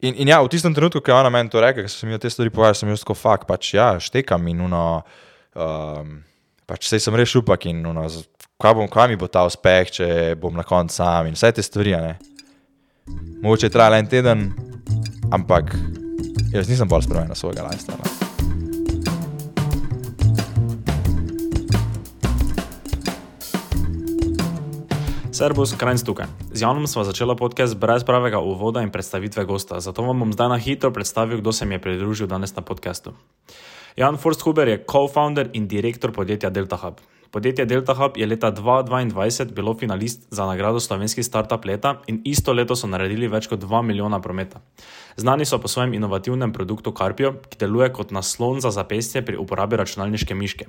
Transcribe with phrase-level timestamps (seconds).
[0.00, 2.20] In, in ja, v tistem trenutku, ko je ona meni to rekla, ko sem jim
[2.22, 4.82] te stvari povedal, sem jaz tako fakt, pač ja, štekam in uno,
[5.58, 6.20] um,
[6.70, 8.06] pač sej sem reš upak in uno,
[8.62, 10.08] kaj, bom, kaj mi bo ta uspeh, če
[10.38, 12.14] bom na koncu sam in vse te stvari, ne.
[13.42, 14.48] Mogoče je trajalo en teden,
[15.34, 15.74] ampak
[16.54, 18.27] jaz nisem bolj spremenil svojega lifestyla.
[25.38, 26.26] Servus, Krajnc tukaj.
[26.50, 30.48] Z Janom sva začela podcast brez pravega uvoda in predstavitve gosta, zato vam bom zdaj
[30.50, 33.14] na hitro predstavil, kdo se mi je pridružil danes na podkastu.
[33.94, 36.98] Jan Forsthuber je co-founder in direktor podjetja Delta Hub.
[37.30, 42.50] Podjetje Delta Hub je leta 2022 bilo finalist za nagrado Slovenski startup leta in isto
[42.50, 44.58] leto so naredili več kot 2 milijona prometa.
[45.16, 49.78] Znani so po svojem inovativnem produktu Carpio, ki deluje kot naslon za zapestje pri uporabi
[49.78, 50.66] računalniške miške.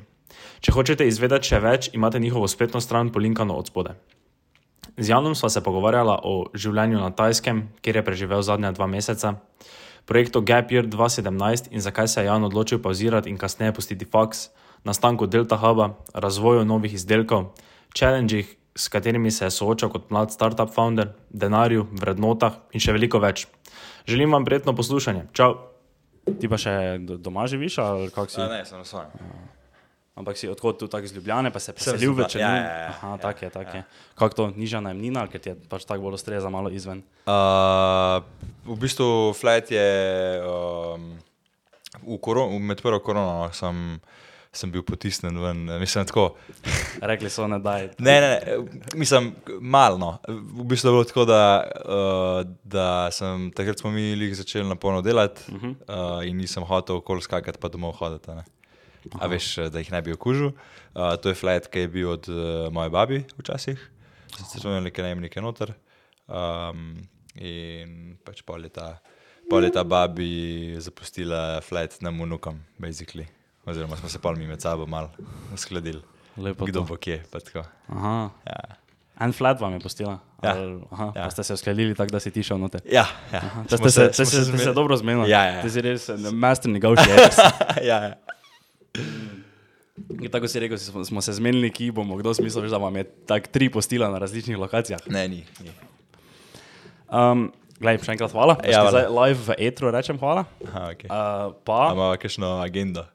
[0.61, 4.18] Če hočete izvedeti še več, imate njihovo spletno stran polinkano od spodaj.
[4.97, 9.35] Z Janom sva se pogovarjala o življenju na Tajskem, kjer je preživel zadnja dva meseca,
[10.05, 14.49] projektu Gap Year 2017 in zakaj se je Jan odločil pauzirati in kasneje pustiti faks,
[14.83, 17.51] nastanku Delta Huba, razvoju novih izdelkov,
[17.93, 23.19] challengih, s katerimi se je soočal kot mlad startup founder, denarju, vrednotah in še veliko
[23.19, 23.47] več.
[24.07, 25.27] Želim vam prijetno poslušanje.
[25.33, 25.57] Čau!
[26.39, 28.41] Ti pa še do- doma živiš, ali kako si?
[28.41, 29.09] ne, sem na svojem.
[30.19, 32.49] Ampak si odhod tu tako iz Ljubljane, pa se preselil v Ljubljane, Črnino.
[32.49, 33.83] ja, ja, ja, Aha, ja, tako je, tako je.
[34.19, 37.05] Kako to niža najemnina, ker ti je pač tako bolj ustreza malo izven?
[37.23, 38.19] Uh,
[38.67, 39.87] v bistvu flat je
[40.43, 41.13] um,
[42.03, 43.95] v koron, med prvo korono no, sem,
[44.51, 45.63] sem bil potisnjen ven.
[45.79, 46.33] Mislim, tako.
[46.99, 47.93] Rekli so, ne daj.
[48.03, 48.59] Ne, ne, ne,
[48.99, 49.31] mislim,
[49.61, 50.17] malno.
[50.27, 54.75] V bistvu je bilo tako, da, uh, da sem takrat smo mi lih začeli na
[54.75, 55.75] polno delati uh -huh.
[55.87, 58.58] uh, in nisem hotel okoli skakati, pa domov hoditi.
[59.19, 60.51] A veš, da jih ne bi okužil.
[60.93, 62.37] Uh, to je flat, ki je bil od uh,
[62.69, 63.79] moje babi včasih,
[64.31, 65.73] zdaj smo imeli neke najemnike noter.
[66.27, 67.01] Um,
[67.35, 68.97] in pač pol leta,
[69.49, 70.29] pol leta babi
[70.77, 73.25] zapustila flat nam unukom, basically.
[73.65, 75.09] Oziroma smo se pol mi med sabo malo
[75.53, 76.01] uskladili.
[76.37, 76.85] Lepo Kdo to.
[76.85, 77.65] bo kje, pa tako.
[77.87, 78.29] Aha.
[78.45, 78.75] Ja.
[79.19, 80.13] En flat vam je postila.
[80.39, 80.53] Ja.
[80.53, 81.29] Ali- Aha, Ja.
[81.29, 82.81] ste se uskladili tako, da si ti šel noter.
[82.85, 83.03] Ja,
[83.33, 83.41] ja.
[83.67, 84.73] Smo ste se, se, ste se zmenili.
[84.73, 85.29] dobro zmenili.
[85.29, 85.61] Ja, ja, ja.
[85.61, 87.51] Ti si res eh, master negotiator.
[87.83, 88.15] ja, ja.
[90.09, 93.03] In Tako si rekel, smo, smo se zmenili, ki bomo, kdo smisel, da vam je
[93.27, 94.99] tako tri postila na različnih lokacijah.
[95.07, 95.43] Ne, ni.
[95.63, 95.73] ni.
[97.09, 98.57] Um, Glej, še enkrat hvala.
[98.67, 100.43] Ja, zdaj live v etru rečem hvala.
[100.67, 101.07] Aha, okay.
[101.07, 101.93] Uh, pa.
[101.95, 103.05] imamo kakšno agendo?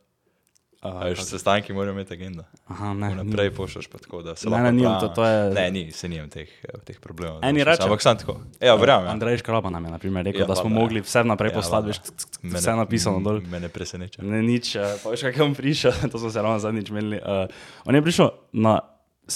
[0.85, 2.45] Uh, A veš, sestanki morajo imeti agendo.
[2.67, 3.15] aha, ne.
[3.17, 5.89] Naprej pošljaš pa tako, da se Ne, lahko ne, nimam, to- to je- Ne, ni,
[5.91, 6.49] se nimam teh,
[6.85, 7.41] teh problemov.
[7.41, 7.87] Eni rečejo.
[7.87, 8.37] Ampak sem tako.
[8.61, 9.07] Ja, verjamem.
[9.07, 9.11] Ja.
[9.11, 10.75] Andrej Škraba nam je na primer, rekel, Ja, da smo ja.
[10.75, 12.01] mogli vse naprej Ja, poslati, veš,
[12.45, 13.41] vse napisano dol.
[13.43, 14.21] Me ne preseneča.
[14.21, 17.17] Ne, nič, eh, pa veš, kaj on prišel, to smo se ravno zadnjič menili.
[17.19, 17.49] Uh,
[17.85, 18.81] on je prišel na,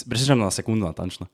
[0.05, 1.27] prišel na sekundu natančno.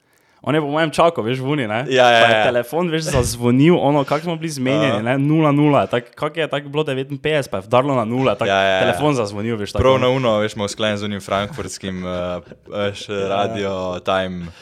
[0.45, 1.87] On je po mojem čakal, veš, vuni, ne?
[1.89, 2.41] Ja, ja, ja.
[2.45, 6.85] telefon, veš, zazvonil, ono, kak smo bili zmenjeni, ne, 0-0, tak, kak je tako bilo
[6.85, 8.83] 59, pa je vdarlo na 0, tak Ja, ja, ja.
[8.85, 9.87] telefon zazvonil, veš, tako.
[9.87, 14.53] Prav na uno, veš, smo sklenili z unim frankfurtskim, uh, veš, radio time.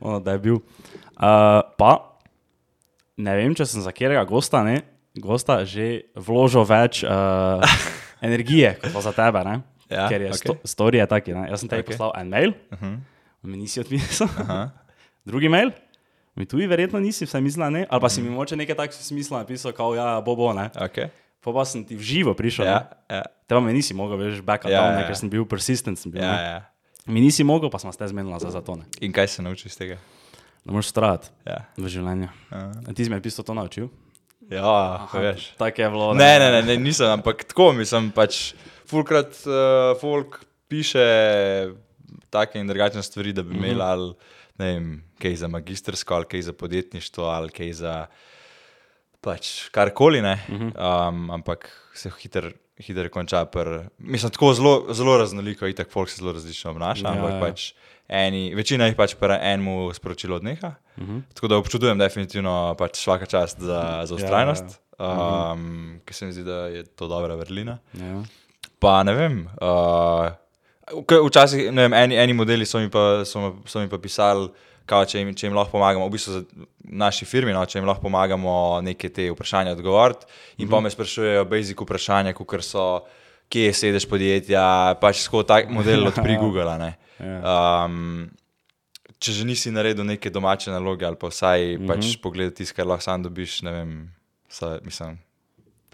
[0.00, 0.64] ono, da je bil.
[1.20, 1.92] Uh, pa,
[3.20, 4.80] ne vem, če sem za katerega gosta, ne,
[5.20, 7.60] gosta že vložil več uh,
[8.28, 9.60] energije kot pa za tebe, ne?
[9.92, 10.40] Ja, Ker je okej.
[10.40, 11.48] sto, story je taki, ne?
[11.52, 11.92] Jaz sem tebi okay.
[11.92, 12.80] poslal en mail, uh.
[12.80, 13.00] -huh.
[13.44, 14.28] mi nisi odpisal.
[15.28, 15.30] Aha.
[15.30, 15.70] Drugi mail,
[16.34, 19.38] mi tudi verjetno nisi, vsaj mislila ne, ali pa si mi moče nekaj takega smisla
[19.38, 20.70] napisal, kao ja, bo bo, ne.
[20.72, 21.12] Okay.
[21.38, 22.72] Pa pa sem ti v živo prišel, Ja,
[23.04, 23.16] ja.
[23.16, 25.06] ja, te pa mi nisi mogel, veš, back up, Ja, ja, down, ja, ne, ja.
[25.06, 26.42] ker sem bil persistent, sem bil, ja, ne.
[26.42, 26.58] ja.
[27.06, 28.84] Mi nisi mogel, pa smo ste zmenili za, za to, ne.
[29.00, 29.96] In kaj se naučiš iz tega?
[30.64, 31.64] Da moraš strati Ja.
[31.76, 32.28] v življenju.
[32.48, 32.72] Aha.
[32.82, 33.88] A Ti si me pisal to naučil?
[34.48, 35.52] Ja, veš.
[35.54, 36.14] Tako je bilo.
[36.14, 41.04] Ne, ne, ne, ne, nisem, ampak tako mislim, pač fulkrat uh, folk piše
[42.28, 43.58] take in drugačne stvari, da bi Mhm.
[43.58, 44.14] imeli ali ne
[44.58, 48.06] vem, kaj za magistrsko, ali kaj za podjetništvo, ali kaj za
[49.20, 50.38] pač karkoli, ne.
[50.48, 50.68] Mhm.
[50.78, 53.44] Um, ampak se hiter, hiter konča.
[53.44, 57.40] Pr, mislim, tako zelo, zelo raznoliko, itak folk se zelo različno obnaša, Ja, ampak ja.
[57.40, 57.72] pač
[58.08, 60.74] eni, večina jih pač pri enemu sporočilo odneha.
[60.96, 61.22] Uh -huh.
[61.34, 66.26] Tako da občudujem definitivno pač vsaka čast za, za Ja, ustrajnost, ja, um, ker se
[66.26, 67.78] mi zdi, da je to dobra vrlina.
[67.94, 68.22] ja.
[68.80, 69.48] Pa ne vem.
[69.60, 70.30] Uh,
[71.26, 74.48] včasih, ne vem, eni, eni modeli so mi pa, so, so mi pa pisali,
[74.88, 76.42] kao, če, jim, če jim lahko pomagamo, v bistvu za
[77.02, 80.26] naši firmi, no, če jim lahko pomagamo neke te vprašanja odgovoriti.
[80.58, 80.76] In uh -huh.
[80.76, 83.04] pa me sprašujejo basic vprašanja, kot so,
[83.48, 86.70] kje je sedež podjetja, pač skozi tak model odpri Google.
[86.72, 86.96] a ne.
[87.20, 87.84] Ja.
[87.84, 88.30] Um,
[89.18, 91.86] če že nisi naredil neke domače naloge, ali pa vsaj mm -hmm.
[91.88, 94.14] pač pogledati tisto, kar lahko sam dobiš, ne vem,
[94.48, 95.18] vsaj, mislim.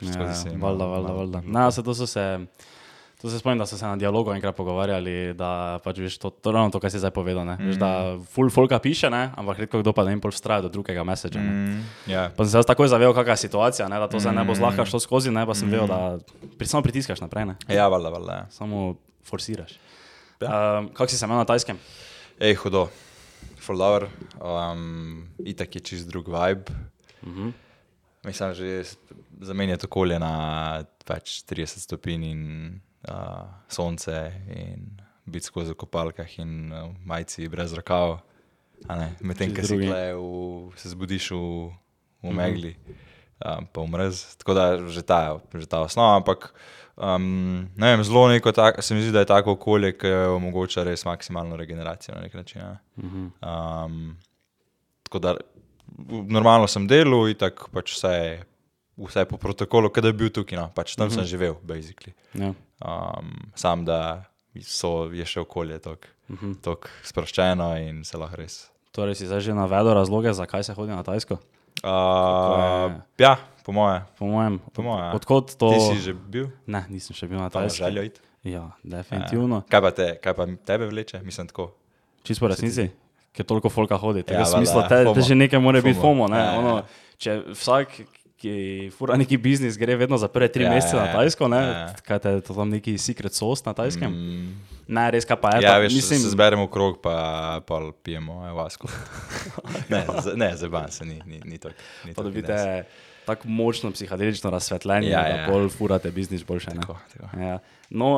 [0.02, 1.40] Ja, valjda, valjda, malo- valjda.
[1.44, 2.46] No, se to so se.
[3.24, 6.52] To se spomnim, da so se na dialogu enkrat pogovarjali, da pač veš to, to,
[6.52, 7.46] ravno to, kar si zdaj povedal.
[7.48, 7.70] Mm.
[7.70, 7.90] Veš, da
[8.34, 9.30] full folka piše, ne?
[9.40, 11.40] ampak redko kdo pa ne jim pol vztraja do drugega messagea.
[11.40, 11.78] Mm.
[12.04, 12.26] Ja.
[12.36, 14.02] Pa sem se jaz takoj zavedel, kakšna je situacija, ne?
[14.02, 15.46] da to zdaj ne bo zlahka šlo skozi, ne?
[15.48, 15.72] pa sem mm.
[15.72, 17.56] vedel, da pri, samo pritiskaš naprej, ne?
[17.72, 18.38] Ja, valjda, valjda.
[18.42, 18.46] Ja.
[18.52, 18.84] samo
[19.24, 19.72] forsiraš.
[20.44, 20.52] Ja.
[20.84, 21.80] Um, Kako si se imel na tajskem?
[22.36, 22.90] Ej, hudo,
[23.56, 26.76] full dobro, um, itak je čist drug vibe.
[27.24, 27.52] Mm -hmm.
[28.28, 28.84] Mislim, že
[29.40, 32.42] zamenjati okolje na pač 30 stopinj in
[33.08, 38.20] uh, sonce in biti skozi v kopalkah in uh, majci brez rokav.
[39.24, 40.12] Medtem, ko si gledaj,
[40.76, 41.70] se zbudiš v,
[42.26, 42.74] v megli,
[43.40, 44.36] um, pa umrz.
[44.40, 46.18] Tako da že ta, že ta osnova.
[46.20, 46.50] Ampak
[46.96, 50.84] um, ne vem, zelo neko, tak, se mi zdi, da je tako okolje, ki omogoča
[50.84, 52.60] res maksimalno regeneracijo na nek način.
[52.60, 52.76] Ne?
[53.40, 54.16] Um,
[55.08, 55.36] tako da
[56.28, 58.16] normalno sem delal in tako pač vse.
[58.94, 60.68] Vse po protokolu, ki je bil tukaj, no.
[60.70, 61.16] pač tam uh -huh.
[61.18, 62.12] sem živel, basically.
[62.34, 62.52] Ja.
[62.82, 64.24] Um, sam da
[64.62, 66.76] so, je še okolje tako uh -huh.
[67.02, 68.70] sproščeno in se lahko res.
[68.92, 71.38] Torej, si zdaj že navedel razloge, zakaj se hodi na Tajsko?
[71.82, 74.02] Uh, ja, po mojem.
[74.18, 74.60] Po mojem.
[74.72, 75.10] Po moje.
[75.14, 75.70] Odkot to?
[75.70, 76.48] Ti si že bil?
[76.66, 77.84] Ne, nisem še bil na Tajsko.
[77.84, 78.20] željo iti?
[78.44, 79.62] Ja, definitivno.
[79.68, 81.20] Kaj pa, te, kaj pa tebe vleče?
[81.24, 81.72] Mislim tako.
[82.22, 82.90] Čisto po resnici,
[83.32, 84.24] ker toliko folka hodi.
[84.28, 86.28] Ja, Ja, smisla, ja, te, te že nekaj mora biti FOMO.
[86.28, 86.38] Ne?
[86.38, 86.84] Ja, ja, Ono, ja.
[87.18, 87.88] če vsak,
[88.44, 88.54] ki
[88.90, 91.12] fura neki biznis, gre vedno za prve tri Ja, mesece ja, na ja.
[91.14, 91.56] Tajsko, ne?
[91.58, 91.94] Ja, ja.
[92.02, 94.12] kaj te je to tam neki secret sauce na Tajskem?
[94.12, 94.54] Mm,
[94.86, 95.62] Ne, res kaj pa je.
[95.62, 97.14] ja, ta- veš, mislim, se zberemo krog, pa,
[97.62, 98.88] pa pijemo avasko.
[99.88, 101.74] ne, z- ne zaban se ni, ni, ni tako.
[102.04, 102.84] ni Pa dobite
[103.24, 105.36] tako močno psihadelično razsvetljenje, Ja, ja, ja.
[105.38, 106.70] da bolj furate biznis boljše.
[106.70, 106.80] Ne?
[106.80, 107.40] Tako, tako.
[107.40, 107.58] Ja.
[107.90, 108.10] No,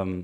[0.00, 0.22] um,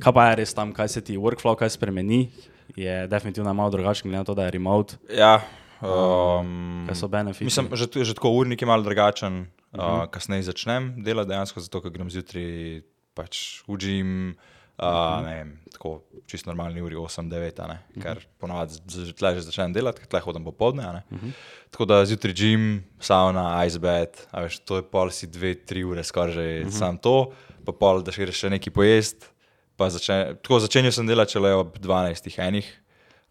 [0.00, 2.30] kaj pa je res tam, kaj se ti workflow, kaj spremeni,
[2.72, 5.42] je definitivno malo drugačen, glede na to, da je remote, Ja,
[5.84, 7.44] um, kaj so benefiti.
[7.44, 9.82] Mislim, že, že tako urnik je malo drugačen, uh Mhm.
[9.82, 9.98] -huh.
[9.98, 12.82] uh, kasneje začnem delati dejansko, zato ker grem zjutraj
[13.14, 14.34] pač v gym, uh,
[14.78, 15.24] uh -huh.
[15.24, 18.02] ne vem, tako čisto normalni uri 8-9, a ne, Mhm.
[18.02, 20.82] ker ponavadi z- tle že začnem delati, ker tle hodim popoldne.
[21.10, 21.32] Uh -huh.
[21.70, 26.04] Tako da zjutraj gym, sauna, ice bath, a veš, to je pol si 2-3 ure
[26.04, 26.78] skoraj že uh -huh.
[26.78, 27.32] sam to,
[27.66, 29.30] pa pol, da še greš še nekaj pojest.
[29.76, 32.80] Pa začne, tako začenjal sem delati šele ob 12 enih.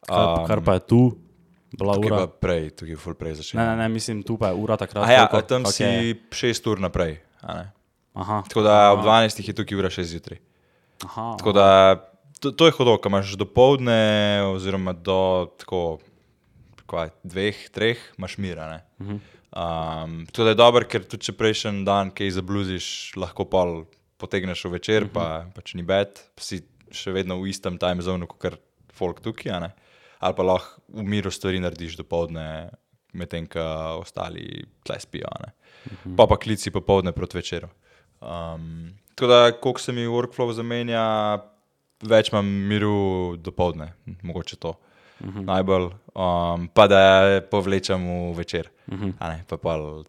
[0.07, 1.17] kar, kar pa je tu,
[1.77, 2.17] bila Tukaj ura.
[2.17, 3.59] pa prej, tukaj je full prej začel.
[3.59, 5.03] Ne, ne, ne, mislim, tu pa je ura takrat.
[5.03, 5.47] A ja, koliko?
[5.47, 6.15] tam si je?
[6.29, 7.19] 6 ur naprej.
[8.13, 10.39] Aha, Tako da ob 12 je tukaj ura 6 zjutraj.
[11.05, 11.67] aha, Tako da
[12.39, 15.99] to, to je hodo, ko imaš do povdne, oziroma do tako,
[16.85, 18.81] kaj, dveh, treh, imaš mira.
[18.99, 19.19] Uh -huh.
[19.55, 23.85] um, tako da je dobro, ker tudi če prejšnji dan kaj zabluziš, lahko pol
[24.17, 25.13] potegneš v večer, uh -huh.
[25.13, 26.61] pa pač ni bed, pa si
[26.91, 28.59] še vedno v istem time zonu, kot
[28.93, 29.59] folk tukaj.
[29.59, 29.71] ne.
[30.23, 32.71] Ali pa lahko v miru stvari narediš do povdne,
[33.13, 33.63] medtem ko
[33.99, 35.27] ostali tle spijo.
[35.27, 35.51] a ne.
[36.17, 37.67] Pa pa klici popovdne proti večeru.
[38.21, 41.03] Um, tako da, koliko se mi workflow zamenja,
[42.07, 43.93] več imam miru do povdne,
[44.23, 44.79] mogoče to.
[45.19, 45.45] Uh -huh.
[45.45, 48.69] Najbolj, um, pa da povlečem v večer.
[48.87, 49.13] -huh.
[49.19, 50.03] ne, pa pol,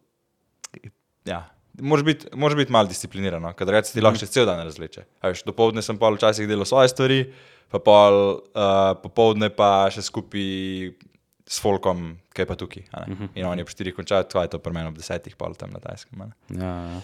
[1.25, 1.50] ja.
[1.81, 2.26] Moraš biti,
[2.56, 3.52] biti malo discipliniran, no?
[3.52, 5.02] ker reče ti lahko še cel dan razleče.
[5.22, 7.32] Veš, dopoledne sem pa včasih delal svoje stvari,
[7.72, 8.20] pa pol,
[8.55, 10.94] uh, popoldne pa še skupaj
[11.44, 12.87] s folkom, ki je pa tukaj.
[12.93, 13.28] a ne.
[13.37, 15.82] In oni ob štirih končajo, to je to pri meni ob desetih, pol tam na
[15.82, 16.32] tajskem.
[16.50, 17.02] ja, ja.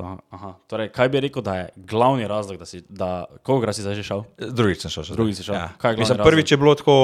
[0.00, 0.54] Ta, aha.
[0.66, 4.04] Torej, kaj bi rekel, da je glavni razlog, da si, da, koliko si zdaj že
[4.06, 4.22] šel?
[4.38, 5.16] Drugič sem šel še.
[5.18, 5.58] Drugič si šel.
[5.58, 5.66] Ja.
[5.76, 6.32] Kaj je glavni Mislim, razlog?
[6.32, 6.94] prvič je bilo tako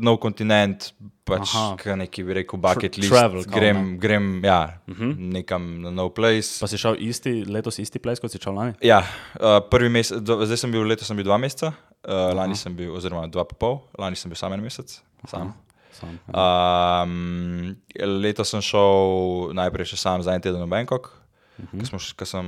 [0.00, 0.88] nov kontinent,
[1.28, 1.52] pač
[1.84, 3.12] neki bi rekel bucket list.
[3.12, 3.98] travel, grem, ne?
[4.00, 5.12] grem ja, uh -huh.
[5.18, 6.60] nekam na nov place.
[6.60, 8.74] Pa si šel isti, letos isti ples, kot si šel lani?
[8.80, 11.72] Ja, uh, prvi mesec, do, zdaj sem bil, letos sem bil dva meseca,
[12.08, 15.00] uh, lani sem bil, oziroma dva pa pol, lani sem bil sam en mesec.
[15.28, 15.54] Sam.
[15.92, 17.02] Sam, ja.
[17.02, 21.23] Um, letos sem šel najprej še sam za en teden v Bangkok,
[21.58, 22.14] uh -huh.
[22.16, 22.46] ker sem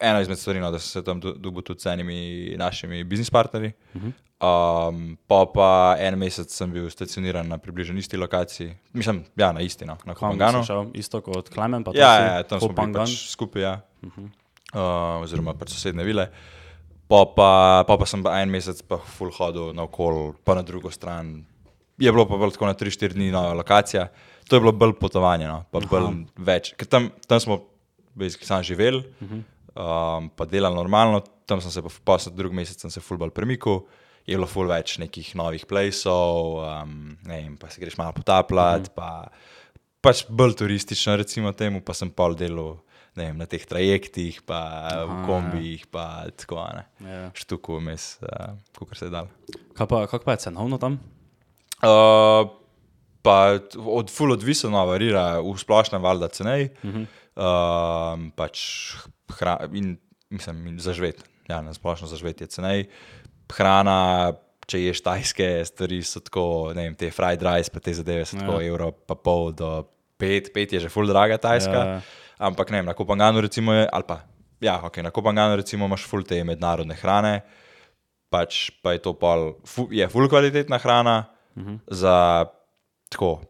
[0.00, 3.30] ena izmed stvari, no, da sem se tam do- dobil tudi s enimi našimi biznis
[3.30, 3.72] partnerji.
[3.94, 4.12] Uh -huh.
[4.88, 9.60] um, pa pa en mesec sem bil stacioniran na približno isti lokaciji, mislim, ja, na
[9.60, 10.62] isti, no, na Kopanganu.
[10.62, 10.86] si šel?
[10.94, 13.80] Isto kot Klemen, pa to Ja, ja, tam smo bili pač skupaj, ja.
[14.02, 14.28] uh -huh.
[14.74, 16.30] uh, oziroma pač sosedne vile.
[17.08, 20.90] Pa pa, pa pa sem pa en mesec pa full hodil naokol, pa na drugo
[20.90, 21.44] stran.
[21.98, 24.08] Je bilo pa tako na 3-4 dni nova lokacija.
[24.48, 26.74] To je bilo bolj potovanje, no, pa bolj več.
[26.76, 27.73] Ker tam, tam smo
[28.14, 29.42] basically sam živeli, uh -huh.
[30.18, 33.30] um, pa delali normalno, tam sem se pa, sem drug mesec sem se full bolj
[33.30, 33.82] premikal.
[34.26, 38.88] Je bilo full več nekih novih plesov, um, ne vem, pa se greš malo potapljati,
[38.88, 38.94] uh -huh.
[38.94, 39.28] pa
[40.00, 42.76] pač bolj turistično, recimo temu, pa sem pol delal
[43.14, 44.58] ne vem, na teh trajektih, pa
[44.90, 46.84] Aha, v kombijih, pa tako ne.
[47.06, 47.30] Ja.
[47.34, 49.30] Štuku vmes, uh, kot se je dal.
[49.78, 50.98] Kaj pa, kak pa je cenovno tam?
[51.78, 52.50] Uh,
[53.22, 53.36] pa
[53.78, 56.68] od ful odvisno no, varira, v splošnem valjda cenej.
[56.82, 57.06] Uh -huh.
[57.36, 58.64] Uh, pač
[59.38, 59.96] hra, in
[60.30, 61.22] mislim, zaživeti.
[61.48, 62.86] Ja, na splošno zaživeti je cenej.
[63.52, 64.32] Hrana,
[64.66, 68.38] če ješ tajske stvari, so tako, ne vem, te fried rice, pa te zadeve so
[68.40, 68.68] tako Ja.
[68.68, 69.84] evro, pa pol do
[70.18, 71.80] pet, pet je že full draga tajska.
[71.84, 72.00] Ja.
[72.38, 74.24] Ampak ne vem, na Kopanganu recimo je, ali pa,
[74.60, 77.44] ja, ok, na Kopanganu recimo imaš full te mednarodne hrane,
[78.32, 81.78] pač pa je to pol, fu, je full kvalitetna hrana uh -huh.
[81.86, 82.46] za
[83.08, 83.44] tako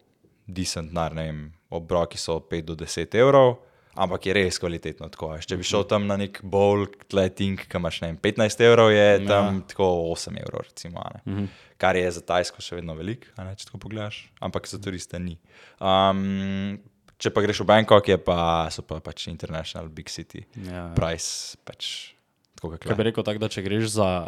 [0.46, 3.56] decent nar, ne vem, obroki so 5 do 10 evrov.
[3.94, 5.08] Ampak je res kvalitetno.
[5.12, 5.30] Tako.
[5.38, 8.90] Če bi šel tam na nek bowl, tle tink, ki imaš ne vem, 15 evrov,
[8.94, 9.66] je tam ja.
[9.70, 11.20] tako 8 evrov, recimo, ne.
[11.24, 11.48] mm -hmm.
[11.78, 15.38] kar je za Tajsko še vedno veliko, če tako pogledaš, ampak za turiste ni.
[15.80, 16.78] Um,
[17.18, 20.92] če pa greš v Bangkok, je pa, so pa pač international big city, Ja.
[20.94, 22.14] price pač
[22.54, 24.26] tako Kaj bi rekel tako, da če greš za,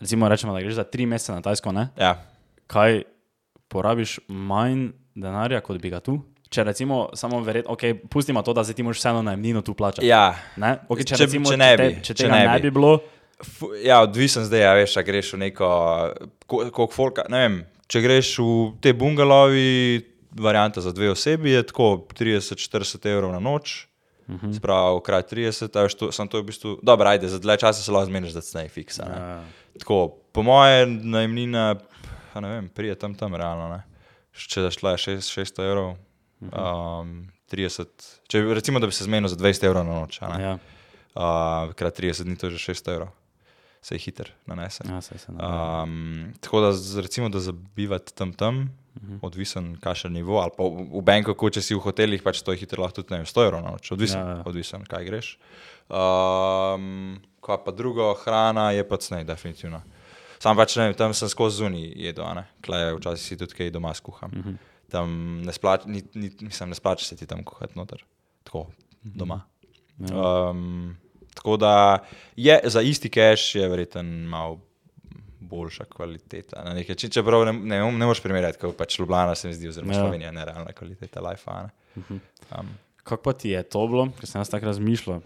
[0.00, 1.88] recimo rečemo, da greš za tri mesece na Tajsko, ne?
[1.96, 2.26] Ja,
[2.66, 3.02] kaj
[3.68, 6.18] porabiš manj denarja, kot bi ga tu?
[6.54, 10.06] Če recimo samo verjetno, ok, pustimo to, da zdaj ti moraš vseeno najemnino tu plačati.
[10.06, 10.28] ja.
[10.56, 10.76] Ne?
[10.88, 12.62] Okay, če, Če- če, recimo, če ne bi, te, če če ne ne bi.
[12.62, 12.94] bi bilo,
[13.82, 15.68] Ja, odvisen zdaj, a veš, a greš v neko,
[16.46, 17.56] ko- koliko folka, ne vem,
[17.90, 20.04] če greš v te bungalovi,
[20.38, 23.86] varianta za dve osebi je tako 30-40 evrov na noč,
[24.28, 24.54] uh -huh.
[24.56, 27.82] spravo krat 30, a veš, to, sem to v bistvu, dobro, ajde, za dlje časa
[27.82, 29.04] se lahko zmeniš, da cnej fiksa.
[29.04, 29.18] Ne?
[29.18, 29.42] Ja.
[29.78, 31.74] Tako, po moje najemnina,
[32.32, 33.82] pa ne vem, prije tam tam realno, ne.
[34.32, 35.96] Če da šla je 600 evrov,
[36.46, 37.12] um,
[37.46, 37.86] 30,
[38.26, 40.42] če bi, recimo, da bi se zmenil za 20 evrov na noč, ne.
[40.42, 40.58] ja,
[41.14, 41.22] Uh,
[41.72, 43.08] krat 30 dni to je že 600 evrov,
[43.80, 44.82] se je hiter nanese.
[44.84, 45.38] ja, se ne.
[45.38, 49.12] Um, tako da, z- recimo, da zabivati tam tam, uh Mhm.
[49.12, 49.18] -huh.
[49.22, 52.58] odvisen kašen nivo, ali pa v, v Bangkoku, če si v hotelih, pač to je
[52.58, 55.38] hitro lahko tudi ne vem, 100 evrov na noč, odvisen, Ja, ja, odvisen kaj greš.
[55.88, 56.84] Um,
[57.40, 59.82] kaj pa drugo, hrana je pa cnej, definitivno.
[60.38, 63.70] Sam pač ne vem, tam sem skozi zunaj jedel, ne, klej, včasih si tudi kaj
[63.70, 64.30] doma skuham.
[64.30, 64.50] Uh Mhm.
[64.50, 64.56] -huh.
[64.90, 68.04] Tam ne splača, ni, ni, mislim, ne splača se ti tam kuhati noter,
[68.44, 68.66] tako
[69.02, 69.40] doma.
[69.98, 70.50] Ja.
[70.50, 70.96] Um,
[71.34, 71.98] tako da
[72.36, 74.60] je za isti cache je verjeten malo
[75.40, 76.62] boljša kvaliteta.
[76.64, 79.68] Na neki način, čeprav ne, ne, ne moreš primerjati, kot pač Ljubljana se mi zdi,
[79.68, 79.98] oziroma Ja.
[79.98, 80.04] ja.
[80.04, 81.50] Slovenija, nerealna kvaliteta life.
[81.50, 81.68] Ne?
[82.58, 82.68] Um,
[83.02, 85.20] Kako pa ti je to bilo, ker sem jaz tako razmišljal,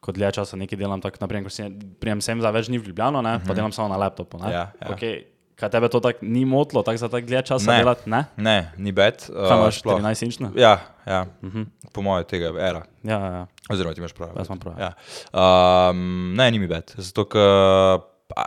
[0.00, 2.90] kot dlje časa nekaj delam, tako naprimer, ko sem prijem sem za več dni v
[2.90, 4.38] Ljubljano, ne, pa delam samo na laptopu.
[4.42, 4.52] Ne?
[4.52, 4.92] Ja, ja.
[4.92, 5.24] Okay.
[5.56, 7.78] Kaj tebe to tako ni motlo, tako za tako dlje časa Ne.
[7.78, 8.10] delati?
[8.10, 8.24] Ne?
[8.36, 9.22] ne, ni bed.
[9.26, 10.00] Kaj imaš, sploh.
[10.00, 10.50] 14 inčno?
[10.54, 10.74] Ja,
[11.06, 11.26] ja.
[11.42, 11.66] Uh -huh.
[11.92, 12.82] po mojem tega era.
[13.02, 13.46] Ja, ja, ja.
[13.70, 14.30] Oziroma, ti imaš prav.
[14.36, 14.92] Jaz imam prav, Ja.
[15.32, 16.92] Um, ne, ni mi bed.
[16.96, 17.40] Zato, ker,
[18.36, 18.44] a,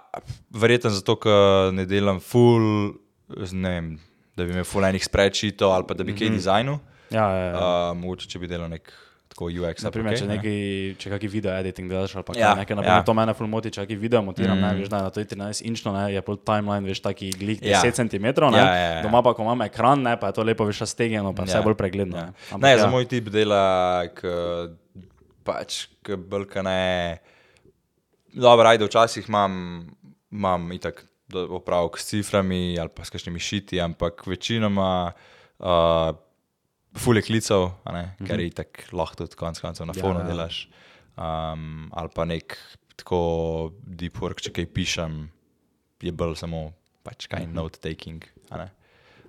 [0.51, 2.93] verjetno zato, ker ne delam full,
[3.37, 3.99] z- ne vem,
[4.35, 6.77] da bi imel full enih spreadsheetov ali pa da bi kaj dizajnil.
[7.11, 7.57] ja, ja, ja.
[7.91, 8.93] Uh, mogoče, če bi delal nek
[9.39, 9.83] tako UX.
[9.83, 10.35] Naprimer, če, ne.
[10.35, 10.57] nekaj,
[10.99, 12.99] če kakšen video editing delaš ali pa Ja, ja, nekaj, naprimer, ja.
[12.99, 13.07] ja.
[13.07, 14.65] to mene ful moti, če kakšen video montiram, mm.
[14.65, 17.63] ne, veš, da na to je 13 inčno, ne, je pol timeline, veš, taki glik
[17.63, 17.79] Ja.
[17.85, 19.01] 10 cm, ne, Ja, ja, ja.
[19.05, 21.65] doma pa, ko imam ekran, ne, pa je to lepo, veš, stegeno, pa vse Ja.
[21.65, 22.17] bolj pregledno.
[22.17, 22.27] Ja.
[22.51, 22.83] Ampak Ne, ja.
[22.83, 23.61] za moj tip dela,
[24.11, 24.27] k,
[25.47, 27.19] pač, k brka ne.
[28.35, 29.87] Dobro, ajde, včasih imam,
[30.31, 35.13] imam itak opravek s ciframi ali pa s kakšnimi šiti, ampak večinoma
[35.61, 36.17] uh,
[36.99, 40.27] fulje klicev, a ne, ker je itak lahko tudi konc koncev na Ja, fonu ja.
[40.27, 40.67] delaš.
[41.15, 42.55] Um, ali pa nek
[42.95, 43.19] tako
[43.81, 45.15] deep work, če kaj pišem,
[45.99, 46.69] je bolj samo
[47.01, 48.23] pač kaj note taking.
[48.49, 48.67] a ne.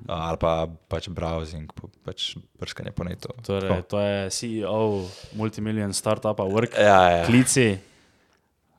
[0.00, 0.52] Uh, ali pa
[0.88, 3.28] pač browsing, po- pač brskanje po netu.
[3.42, 7.24] Torej, to je CEO multimillion startupa, work, Ja, ja.
[7.26, 7.74] klici,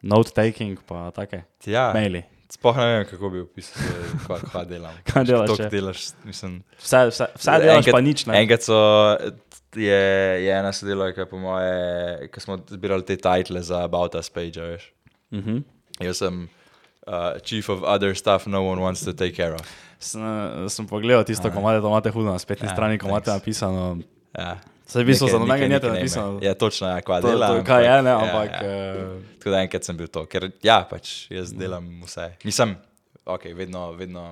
[0.01, 1.91] note taking, pa take, ja.
[1.93, 2.24] maili.
[2.51, 3.81] Sploh ne vem, kako bi opisal,
[4.27, 4.96] kaj, kaj delam.
[5.08, 5.70] Kaj delaš, To, ja?
[5.72, 8.41] delaš mislim, Vse, vse, vse delaš, enkrat- pa nič ne.
[8.41, 8.79] Enkrat so,
[9.75, 10.01] je,
[10.43, 14.91] je ena sodelavka, po moje, ki smo zbirali te title za About Us page, veš.
[15.31, 15.62] Uh -huh.
[16.00, 16.50] Jaz sem
[17.08, 19.62] uh, chief of other stuff no one wants to take care of.
[20.00, 20.22] sem,
[20.70, 23.98] sem pogledal tisto, ko imate, to imate hudo na spletni Ja, strani, ko imate napisano.
[24.38, 24.58] Ja.
[24.91, 26.39] Saj v bistvu za nobenega njete nekaj napisano.
[26.43, 27.48] Ja, točno, ja, kva To, dela.
[27.48, 28.50] to, kaj je, ne, ja, ampak.
[28.51, 28.67] Ja.
[28.67, 32.33] eh, Tako da enkrat sem bil to, ker ja, pač jaz delam vse.
[32.43, 32.75] Mislim,
[33.25, 34.25] ok, vedno, vedno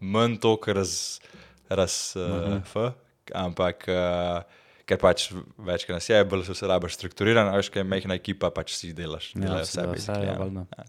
[0.00, 1.20] manj to, kar raz,
[1.68, 2.62] raz uh, uh -huh.
[2.64, 2.94] f,
[3.34, 4.40] ampak uh,
[4.88, 5.28] ker pač
[5.58, 8.72] večkrat nas je, bolj so se rabaš strukturiran, a veš, kaj je mehna ekipa, pač
[8.74, 9.80] si delaš, Ja, delajo si vse.
[9.80, 10.38] vse, basically, ja, ja.
[10.38, 10.66] valjda.
[10.78, 10.84] Ja.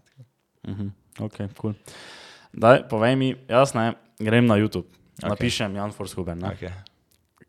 [0.72, 0.88] Mhm,
[1.20, 1.74] Ok, cool.
[2.52, 4.88] Daj, povej mi, jaz ne, grem na YouTube,
[5.20, 5.28] okay.
[5.28, 6.48] napišem Jan Forshuben, ne.
[6.48, 6.72] Okay.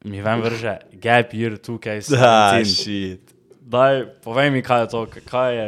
[0.03, 1.99] Mi vem vrže Gap Year 2K.
[2.11, 2.65] Da, 17.
[2.65, 3.33] shit.
[3.61, 5.65] Daj, povej mi, kaj je to, kaj je,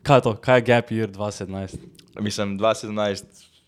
[0.00, 1.78] kaj je to, kaj je Gap Year 2017.
[2.18, 3.24] Mislim, 2017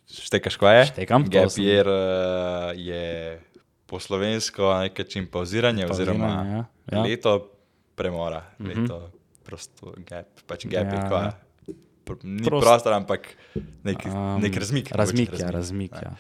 [0.08, 0.84] štekaš, kaj je?
[0.86, 1.98] Štekam, Gap sem- year uh,
[2.72, 3.40] je
[3.84, 6.64] po slovensko nekaj čim pauziranje, oziroma Pauziranje, ja.
[6.90, 7.02] Ja.
[7.02, 7.32] leto
[7.94, 9.10] premora, leto
[9.42, 11.04] prosto gap, pač gap je Ja.
[11.04, 11.22] kva.
[12.06, 13.20] Pr- Ni Prost- prostor, ampak
[13.82, 14.88] nek, Um, nek razmik.
[14.88, 15.52] Razmik, ja, razmik.
[15.52, 15.92] razmik.
[15.92, 16.00] Ne.
[16.02, 16.12] Ja.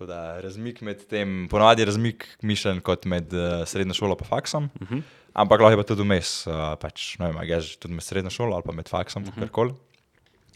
[0.00, 4.24] Tako da razmik med tem, ponovadi je razmik mišljen kot med uh, srednjo šolo in
[4.24, 5.02] faksom, uh -huh.
[5.32, 8.30] ampak lahko je pa tudi vmes, uh, pač, ne vem, a greš tudi med srednjo
[8.30, 9.38] šolo ali pa med faksom, uh -huh.
[9.38, 9.74] karkoli.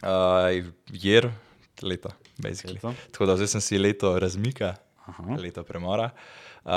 [0.01, 1.29] Uh, jer,
[1.81, 2.73] leto, basically.
[2.73, 2.93] Leto.
[3.11, 4.75] Tako da zdaj sem si leto razmika,
[5.05, 5.35] Aha.
[5.37, 6.09] leto premora,
[6.63, 6.71] uh,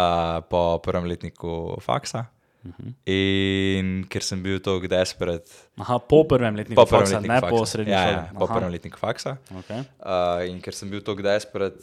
[0.50, 2.24] po prvem letniku faksa.
[2.64, 2.92] Uh -huh.
[3.06, 5.42] In ker sem bil tako desperat,
[5.76, 8.14] Aha, po prvem letniku po prvem faksa, letniku ne faksa, po srednji ja, šoli.
[8.14, 9.36] ja, po prvem letniku faksa.
[9.58, 9.78] okej.
[9.78, 11.74] Uh, in ker sem bil tako desperat,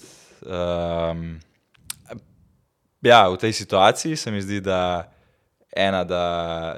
[0.42, 1.40] um,
[3.02, 5.12] ja, v tej situaciji se mi zdi, da
[5.76, 6.24] ena, da,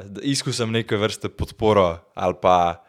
[0.06, 2.84] da izkusim neke vrste podporo ali pa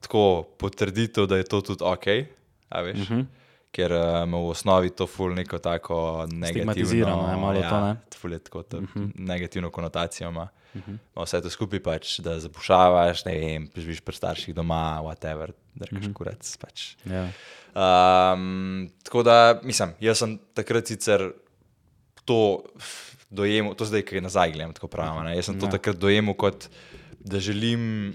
[0.00, 2.06] tako potrditev, da je to tudi ok.
[2.06, 3.20] Veš, uh Mhm.
[3.20, 3.24] -huh.
[3.72, 3.90] Ker
[4.26, 7.28] me v osnovi to ful neko tako negativno.
[7.30, 7.92] Je malo to, ne?
[7.92, 8.00] Mhm.
[8.20, 9.10] Ful je tako uh -huh.
[9.14, 10.48] negativno konotacijo ima.
[10.74, 11.24] Uh -huh.
[11.24, 16.06] Vse to skupaj pač, da zapušavaš, ne vem, živiš pri starših doma, whatever, da rečeš
[16.06, 16.12] uh -huh.
[16.12, 16.56] kurac.
[16.56, 16.96] Pač.
[17.04, 17.28] Ja.
[17.74, 21.32] Um, tako da, mislim, jaz sem takrat sicer
[22.24, 22.62] to
[23.30, 25.24] dojemal, to zdaj, ki je nazaj gledam, tako pravim.
[25.24, 25.70] ne, Jaz sem to Ja.
[25.70, 26.68] takrat dojemal kot,
[27.20, 28.14] da želim,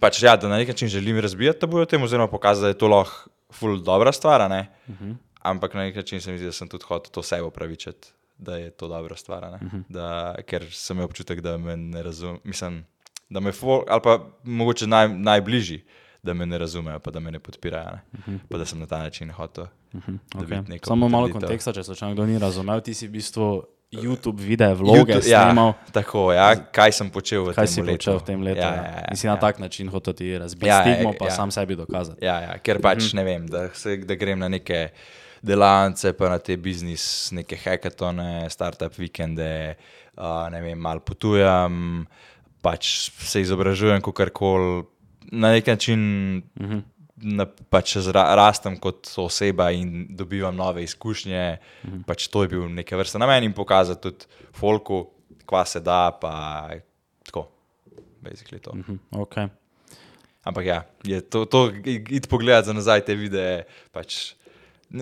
[0.00, 2.78] pač, ja, da na nek način želim razbijati tabu o tem, oziroma pokazati, da je
[2.78, 4.40] to lahko ful dobra stvar.
[4.40, 5.16] Uh -huh.
[5.42, 8.56] Ampak na nek način se mi zdi, da sem tudi hotel to sebe upravičiti, da
[8.56, 9.42] je to dobra stvar.
[9.44, 9.82] Uh -huh.
[9.88, 12.84] da, ker sem imel občutek, da me ne razumem, mislim,
[13.30, 15.84] da me ful, ali pa mogoče naj, najbližji.
[16.22, 17.84] Da me ne razumejo, pa da me ne podpirajo.
[17.86, 18.00] Ne?
[18.12, 18.38] Uh -huh.
[18.48, 19.64] Pa da sem na ta način hotel
[19.94, 20.18] uh -huh.
[20.34, 20.86] Okay.
[20.86, 23.62] Samo malo konteksta, če slučajno kdo ni razumel, ti si v bistvu
[23.92, 25.66] YouTube videe, vloge YouTube, snimal.
[25.66, 27.92] ja, tako, ja, kaj sem počel v Kaj tem si letu.
[27.92, 28.58] počel v tem letu?
[28.60, 29.40] Ja, Ja, ja, ja, In si na ja.
[29.40, 31.30] tak način hotel ti razbiti Ja, ja, stigmo, pa ja.
[31.30, 32.24] sam sebi dokazati.
[32.24, 33.16] Ja, ja, ker pač Mhm.
[33.16, 34.88] ne vem, da, se, da grem na neke
[35.42, 39.76] delavnice, pa na te biznis, neke hackathone, startup vikende,
[40.16, 42.06] uh, ne vem, malo potujem,
[42.62, 44.84] pač se izobražujem, kako koli.
[45.32, 46.00] Na nek način
[46.60, 46.72] uh Mhm.
[46.72, 46.82] -huh.
[47.16, 51.58] na, pač rastem kot oseba in dobivam nove izkušnje.
[51.84, 52.04] Uh -huh.
[52.04, 55.10] pač to je bil neke vrste namen in pokazati tudi folku,
[55.46, 56.68] kva se da, pa
[57.24, 57.48] tako.
[58.22, 58.74] Basically to.
[58.74, 59.48] Mhm, Okay.
[60.46, 63.64] Ampak ja, je to, to id pogledat za nazaj te videe.
[63.92, 64.34] Pač,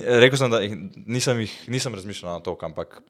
[0.02, 3.02] rekel sem, da jih, nisem, jih, nisem razmišljal na to, ampak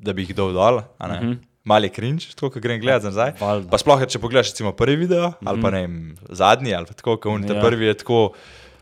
[0.00, 0.56] da bi jih dol.
[0.56, 1.36] Uh -huh.
[1.64, 3.32] Mal je cringe, tako ko grem gledat za nazaj.
[3.40, 3.70] Valjda.
[3.70, 5.48] Pa sploh, če pogledaš recimo prvi video, uh -huh.
[5.50, 7.54] ali pa ne vem, zadnji, ali pa tako, kot Ja.
[7.54, 7.62] ja.
[7.62, 8.32] prvi je tako.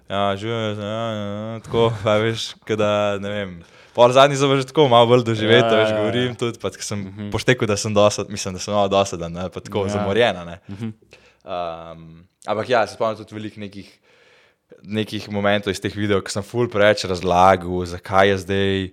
[0.09, 3.63] Ja, živim, ja, ja, tako, pa veš, kada, ne vem.
[3.95, 6.01] Pol zadnji so pa že tako malo bolj doživeti, Ja, ja, veš, ja, ja.
[6.03, 7.31] govorim tudi, pa, sem uh -huh.
[7.33, 9.87] poštekel, da sem dosad, mislim, da sem malo dosadan, ne, pa tako Ja.
[9.87, 9.93] ja.
[9.93, 10.59] zamorjena, ne.
[10.69, 10.93] Uh -huh.
[11.93, 14.01] um, ampak ja, se spomnim tudi veliko nekih,
[14.83, 18.91] nekih momentov iz teh videov, ki sem ful preveč razlagal, zakaj jaz zdaj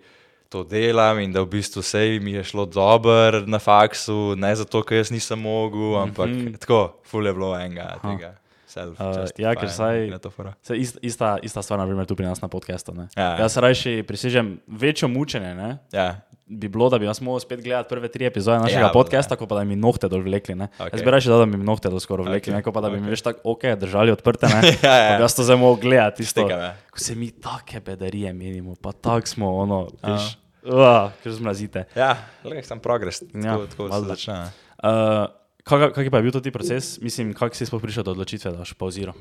[0.51, 4.83] to delam in da v bistvu vse mi je šlo dobro na faksu, ne zato,
[4.83, 6.57] ker jaz nisem mogel, ampak mm -hmm.
[6.59, 8.35] tako, ful je bilo enega tega.
[8.71, 10.53] Uh, ja, ker saj- na to fora.
[10.63, 12.93] Se ist, ista, ista stvar, naprimer, tu pri nas na podkastu.
[12.95, 13.37] Ja, ja.
[13.39, 15.55] Jaz se rajši prisežem večjo mučenje.
[15.55, 15.77] Ne?
[15.91, 18.91] Ja, Bi bilo, da bi jaz mogel spet gledati prve tri epizode našega Ja, ja,
[18.91, 20.51] bo, podcasta, kot pa da bi mi nohte dol vlekli.
[20.51, 20.67] Okay.
[20.83, 20.93] Ok.
[20.93, 22.57] Jaz bi dal, da bi mi nohte dol skoraj vlekli, Ok, okay.
[22.57, 23.13] ne kot pa da bi mi ok.
[23.13, 24.49] veš tako, ok, držali odprte.
[24.51, 24.59] Ne?
[24.83, 25.13] Ja, ja.
[25.15, 26.17] Bi jaz to zdaj mogel gledati.
[26.19, 26.73] Tisto, Stekam, ja.
[26.91, 30.25] ko se mi take bedarije menimo, pa tako smo, ono, veš,
[30.67, 31.85] uh, ker zmrazite.
[31.95, 34.33] ja le sem progres, Ja, tako, tako se začne.
[34.35, 34.49] ne.
[34.83, 35.31] Uh,
[35.63, 36.99] kak, kak je pa bil to ti proces?
[36.99, 39.15] Mislim, kako si sploh prišel do odločitve, da boš pauziral?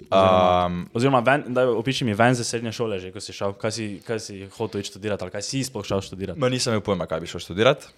[0.00, 3.72] Um, Oziroma, ven, daj, opiši mi ven za srednje šole, že ko si šel, kaj
[3.72, 6.40] si, kaj si hotel iti študirati, ali kaj si sploh šel študirati.
[6.40, 7.88] Ma nisem imel pojma, kaj bi šel študirati.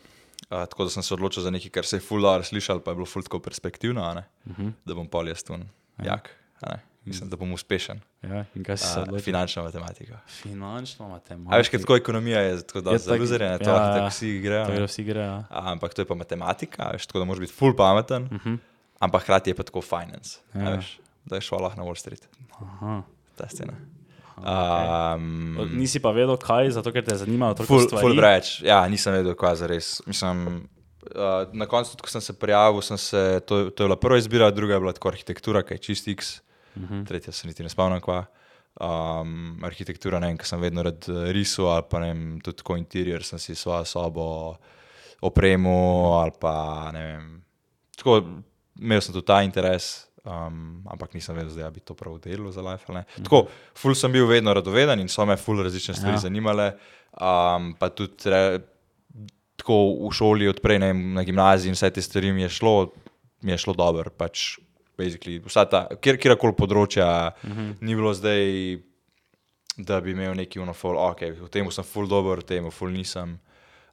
[0.50, 2.94] Uh, tako da sem se odločil za nekaj, kar se je ful dobro slišal, pa
[2.94, 4.24] je bilo ful tako perspektivno, ne?
[4.46, 4.72] uh -huh.
[4.84, 5.58] da bom pol jaz tu
[6.04, 6.30] jak.
[6.60, 6.78] a ne.
[7.04, 8.00] Mislim, da bom uspešen.
[8.22, 8.44] Ja,
[8.76, 10.18] se Uh, finančna matematika.
[10.26, 11.54] Finančno matematika.
[11.54, 13.82] A veš, kaj tako ekonomija je, tako da Je za tako- luzerje, to ja, ja,
[13.88, 13.94] ja.
[13.94, 14.66] tako vsi grejo.
[14.66, 14.86] To ne.
[14.86, 15.24] vsi grejo.
[15.24, 15.44] ja.
[15.50, 18.58] A, Ampak to je pa matematika, veš, tako da moraš biti ful pameten, uh -huh.
[18.98, 20.38] ampak hkrati je pa tako finance.
[20.54, 20.60] Ja.
[20.62, 20.76] Ja.
[20.76, 22.28] Veš, da je lahko na Wall Street,
[22.60, 23.02] Aha.
[23.36, 23.76] ta scena.
[24.38, 25.14] Okay.
[25.16, 28.04] Um, Nisi pa vedel, kaj, zato ker te je zanimalo toliko Ful, stvari.
[28.06, 28.50] ful preveč.
[28.62, 29.90] Ja, nisem vedel, kaj za res.
[30.06, 30.68] Mislim,
[31.10, 34.50] uh, na koncu, ko sem se prijavil, sem se, to, to je bila prva izbira,
[34.54, 36.40] druga je bila tako arhitektura, kaj čist X,
[36.76, 37.06] uh -huh.
[37.06, 38.24] tretja se niti ne spomnim, kva.
[38.78, 42.56] Um, arhitektura, ne vem, ker sem vedno rad eh, risal, ali pa ne vem, tudi
[42.56, 44.56] tako interior sem si svojo sobo
[45.20, 47.42] opremo, ali pa ne vem.
[47.96, 48.22] Tako,
[48.80, 50.07] imel sem tudi ta interes.
[50.28, 52.84] Um, ampak nisem vedel, da bi to prav delal za life.
[52.88, 53.04] ali ne.
[53.24, 56.24] Tako, ful sem bil vedno radoveden in so me ful različne stvari Ja.
[56.26, 56.72] zanimale.
[57.16, 58.58] Um, pa tudi re,
[59.56, 62.90] tako v šoli, odprej ne, na gimnaziji in vse te stvari mi je šlo,
[63.42, 64.10] mi je šlo dobro.
[64.10, 64.58] Pač,
[65.54, 67.74] ta, kjer, kjerkoli področja, uh -huh.
[67.80, 68.78] ni bilo zdaj,
[69.78, 73.38] da bi imel neki unofol, ok, v tem sem full dober, v tem full nisem.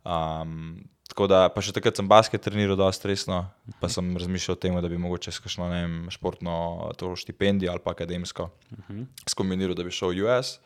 [0.06, 3.44] Um, tako da, pa še takrat sem basket treniral dosta resno,
[3.80, 7.80] pa sem razmišljal o tem, da bi mogoče s kakšno vem, športno to štipendijo ali
[7.84, 9.06] pa akademsko uh -huh.
[9.30, 10.60] skombiniral, da bi šel v US,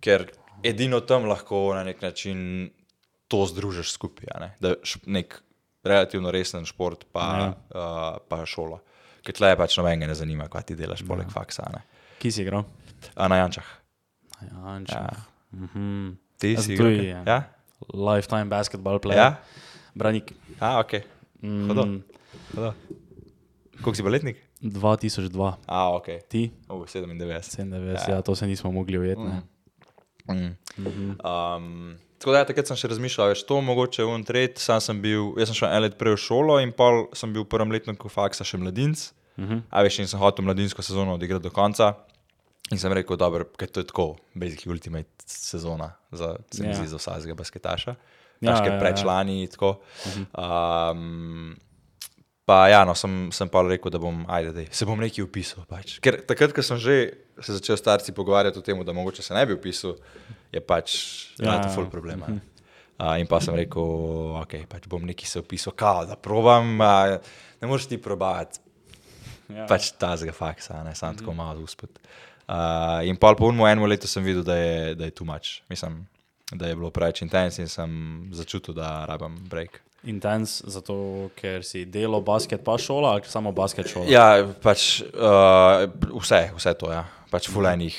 [0.00, 0.30] ker
[0.62, 2.70] edino tam lahko na nek način
[3.28, 4.26] to združiš skupaj.
[4.40, 4.54] Ne?
[4.60, 5.42] Da š, nek
[5.84, 7.48] relativno resen šport, pa, Ja.
[7.48, 8.78] uh, pa šola.
[9.24, 11.62] Ker tle pač nobenega ne zanima, kaj ti delaš poleg faksa.
[11.62, 11.82] a Ne?
[12.18, 12.64] Ki si igral?
[13.16, 13.64] A na Jančah.
[14.50, 14.94] Janča.
[14.94, 15.16] Ja.
[15.52, 16.10] Mhm.
[16.38, 16.92] Ti Jaz si igral?
[16.92, 17.22] ja.
[17.26, 17.42] Ja?
[17.90, 19.18] Lifetime basketball player.
[19.18, 19.36] Ja?
[19.94, 20.32] Branik.
[20.60, 20.92] A, ok.
[21.42, 22.74] Mm, Hudo.
[23.82, 24.36] Koliko si baletnik?
[24.62, 25.52] 2002.
[25.66, 26.08] A, ok.
[26.28, 26.50] Ti?
[26.68, 27.18] Uh, 97.
[27.18, 28.14] 97, ja.
[28.14, 29.18] ja, to se nismo mogli ujet.
[29.18, 29.42] Mm.
[30.30, 30.56] Mm.
[31.24, 35.00] Um, tako da, ja, takrat sem še razmišljal, veš, to mogoče v tret, sam sem
[35.02, 37.74] bil, jaz sem šel en let prej v šolo in pol sem bil v prvem
[37.74, 39.10] letniku faksa še mladinc.
[39.36, 39.60] Mm -hmm.
[39.70, 41.94] A veš, in sem hotel mladinsko sezono odigrati do konca.
[42.70, 46.74] In sem rekel, dobro, ker to je tako, basically ultimate sezona za, se mi Ja.
[46.74, 47.94] zdi, za vsakega basketaša.
[48.40, 48.78] Ja, Ja, ja, ja.
[48.80, 49.80] prečlani in tako.
[50.32, 51.56] Um,
[52.44, 55.66] pa ja, no, sem, sem pa rekel, da bom, ajde, dej, se bom nekaj upisal.
[55.68, 55.98] Pač.
[56.02, 56.96] Ker takrat, ko sem že
[57.38, 59.94] se začel starci pogovarjati o tem, da mogoče se ne bi upisal,
[60.50, 60.96] je pač
[61.38, 61.74] Ja, ja, to ja.
[61.74, 62.26] full problema.
[62.28, 62.40] ne.
[62.98, 63.82] Uh, in pa sem rekel,
[64.38, 67.18] ok, pač bom nekaj se upisal, kao, da probam, uh,
[67.60, 68.58] ne moreš ti probati
[69.48, 69.66] ja.
[69.66, 71.90] pač ta zga faksa, ne samo tako malo uspet.
[71.98, 72.31] Uh,
[73.06, 75.60] in pol po unmu enemu letu sem videl, da je, da je tu mač.
[75.70, 76.06] Mislim,
[76.52, 77.92] da je bilo preveč intens in sem
[78.32, 79.80] začutil, da rabim break.
[80.04, 84.10] Intens, zato ker si delo basket pa šola, ali samo basket šola.
[84.10, 85.86] Ja, pač uh,
[86.18, 87.04] vse, vse to, ja.
[87.30, 87.96] Pač fulenih,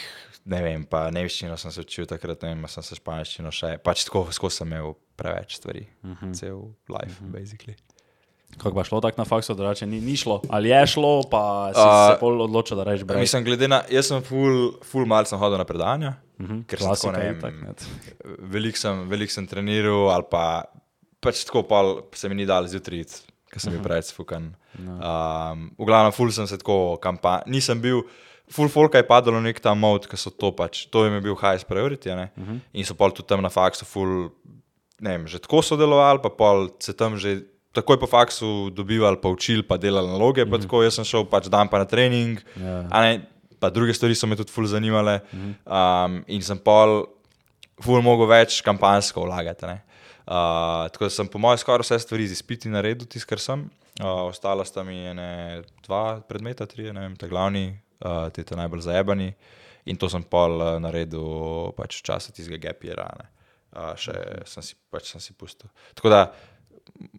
[0.52, 4.04] ne vem, pa nemščino sem se učil takrat, ne vem, sem se španščino še, pač
[4.10, 6.36] tako skozi sem imel preveč stvari, uh -huh.
[6.36, 6.60] cel
[6.92, 7.32] life, uh -huh.
[7.40, 7.76] basically.
[8.58, 10.42] Kako pa šlo tako na faksu, drugače ni, ni šlo.
[10.50, 13.20] Ali je šlo, pa si uh, Uh, se pol odločil, da rečeš brez.
[13.20, 16.64] Mislim, glede na, jaz sem full, full mal sem hodil na predanja, uh -huh.
[16.68, 17.88] ker sem tako, ne vem, tak.
[18.40, 20.66] Veliko sem, velik sem treniral, ali pa
[21.20, 23.16] pač tako pol se mi ni dal zjutraj, iti,
[23.52, 24.54] ker sem bil preveč sfukan.
[24.80, 28.04] Um, v glavnem, ful sem se tako kampanj, nisem bil.
[28.52, 31.36] Full folk je padlo nek ta mod, ki so to pač, to jim je bil
[31.36, 32.60] highest priority, uh -huh.
[32.74, 34.30] in so pol tudi tam na faksu, full,
[35.00, 39.30] ne vem, že tako sodelovali, pa pol se tam že takoj po faksu dobivali, pa
[39.34, 40.52] učili, pa delali naloge, uh -huh.
[40.52, 42.88] pa tako jaz sem šel pač dan pa na trening, Ja.
[42.92, 43.26] a ne,
[43.60, 45.20] pa druge stvari so me tudi full zanimale,
[45.66, 47.06] um, in sem pol
[47.82, 49.66] ful mogel več kampanjsko vlagati.
[49.66, 49.82] ne.
[50.28, 53.70] Uh, tako da sem po mojem skoraj vse stvari z izpiti naredil, tisto, kar sem.
[54.00, 58.56] Uh, ostala sta mi ene dva predmeta, tri, ne vem, te glavni, uh, ti te
[58.56, 59.34] najbolj zajebani.
[59.86, 63.10] In to sem pol uh, naredil pač v času tistega gapira.
[63.76, 64.14] Uh, še
[64.46, 65.70] sem si, pač sem si pustil.
[65.96, 66.32] Tako da,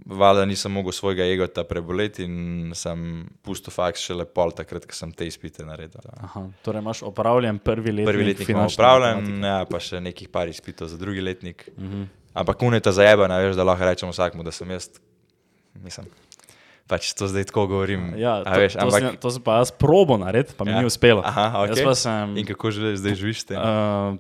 [0.07, 5.13] valjda nisem mogel svojega egota preboleti in sem pustil faks šele pol takrat, ko sem
[5.13, 6.01] te izpite naredil.
[6.23, 8.07] Aha, torej imaš opravljen prvi letnik.
[8.13, 9.47] Prvi letnik imam matematike.
[9.47, 11.69] ja, pa še nekih par izpitov za drugi letnik.
[11.77, 12.03] Uh Mhm.
[12.03, 12.07] -huh.
[12.35, 14.89] Ampak uneta zajebana, veš, da lahko rečemo vsakmu, da sem jaz.
[15.75, 16.07] Mislim,
[16.85, 18.13] pač to zdaj tako govorim.
[18.21, 20.77] Ja, a to, veš, to, ampak, sem, to sem pa jaz probo narediti, pa mi
[20.77, 20.81] Ja.
[20.81, 21.25] ni uspelo.
[21.25, 21.81] Aha, okay.
[21.97, 22.37] sem.
[22.37, 23.57] In kako že zdaj živiš s tem?
[23.57, 24.17] Uh, Uh,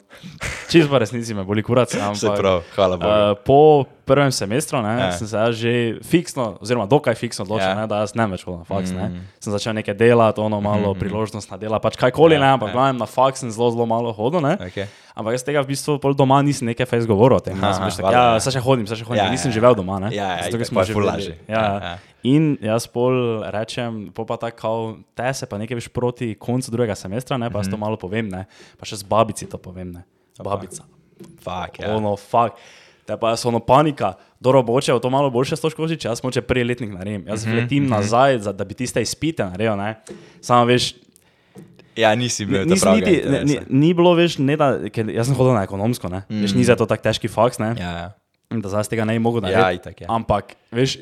[0.68, 1.92] Čisto pa resnici me boli kurac.
[2.00, 3.10] Ampak, prav, hvala Bogu.
[3.10, 3.60] Uh, po
[4.04, 5.04] prvem semestru ne, Ja.
[5.08, 5.12] ja.
[5.12, 5.72] sem se že
[6.04, 7.74] fiksno, oziroma dokaj fiksno odločil, Ja.
[7.76, 7.80] ja.
[7.84, 8.92] ne, da jaz ne več hodim na faks.
[8.92, 8.96] Mm.
[8.96, 9.06] Ne.
[9.40, 10.98] Sem začel nekaj delati, ono malo mm.
[11.00, 12.86] priložnost na dela, pač kajkoli, Ja, ja, ne, ampak ja.
[12.88, 12.96] ja.
[12.96, 14.40] na faks sem zelo, zelo malo hodil.
[14.44, 14.56] Ne.
[14.60, 14.88] okay.
[15.14, 17.54] Ampak jaz tega v bistvu pol doma nisem nekaj fejs govoril o tem.
[17.54, 18.40] Jaz sem veš tak, ja, ja.
[18.42, 20.00] saj še hodim, saj še hodim, Ja, ja, nisem ja, živel doma.
[20.02, 20.08] Ne.
[20.10, 21.34] Ja, ja, Zato, ker smo živeli- lažje.
[21.46, 21.94] Ja, Ja, ja.
[22.26, 23.14] In jaz pol
[23.46, 27.62] rečem, po pa tako, te se pa nekaj veš proti koncu drugega semestra, ne, pa
[27.62, 29.92] jaz to malo povem, ne, pa še z babici to povem.
[29.92, 30.02] Ne.
[30.42, 30.82] Babica.
[31.44, 31.94] Fak, ja.
[31.94, 32.58] Ono, fakt.
[33.04, 36.40] Te pa je ono panika, dobro boče, to malo boljše stoš koži, če jaz moče
[36.42, 37.26] prvi letnik naredim.
[37.28, 40.00] Jaz vletim nazaj, za, da bi tiste izpite naredil, ne.
[40.40, 40.94] Samo veš,
[41.96, 45.30] ja, nisi bil Nis, tam niti, ne, ni, ni bilo več, ne, da, ker jaz
[45.30, 46.24] sem hodil na ekonomsko, ne.
[46.28, 46.44] Mm.
[46.46, 47.74] Veš, ni za to tako težki faks, ne.
[47.78, 48.08] Ja, ja.
[48.60, 49.82] Da zdaj tega ne bi mogel Ja, narediti.
[49.82, 50.06] itak je.
[50.10, 50.98] Ampak, veš,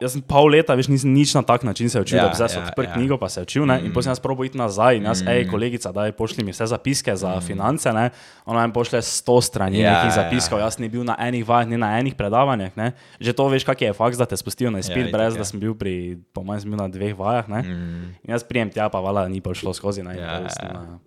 [0.00, 2.32] jaz sem pol leta, veš, nisem nič na tak način se učil, Ja, ja, da
[2.32, 2.90] bi zdaj ja, ja, odprl ja.
[2.90, 2.94] ja.
[2.96, 5.26] knjigo, pa se učil, ne, in potem sem jaz probo iti nazaj in jaz, mm.
[5.28, 7.40] hej, kolegica, daj pošli mi vse zapiske za mm.
[7.42, 8.10] finance, ne,
[8.44, 10.16] ona mi pošle sto strani Ja, ja, nekih ja.
[10.24, 13.64] zapiskov, jaz nisem bil na enih vajah, ne na enih predavanjih, ne, že to veš,
[13.64, 15.38] kak je faks, da te spustijo na izpit, itak, ja, brez ja.
[15.38, 18.04] da sem bil pri, po mojem, sem bil na dveh vajah, ne, mm.
[18.24, 20.66] in jaz prijem tja, pa vala, ni pa šlo skozi, ne, in Ja, pol sem
[20.66, 20.74] ja.
[20.74, 20.98] na-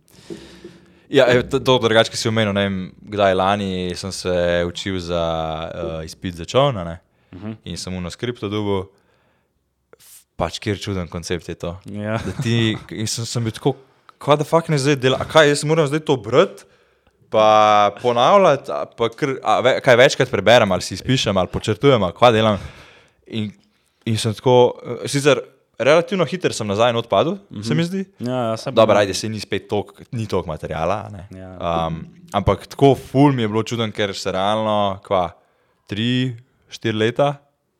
[1.13, 2.78] Ja, to, to drugače, si omenil, vem,
[3.13, 5.23] kdaj lani sem se učil za
[5.69, 6.99] uh, izpit za čovna ne?
[7.32, 7.52] uh Mhm.
[7.52, 7.56] -huh.
[7.63, 8.84] in sem mu na skriptu dobil,
[10.36, 11.78] pač kjer čuden koncept je to.
[11.86, 12.17] Ja.
[12.17, 13.76] Da ti, sem, sem bil tako,
[14.17, 16.63] kaj da fakt ne zdaj dela, a kaj jaz moram zdaj to brati,
[17.30, 22.04] pa ponavljati, a pa kr, a ve, kaj večkrat preberem, ali si izpišem, ali počrtujem,
[22.04, 22.60] ali kaj delam.
[23.28, 23.52] In,
[24.06, 25.41] in sem tako, eh, sicer
[25.79, 27.67] relativno hiter sem nazaj in odpadel, uh -huh.
[27.67, 28.05] se mi zdi.
[28.19, 31.09] Ja, ja, Dobro, ajde, se ni spet toliko, ni toliko materijala.
[31.12, 31.39] ne.
[31.39, 31.88] Ja.
[31.88, 35.31] Um, ampak tako ful mi je bilo čuden, ker se realno, kva,
[35.88, 36.36] tri,
[36.69, 37.36] štiri leta,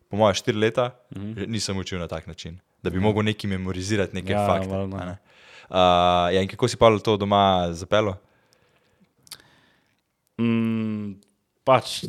[0.10, 1.48] po mojem, štiri leta, mm -hmm.
[1.48, 4.74] nisem učil na tak način, da bi mogel neki memorizirati neke Ja, ja, fakte.
[4.76, 5.18] a ne.
[5.70, 8.16] Uh, ja, in kako si pa to doma zapelo?
[10.38, 11.14] Mm,
[11.64, 12.04] pač.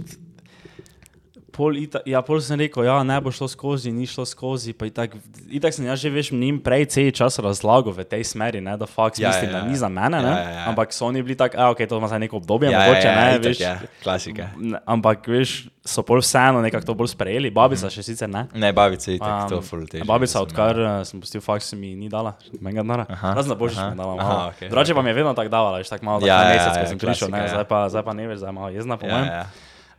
[1.54, 4.72] Pol, ita, ja, pol sem rekel, ja, ne bo šlo skozi, ni šlo skozi.
[4.74, 5.14] Itak,
[5.48, 8.84] itak sem jaz že veš, njim prej cel čas razlagal v tej smeri, ne, da
[8.84, 9.62] fakt Ja, ja, mislim, ja, ja, ja.
[9.62, 10.62] da ni za mene, Ja, ne, ja, ja.
[10.66, 13.28] ampak so oni bili tako, ok, to ima za neko obdobje, Ja, mogoče ja, ne,
[13.30, 13.60] itak, veš.
[13.60, 14.48] ja, klasika.
[14.56, 18.48] Ne, Ampak veš, so pol vseeno nekako to bolj sprejeli, babica še sicer ne.
[18.52, 20.04] Ne, babice je tako to Um, full težje.
[20.04, 23.06] Babica, odkar uh, sem pustil faks, mi ni dala, menga denara.
[23.06, 24.50] Aha, Razen na božič mi dala aha, malo.
[24.50, 26.50] okej, Drugače pa mi je vedno tako davala, veš, tako malo, Ja, ja, na ja,
[26.52, 27.52] mesec, ja, ko sem prišel, ne, ja.
[27.52, 29.28] zdaj pa, zdaj pa ne veš, zdaj malo jezna po Ja, mojem.
[29.28, 29.44] ja.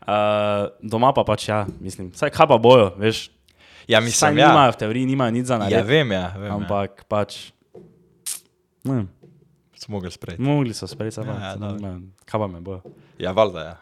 [0.05, 3.31] Uh, doma pa pač ja, mislim, vsaj kaj pa bojo, veš.
[3.87, 4.71] Ja, mislim, nimajo ja.
[4.71, 5.87] v teoriji, nimajo nič za Ja, narediti.
[5.87, 6.51] vem, ja, vem.
[6.51, 7.51] ampak pač,
[8.83, 9.05] ne, Ja.
[9.75, 10.41] Smo mogli sprejeti.
[10.41, 11.93] mogli so sprejeti, Ja, ja, ja, ja,
[12.25, 12.81] kaj pa me bojo.
[13.17, 13.75] Ja, valjda, ja.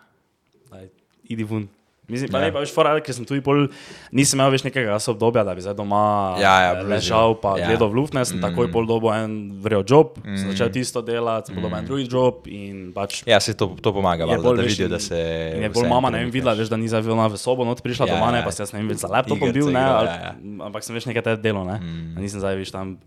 [0.69, 0.89] Daj,
[1.23, 1.67] idi ven.
[2.13, 2.45] Mislim, pa Ja.
[2.45, 3.65] ne, pa veš, fora, ker sem tu pol,
[4.13, 7.67] nisem imel več nekega obdobja, da bi zdaj doma Ja, ja, ležal, pa Ja.
[7.73, 8.39] gledal v luft, ne, sem Mm.
[8.39, 8.45] mm.
[8.45, 10.37] takoj pol dobo en vrel job, mm.
[10.37, 10.51] sem Mm.
[10.53, 11.61] začel tisto delati, sem mm.
[11.65, 14.63] dobil en drugi job in pač Ja, se to, to pomaga, Je valjda, bolj, da
[14.63, 15.17] veš, vidijo, da se.
[15.57, 18.05] Je bolj mama, ne vem, videla, veš, da ni zdaj ona v sobo not prišla
[18.05, 18.45] Ja, doma, ne, ja.
[18.45, 20.33] pa se jaz ne vem, več za laptopom Igrice bil, ne, igral, ali, ja, ja.
[20.69, 21.81] ampak sem veš nekaj te delo, ne.
[21.81, 22.13] Mm.
[22.13, 22.21] Mm.
[22.21, 22.97] Nisem zdaj, veš, tam,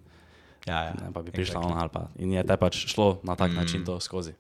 [0.67, 0.93] Ja, ja.
[0.99, 2.11] ne, pa bi prišla ona ali pa.
[2.19, 3.55] In je te pač šlo na tak mm.
[3.55, 4.35] način to skozi.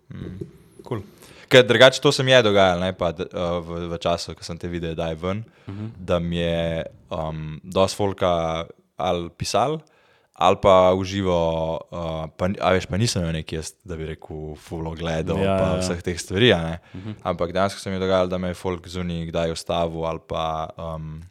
[0.82, 1.06] Cool.
[1.48, 4.58] Ker drugače to se mi je dogajalo, ne, pa, uh, v, v času, ko sem
[4.58, 5.90] te videl, da je ven, uh -huh.
[5.98, 8.64] da mi je um, dosti folka
[8.96, 9.78] ali pisal,
[10.32, 11.36] ali pa uživo,
[11.90, 15.56] uh, pa, ni- a veš, pa nisem neki jaz, da bi rekel, full gledal Ja,
[15.58, 15.80] pa ja, ja.
[15.80, 16.52] vseh teh stvari.
[16.52, 17.14] Uh -huh.
[17.22, 20.68] Ampak dejansko se mi je dogajalo, da me je folk zunaj kdaj ustavil ali pa
[20.78, 21.22] um,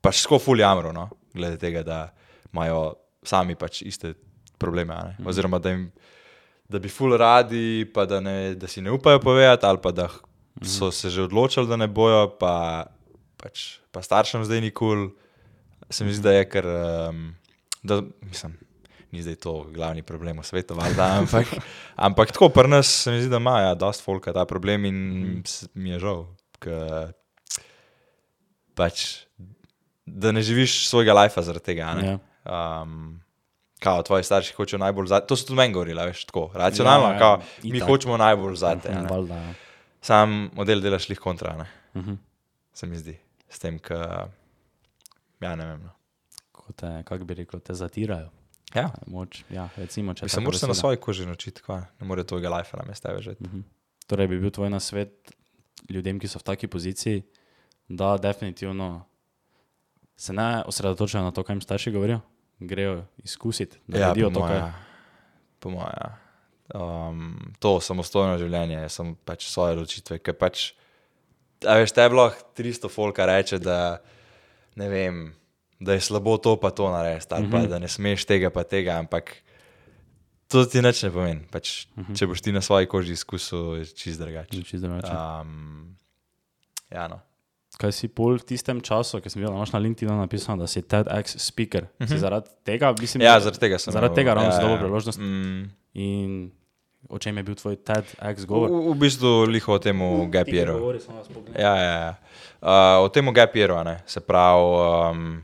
[0.00, 2.08] pač sko full jamro, no, glede tega, da
[2.52, 4.14] imajo sami pač iste
[4.58, 5.26] probleme, ne.
[5.26, 5.92] oziroma da jim
[6.72, 10.08] da bi ful radi, pa da, ne, da si ne upajo povedati, ali pa da
[10.62, 12.86] so se že odločili, da ne bojo, pa,
[13.36, 15.10] pač, pa staršem zdaj nikul.
[15.88, 17.34] Se mi zdi, da je kar, um,
[17.82, 18.54] da, mislim,
[19.10, 21.46] ni zdaj to glavni problem v svetu, valjda, ampak,
[21.96, 24.98] ampak tako pri nas se mi zdi, da ima, ja, dost folka ta problem in
[25.44, 26.24] s- mi je žal,
[26.58, 27.12] ker
[28.74, 29.26] pač,
[30.04, 32.06] da ne živiš svojega lajfa zaradi tega, ne.
[32.06, 32.18] Ja.
[32.82, 33.21] Um,
[33.82, 37.12] kao, tvoji starši hočejo najbolj za to, so tudi meni govorili, veš, tako racionalno, Ja,
[37.12, 37.88] ja, kao, mi itak.
[37.88, 38.88] hočemo najbolj za te.
[38.88, 39.08] a ne.
[39.08, 39.54] Valjda, ja.
[40.00, 41.66] Sam model delaš lih kontra, ne?
[41.94, 42.14] Mhm.
[42.72, 43.18] se mi zdi.
[43.48, 43.98] S tem, ker,
[45.40, 45.82] ja, ne vem.
[45.82, 45.90] No.
[46.52, 48.30] Ko te, kako bi rekel, te zatirajo.
[48.72, 52.76] Ja, Moč, ja, recimo, tako moraš se na svoji koži naučiti, ne more tvojega lajfa
[52.76, 53.26] na mestu več.
[53.40, 53.60] Mhm.
[54.06, 55.32] Torej, bi bil tvoj nasvet
[55.88, 57.22] ljudem, ki so v taki poziciji,
[57.88, 59.04] da definitivno
[60.16, 62.20] se ne osredotočajo na to, kaj jim starši govorijo,
[62.68, 64.72] grejo izkusiti, da Ja, naredijo po to, kaj ja.
[65.62, 66.10] Po moje, ja.
[66.74, 70.72] um, to samostojno življenje, sem pač svoje odločitve, ker pač,
[71.66, 73.78] a veš, te lahko 300 folka reče, da
[74.80, 75.22] ne vem,
[75.82, 77.62] da je slabo to pa to narediti, ali mm -hmm.
[77.62, 79.36] pa da ne smeš tega pa tega, ampak
[80.48, 81.40] to ti nič ne pomeni.
[81.50, 82.18] Pač, mm -hmm.
[82.18, 84.62] Če boš ti na svoji koži izkusil, je čist drugače.
[84.62, 85.12] Čisto drugače.
[85.12, 85.96] Um,
[86.90, 87.20] ja, no.
[87.82, 90.84] Kaj si pol v tistem času, ki sem bil naš na LinkedIn napisal, da si
[90.86, 91.90] TEDx speaker.
[91.98, 92.14] Uh -huh.
[92.14, 93.92] Si zaradi tega, mislim, ja, zaradi tega sem.
[93.92, 94.82] zaradi tega ravno ja, si dobil ja.
[94.86, 95.18] priložnost.
[95.18, 96.50] Mm, In
[97.08, 98.70] o čem je bil tvoj TEDx govor?
[98.70, 99.98] v, v bistvu liho o tem
[100.30, 100.78] gap yearu.
[100.78, 101.52] Govori, samo da spomnim.
[101.58, 102.14] Ja, ja, ja.
[102.62, 105.42] Uh, o tem gap yearu, a ne, se pravi, um,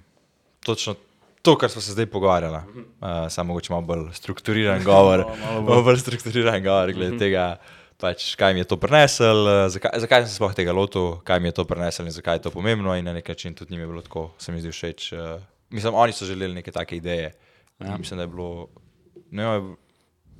[0.64, 0.94] točno
[1.42, 2.56] to, kar smo se zdaj pogovarjali.
[2.56, 5.68] Uh, samo mogoče malo bolj strukturiran govor, malo bolj.
[5.68, 7.56] malo bolj strukturiran govor glede tega.
[7.98, 11.40] Pač, kaj mi je to prinesel, uh, zakaj, zakaj sem se sploh tega lotil, kaj
[11.40, 12.94] mi je to prinesel in zakaj je to pomembno.
[12.94, 15.12] In na nek način tudi njim je bilo tako, se mi zdi všeč.
[15.12, 17.32] Uh, mislim, oni so želeli neke take ideje.
[17.78, 17.96] Ja.
[17.96, 18.68] Mislim, da je bilo,
[19.30, 19.72] ne vem,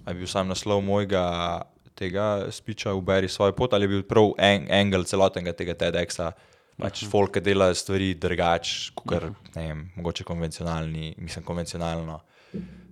[0.05, 1.63] a je bil sam naslov mojega
[1.95, 6.33] tega spiča, uberi svojo pot, ali je bil prav en, angel celotnega tega TEDxa.
[6.79, 7.11] Pač Mhm.
[7.11, 9.25] folk, ki dela stvari drugače, kot
[9.57, 12.21] ne vem, mogoče konvencionalni, mislim, konvencionalno.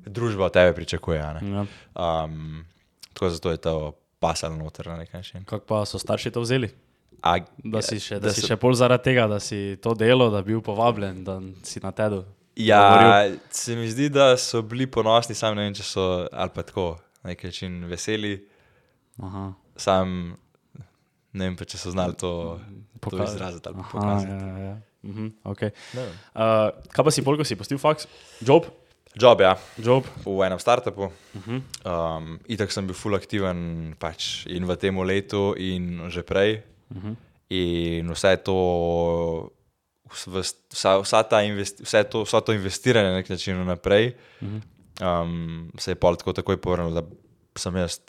[0.07, 1.19] Družba od tebe pričakuje.
[1.19, 1.67] Ja.
[1.95, 2.65] Um,
[3.15, 3.77] tako zato je to
[4.19, 5.45] pasalo noter na nek način.
[5.45, 6.71] Kako pa so starši to vzeli?
[7.23, 9.95] A, Da si še, da da si so- še pol zaradi tega, da si to
[9.95, 12.25] delo, da bi bil povabljen, da si na tedu.
[12.57, 16.63] Ja, se mi zdi, da so bili ponosni, sam ne vem, če so ali pa
[16.63, 16.87] tako
[17.23, 18.37] na nek način veseli.
[19.19, 19.53] Aha.
[19.77, 20.37] Sam
[21.33, 22.61] ne vem, pa, če so znali to,
[22.95, 24.33] to Poka- izraziti ali Aha, pokazati.
[24.33, 24.77] ja, ja.
[25.03, 25.71] Mhm, okay.
[25.95, 28.07] Ne uh, kaj pa si polk, ko si postil faks?
[28.41, 28.65] Job?
[29.17, 30.05] Job, ja, Job?
[30.25, 31.03] v enem startupu.
[31.03, 31.13] Uh
[31.47, 31.63] -huh.
[31.85, 36.63] Um, itak sem bil full aktiven pač in v tem letu, in že prej.
[36.95, 37.17] Uh -huh.
[37.49, 39.51] In vse to,
[40.11, 45.71] vs- vsa, vsa ta investi, vse to, vsa to investiranje na nek način naprej, um,
[45.79, 47.03] se je pol tako takoj povrnilo, da
[47.57, 48.01] sem jaz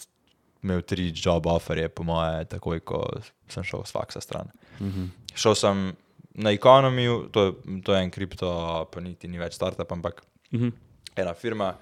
[0.64, 3.08] imel tri job offerje, po moje, takoj, ko
[3.48, 4.48] sem šel s faksa stran.
[4.80, 5.08] Uh -huh.
[5.36, 5.96] Šel sem
[6.34, 10.72] na ekonomiju, to, to je en kripto, pa niti ni več startup, ampak Uh -huh.
[11.22, 11.74] Ena firma.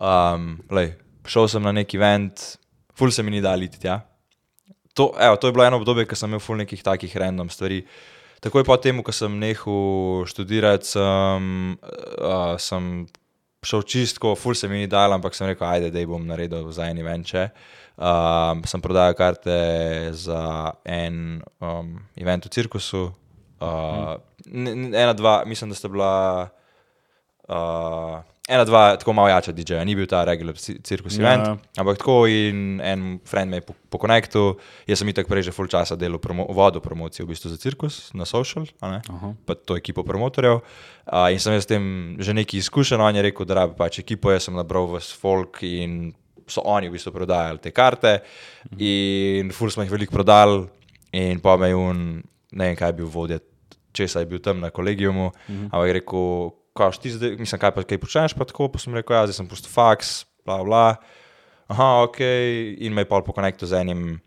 [0.00, 0.94] Um, lej,
[1.28, 2.56] šel sem na neki event,
[2.96, 4.00] ful se mi ni dal iti tja.
[4.94, 7.84] to, evo, to je bilo eno obdobje, ko sem imel ful nekih takih random stvari.
[8.40, 11.76] Takoj po tem, ko sem nehal študirati, sem,
[12.20, 13.06] uh, sem
[13.64, 16.88] šel čistko, ful se mi ni dal, ampak sem rekel, ajde, da bom naredil za
[16.88, 17.26] en event.
[17.26, 17.50] če.
[18.00, 19.56] Um, sem prodajal karte
[20.16, 23.10] za en um, event v cirkusu.
[23.60, 24.16] Uh,
[24.48, 26.48] n- ena, dva, mislim, da sta bila.
[27.44, 31.62] Uh, ena, dva, tako malo jača DJ-ja, ni bil ta regular ci- cirkus Ja, event,
[31.78, 34.56] ampak tako in en friend me je po, konektu,
[34.90, 38.10] jaz sem itak prej že full časa delal promo, vodo promocijo v bistvu za cirkus
[38.14, 39.32] na social, a ne, Aha.
[39.46, 40.60] pa to ekipo promotorjev.
[41.06, 44.02] Uh, in sem jaz s tem že nekaj izkušen, on je rekel, da rabi pač
[44.02, 46.10] ekipo, jaz sem nabral v folk in
[46.50, 48.18] so oni v bistvu prodajali te karte.
[48.78, 50.66] In full smo jih veliko prodali
[51.14, 53.38] in pa me je un, ne vem kaj je bil vodja,
[53.92, 55.30] česa je bil tam na kolegijumu,
[55.70, 58.94] ampak je rekel, kaj ti zdaj, mislim, kaj pa kaj počneš, pa tako, pa sem
[58.94, 60.96] rekel, ja, zdaj sem pustil faks, bla bla.
[61.68, 62.18] Aha, ok,
[62.78, 64.18] in me je pol po konektu z enim,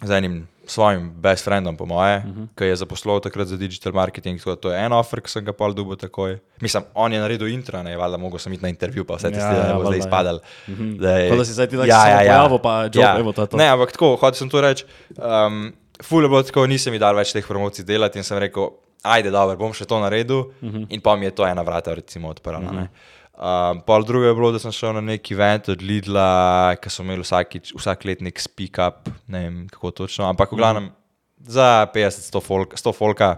[0.00, 2.46] z enim svojim best friendom, po moje, uh -huh.
[2.54, 4.38] ki je zaposlil takrat za digital marketing.
[4.38, 6.38] Tako da to je en offer, ki sem ga pol dubo takoj.
[6.60, 9.36] Mislim, on je naredil intro, ne, valjda, mogel sem iti na intervju, pa vse te
[9.36, 9.98] Ja, stvari, ja, da bo zdaj valjda, ja.
[9.98, 10.38] izpadal.
[10.68, 10.96] Mhm.
[10.96, 13.56] Da je- da si zdaj ti tako samo pojavil, pa job, evo, to to.
[13.56, 14.84] Ne, ampak tako, hotel sem to reči.
[15.18, 18.68] Um, Ful je bilo tako, nisem mi dal več teh promocij delati in sem rekel,
[19.02, 20.38] ajde, dobro, bom še to naredil.
[20.38, 20.76] Uh Mhm.
[20.76, 20.86] -huh.
[20.90, 22.58] In pa mi je to ena vrata, recimo, odprla.
[22.58, 22.88] Uh -huh.
[23.32, 27.02] Um, pol drugo je bilo, da sem šel na neki event od Lidla, ki so
[27.02, 30.90] imeli vsakič, vsak let nek speak up, ne vem kako točno, ampak v glavnem
[31.38, 33.36] za 50-100 folk, 100 folka,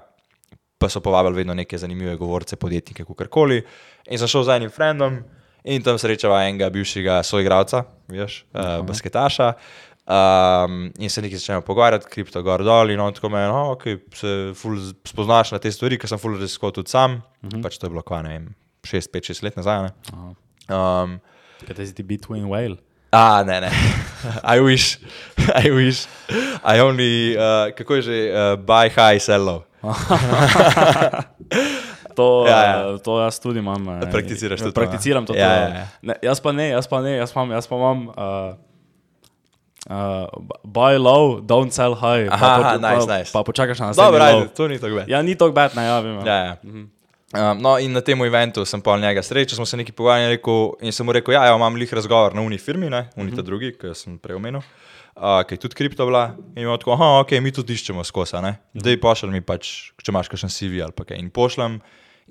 [0.78, 3.62] pa so povabili vedno neke zanimive govorce, podjetnike, kakorkoli.
[4.10, 5.22] In sem šel z enim frendom
[5.64, 9.52] in tam srečava enega bivšega soigralca, veš, uh, basketaša.
[10.04, 13.84] Um, in se nekaj začnemo pogovarjati, kripto gor dol in on tako meni, no, ok,
[14.12, 14.76] se ful
[15.08, 17.62] spoznaš na te stvari, ker sem ful raziskal tudi sam, uh -huh.
[17.64, 19.82] pač to je bilo kva, ne vem, 6, 5, 6 let nazaj.
[19.82, 19.90] ne.
[20.68, 21.20] Um,
[21.66, 22.76] Kaj ti between whale?
[23.12, 23.70] A, ne, ne.
[24.56, 24.98] I wish,
[25.64, 26.06] I wish.
[26.64, 29.62] I only, uh, kako je že, uh, buy high, sell low.
[32.14, 32.90] To, Ja, ja, ja.
[32.90, 32.98] ja.
[32.98, 33.88] to jaz tudi imam.
[33.88, 35.34] eh, Praktiziraš tudi to, Prakticiram to.
[35.34, 35.46] ja.
[35.48, 35.86] Ja, ja, ja.
[36.02, 38.08] Ne, jaz pa ne, jaz pa ne, jaz, imam, jaz pa imam.
[38.08, 38.14] Uh,
[39.84, 40.24] Uh,
[40.64, 42.24] buy low, don't sell high.
[42.32, 43.32] Aha, pa, po- nice, pa, nice.
[43.32, 45.08] pa počakaš na naslednji Dobro, ajde, to ni tako bad.
[45.08, 46.26] Ja, ni to bad, ne, ja, vem.
[46.26, 46.56] Ja, ja.
[46.64, 50.70] Um, no, in na tem eventu sem pa njega srečal, smo se nekaj pogovarjali rekel,
[50.80, 53.42] in sem mu rekel, ja, ja, imam lih razgovor na uni firmi, ne, uni ta
[53.42, 54.62] drugi, ki sem prej omenil,
[55.16, 56.30] uh, ki je tudi kripto bila.
[56.54, 58.54] In je tako, aha, ok, mi tudi iščemo skozi, ne.
[58.78, 61.18] Zdaj pošlji mi pač, če imaš kakšen CV ali pa kaj.
[61.20, 61.76] In pošljem,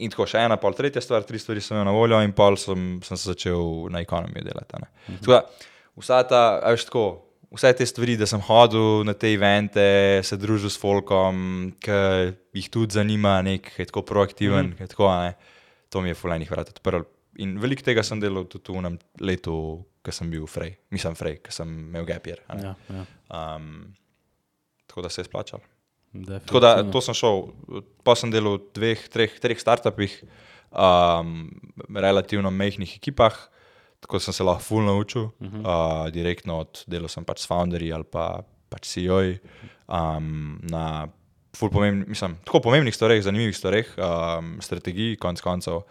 [0.01, 2.57] in tako še ena, pol tretja stvar, tri stvari sem imel na voljo, in pol
[2.57, 4.79] sem, sem se začel na ekonomiji delati.
[4.79, 5.19] a ne.
[5.19, 5.69] Tako da,
[6.01, 7.05] vsa ta, veš tako.
[7.53, 9.83] Vse te stvari, da sem hodil na te evente,
[10.25, 11.35] se družil s folkom,
[11.83, 11.97] ki
[12.57, 14.87] jih tudi zanima, nek, ki je tako proaktiven, mm.
[14.89, 15.59] tako, a ne,
[15.93, 17.05] to mi je fulajnih vrat odprl.
[17.45, 19.57] In veliko tega sem delal tudi v enem letu,
[20.03, 22.41] ko sem bil frej, nisem frej, ko sem imel gapir.
[22.49, 23.05] Ja, ja.
[23.29, 23.93] Um,
[24.89, 25.61] tako da se je splačal.
[26.45, 27.47] Tako da to sem šel,
[28.05, 30.19] pa sem delal v dveh, treh, treh startupih,
[30.69, 31.49] um,
[31.89, 33.37] relativno mehkih ekipah,
[34.03, 35.63] tako sem se lahko ful naučil, uh -huh.
[35.63, 39.39] uh, direktno od delal sem pač s founderji ali pa pač CEO-ji
[39.87, 41.07] um, na
[41.57, 45.83] ful pomembnih, mislim, tako pomembnih stvareh, zanimivih stvareh, um, strategiji, konc koncev.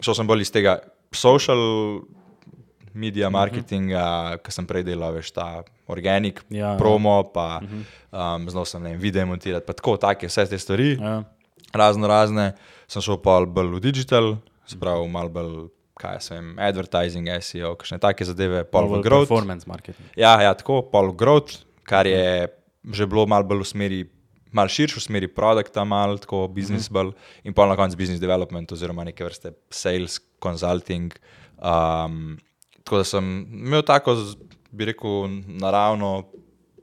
[0.00, 0.78] Šel sem bolj iz tega
[1.12, 2.00] social
[2.94, 4.42] media marketinga, uh -huh.
[4.44, 6.76] ki sem prej delal, veš, ta organik, Ja, ja.
[6.78, 8.36] promo, pa uh -huh.
[8.36, 11.22] um, znal sem ne, vem, video montirati, pa tako, take vse te stvari Ja.
[11.72, 12.52] razno razne,
[12.88, 14.36] sem šel pa bolj v digital,
[14.66, 15.68] sprav malo bolj,
[16.00, 19.28] kaj jaz vem, advertising, SEO, kakšne take zadeve, pol v growth.
[19.28, 20.08] Performance marketing.
[20.18, 22.48] Ja, ja, tako, pol v growth, kar je
[22.80, 24.00] že bilo malo bolj v smeri,
[24.56, 27.12] malo širše v smeri produkta, malo tako business bolj
[27.44, 31.12] in pol na koncu business development oziroma neke vrste sales, consulting.
[31.60, 32.38] Um,
[32.80, 34.16] tako da sem imel tako,
[34.72, 35.28] bi rekel,
[35.60, 36.30] naravno,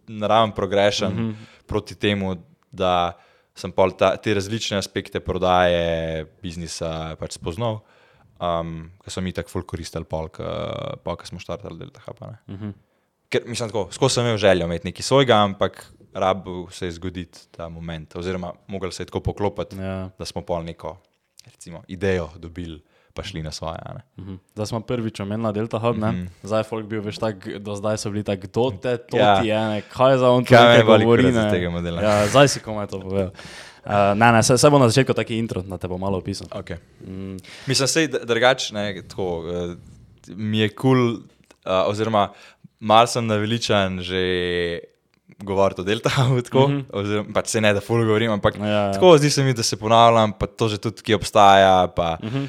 [0.07, 1.65] naraven progression mm -hmm.
[1.65, 2.35] proti temu,
[2.71, 3.17] da
[3.55, 7.81] sem pol ta, te različne aspekte prodaje, biznisa pač spoznal,
[8.41, 12.13] um, ki so mi tako ful koristili, pol, ko smo štartali del tega.
[12.21, 12.55] ne.
[12.55, 12.73] Uh -huh.
[13.29, 17.39] Ker mislim, tako, skozi sem imel željo imeti nekaj svojega, ampak rabu se je zgoditi
[17.51, 20.09] ta moment, oziroma mogli se je tako poklopiti, Ja.
[20.19, 20.97] da smo pol neko
[21.45, 22.81] recimo, idejo dobili,
[23.17, 23.81] pa šli na svoje.
[23.97, 24.01] ne.
[24.21, 24.35] Mhm.
[24.53, 26.27] Zdaj smo prvič omenili Delta Hub, ne?
[26.45, 29.41] zdaj je folk bil veš tak, do zdaj so bili tako, kdo te to Ja.
[29.41, 29.81] ti je, ne?
[29.81, 32.01] kaj za on Kaj govori, tega modela?
[32.01, 33.33] Ja, zdaj si komaj to povedal.
[33.87, 36.47] Uh, ne, ne, se, se bo na začetku taki intro, da te bo malo opisal.
[36.51, 36.75] Okay.
[37.07, 38.73] Mm, Mislim, da je drugače,
[39.07, 39.73] tako uh,
[40.35, 41.13] mi je kul, cool,
[41.65, 42.29] uh, oziroma
[42.79, 44.21] mal sem naveličan že
[45.39, 46.85] govoriti o deltavu, tako, mm -hmm.
[46.91, 48.93] oziroma pač se ne da ful govorim, ampak Ja, ja.
[48.93, 52.45] tako zdi se mi, da se ponavljam, pa to že tudi ki obstaja, pa Mhm.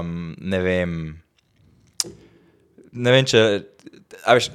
[0.00, 1.20] um, ne vem.
[2.92, 3.62] Ne vem, če
[4.24, 4.50] a veš,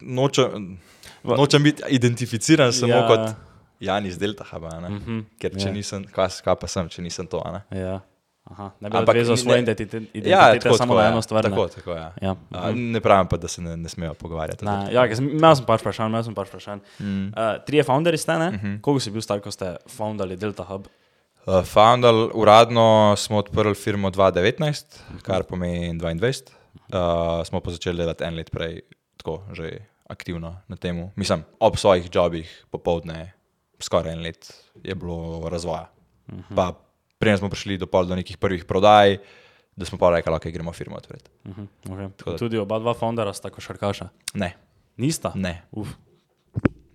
[0.00, 0.78] nočem.
[1.24, 3.06] Nočem biti identificiran samo Ja.
[3.06, 3.34] kot
[3.80, 4.88] Janis Delta Haba, ne?
[4.88, 5.20] Mhm.
[5.38, 5.72] ker če Ja.
[5.72, 7.42] nisem, kaj, kaj pa sem, če nisem to.
[7.44, 7.78] Ne?
[7.80, 8.00] Ja.
[8.44, 11.10] Aha, ne bi odvezal svoje identitete, Ja, tako, samo tako, na ja.
[11.12, 11.44] eno stvar.
[11.44, 11.50] ne.
[11.50, 12.12] Tako, tako, ja.
[12.22, 12.36] Ja.
[12.50, 14.64] A, ne pravim pa, da se ne, ne smejo pogovarjati.
[14.64, 16.82] Na, ja, imel sem pač vprašanj, imel sem pač vprašanj.
[16.98, 17.28] Mm.
[17.28, 18.50] Uh, trije founderji ste, ne?
[18.50, 18.66] Mhm.
[18.66, 18.80] -huh.
[18.80, 20.86] Koliko si bil star, ko ste foundali Delta Hub?
[21.46, 26.42] Uh, Foundal, uradno smo odprli firmo 2019, kar pomeni 22.
[26.92, 28.80] Uh, smo pa začeli delati en let prej,
[29.16, 29.78] tako že
[30.08, 31.10] aktivno na tem.
[31.16, 33.32] Mislim, ob svojih jobih popovdne,
[33.80, 35.90] skoraj en let je bilo razvoja.
[36.28, 36.54] Uh -huh.
[36.56, 36.72] Pa
[37.22, 39.22] prej smo prišli do, pol do nekih prvih prodaj,
[39.78, 41.30] da smo pa rekli, da gremo firmo odpreti.
[41.46, 41.66] Uh -huh.
[41.86, 42.10] okay.
[42.26, 44.08] da- Tudi oba dva foundera sta košarkaša.
[44.34, 44.56] Ne,
[44.96, 45.32] Nista?
[45.34, 45.88] ne, Uf,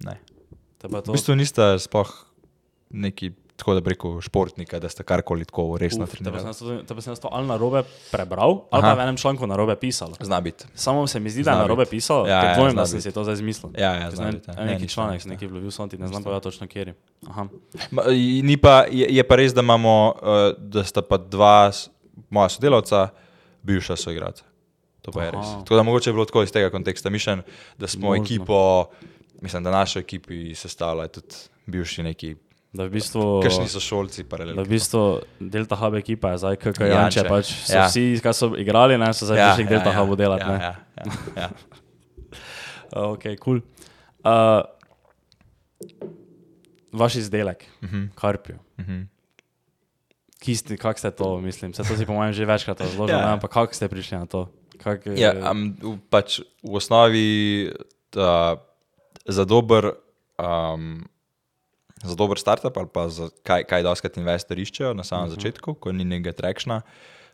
[0.04, 0.20] ne.
[0.84, 2.12] V bistvu nista sploh
[2.90, 6.54] neki, tako da rekel, športnika, da sta karkoli tako resno sem trenirali.
[6.86, 7.82] to- pa sem jaz to ali na robe
[8.12, 8.88] prebral, ali Aha.
[8.88, 10.14] pa v enem članku na robe pisal.
[10.20, 10.66] Zna biti.
[10.76, 11.90] Samo se mi zdi, da je Zna na robe biti.
[11.92, 13.72] pisal, Ja, ker ja, dvomim, da sem si to zdaj izmislil.
[13.74, 14.56] Ja, ja, Ker zna ne- biti, ja.
[14.56, 15.30] Ne, Neki nisem, članek, nisem.
[15.30, 16.94] neki vlobil sonti, ne znam pa ja točno kjer.
[17.28, 17.48] Aha.
[17.92, 18.02] Ma,
[18.62, 20.28] pa, je, je pa res, da imamo, uh,
[20.60, 21.72] da sta pa dva
[22.30, 23.10] moja sodelavca,
[23.64, 24.44] bivša soigralca.
[25.02, 25.46] To pa je res.
[25.46, 25.60] Aha.
[25.60, 27.42] Tako da mogoče je bilo tako iz tega konteksta mišljen,
[27.78, 28.24] da smo Možno.
[28.24, 28.86] ekipo,
[29.42, 31.36] mislim, da našo ekipi sestavljajo tudi
[31.66, 32.36] bivši neki,
[32.74, 34.68] Da v bistvu, kakšni so šolci, da v paralelni.
[34.68, 36.94] bistvu Delta Hub ekipa je zdaj KK Janče.
[36.94, 37.88] Janče, pač so Ja.
[37.88, 40.44] vsi, ki so igrali, ne, so zdaj prišli k Delta Hubu delati.
[40.44, 40.60] Ja, ne.
[40.60, 41.50] ja, ja, ja.
[42.88, 43.60] Uh, Ok, kul.
[43.60, 43.60] Cool.
[44.24, 44.64] Uh,
[46.92, 48.08] vaš izdelek, uh -huh.
[48.16, 48.56] Karpio.
[48.78, 49.08] Uh Mhm.
[50.42, 50.78] -huh.
[50.78, 53.22] Kako ste to, mislim, se to si po mojem že večkrat razložil, Ja.
[53.22, 53.34] ja.
[53.34, 54.50] ampak kako ste prišli na to?
[54.78, 55.76] Kak, Ja, um,
[56.10, 57.72] pač v osnovi
[58.16, 58.58] uh,
[59.26, 59.92] za dober.
[60.40, 61.06] Um,
[62.04, 65.36] Za dober startup ali pa za kaj, kaj doskrat investorji iščejo na samem uh -huh.
[65.36, 66.82] začetku, ko ni nekega trekšna,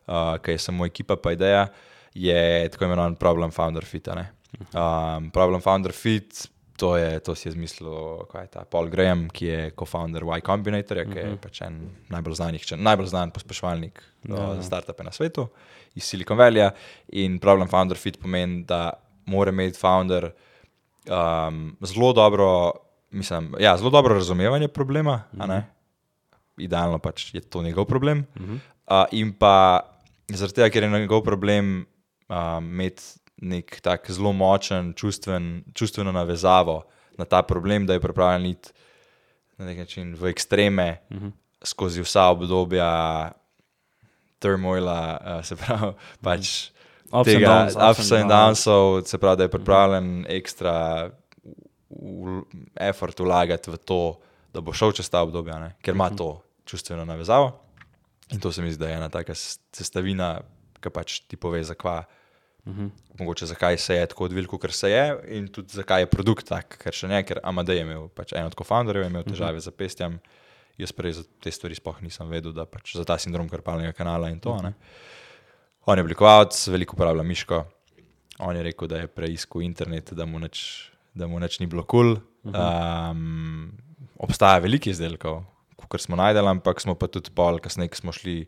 [0.07, 1.67] uh, ki je samo ekipa, pa ideja,
[2.13, 4.07] je tako imenovan problem founder fit.
[4.07, 4.31] a ne.
[4.73, 6.47] Um, problem founder fit,
[6.77, 10.41] to, je, to si je izmislil kaj je ta Paul Graham, ki je co-founder Y
[10.45, 15.11] Combinatorja, ki je pač en najbolj znanih, če najbolj znan pospeševalnik uh, za startupe na
[15.11, 15.47] svetu
[15.95, 16.71] iz Silicon Valleyja.
[17.11, 18.91] In problem founder fit pomeni, da
[19.25, 20.31] mora imeti founder
[21.07, 22.49] um, zelo dobro,
[23.13, 25.61] mislim, ja, zelo dobro razumevanje problema, mm -hmm.
[26.57, 28.17] idealno pač je to njegov problem.
[28.17, 28.59] Mm -hmm.
[29.01, 29.79] uh, in pa
[30.27, 31.85] zaradi tega, ker je njegov problem
[32.29, 33.03] um, imeti
[33.37, 36.83] nek tak zelo močen čustven, čustveno navezavo
[37.17, 38.69] na ta problem, da je pripravljen iti
[39.57, 41.31] na nek način v ekstreme mm -hmm.
[41.63, 43.31] skozi vsa obdobja
[44.39, 46.69] turmoila, uh, se pravi, pač
[47.13, 48.65] Ups and tega downs, ups and and downs.
[48.65, 51.11] downsov, se pravi, da je pripravljen ekstra v-
[52.75, 54.19] effort vlagati v to,
[54.53, 55.75] da bo šel čez ta obdobja, ne?
[55.81, 57.51] ker ima to čustveno navezavo.
[58.31, 60.39] In to se mi zdi, da je ena taka sestavina,
[60.81, 62.03] ki pač ti pove, zakaj.
[62.65, 62.89] Uh -huh.
[63.19, 66.77] Mogoče zakaj se je tako odvil, kot se je, in tudi zakaj je produkt tak,
[66.77, 69.61] ker še ne, ker Amadej je imel, pač en od kofounderjev, imel težave uh -huh.
[69.61, 70.19] z zapestjem.
[70.77, 74.29] Jaz prej za te stvari sploh nisem vedel, da pač za ta sindrom karpalnega kanala
[74.29, 74.51] in to.
[74.51, 74.73] Uh -huh.
[75.85, 77.65] On je oblikovalec, veliko uporablja miško.
[78.39, 81.85] On je rekel, da je preiskal internet, da mu nič, da mu nič ni bilo
[81.85, 82.17] kul.
[82.43, 82.53] Cool.
[82.53, 83.71] Um,
[84.23, 85.43] obstaja veliko izdelkov,
[85.87, 88.43] kot smo najdeli, ampak smo pa tudi pol, kasneje, ko smo šli,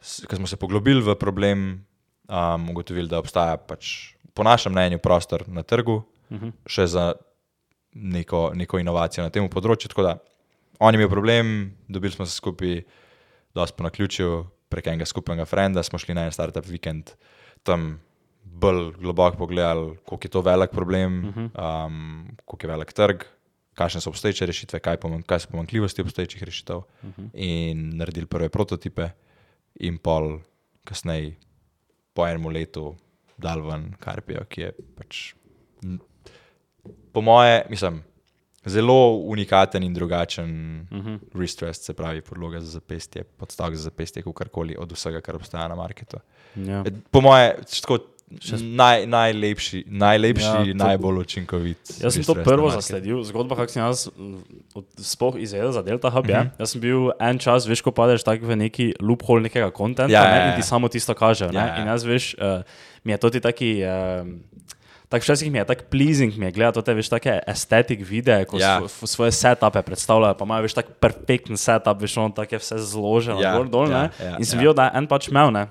[0.00, 1.84] ko smo se poglobili v problem,
[2.30, 6.52] um, ugotovili, da obstaja pač, po našem mnenju prostor na trgu uh -huh.
[6.66, 7.12] še za
[7.94, 9.88] neko, neko inovacijo na tem področju.
[9.88, 10.18] Tako da
[10.78, 12.82] on je imel problem, dobili smo se skupaj,
[13.54, 17.10] dosti po naključju, prek enega skupnega frenda smo šli na en startup vikend,
[17.62, 18.00] tam
[18.52, 21.86] bolj globoko pogledali, koliko je to velik problem, uh -huh.
[21.86, 23.24] um, koliko je velik trg,
[23.74, 27.28] kakšne so obstoječe rešitve, kaj, poman, kaj so pomankljivosti obstoječih rešitev, uh -huh.
[27.32, 29.08] in naredili prve prototipe,
[29.74, 30.38] in pol
[30.84, 31.34] kasneje,
[32.14, 32.96] po enem letu,
[33.38, 35.34] dal ven Karpijo, ki je pač,
[37.12, 38.02] po moje, mislim.
[38.64, 41.18] Zelo unikaten in drugačen uh -huh.
[41.34, 45.74] restrest, se pravi, podloga za zapestje, podstavek za zapestje, karkoli od vsega, kar obstaja na
[45.74, 46.16] marketu.
[46.56, 46.84] Ja.
[46.86, 47.98] E, Po moje, tako,
[48.60, 51.78] naj, najlepši, najlepši Ja, to- najbolj učinkovit.
[52.00, 54.38] Jaz sem to prvo zasledil, zgodba, kako sem jaz mm,
[54.96, 56.24] sploh izvedel za Delta Hub.
[56.24, 56.32] Mhm.
[56.32, 56.50] Mm -hmm.
[56.58, 60.22] Jaz sem bil en čas, veš, ko padeš tako v neki loophole nekega kontenta Ja,
[60.22, 61.50] ja, ja, ja, in ti samo tisto kažejo.
[61.52, 61.76] Ja, Ja.
[61.76, 62.62] In jaz, veš, uh,
[63.04, 63.82] mi je to ti taki.
[64.22, 64.28] Uh,
[65.10, 68.58] Tako včasih mi je tako pleasing, mi je gledati te, veš, take estetik videe, ko
[68.58, 68.66] Ja.
[68.72, 68.88] ja.
[68.88, 72.78] svo, svoje setupe predstavljajo, pa imajo, veš, tak perfekten setup, veš, on tako je vse
[72.78, 73.56] zloženo, Ja, ja.
[73.56, 74.10] gor dol, ja, ne.
[74.20, 74.60] ja, In sem ja.
[74.60, 75.66] videl, da en pač imel, ne,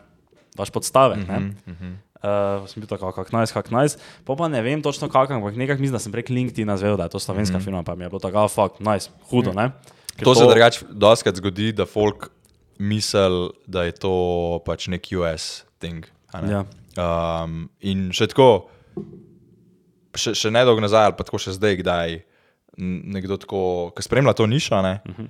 [0.58, 1.40] vaš podstavek, mm -hmm.
[1.66, 1.98] Mhm, ne.
[2.20, 3.94] Uh, sem bil tako, kako naj, kako naj.
[4.28, 7.08] Pa pa ne vem točno kako, ampak nekaj mislim, da sem prek LinkedIn zvedel, da
[7.08, 7.64] je to slovenska mm -hmm.
[7.64, 9.72] firma, pa mi je bilo tako, fuck, nice, hudo, ne.
[10.16, 12.32] Ker To se drugače doskrat zgodi, da folk
[12.80, 16.06] misli, da je to pač nek US thing.
[16.34, 16.52] a ne?
[16.52, 16.66] Ja.
[17.44, 18.70] Um, in še tako,
[20.16, 22.20] še, še nedolgo nazaj, ali pa tako še zdaj, kdaj
[22.80, 23.62] nekdo tako,
[23.96, 25.28] ki spremlja to nišo, ne, uh -huh.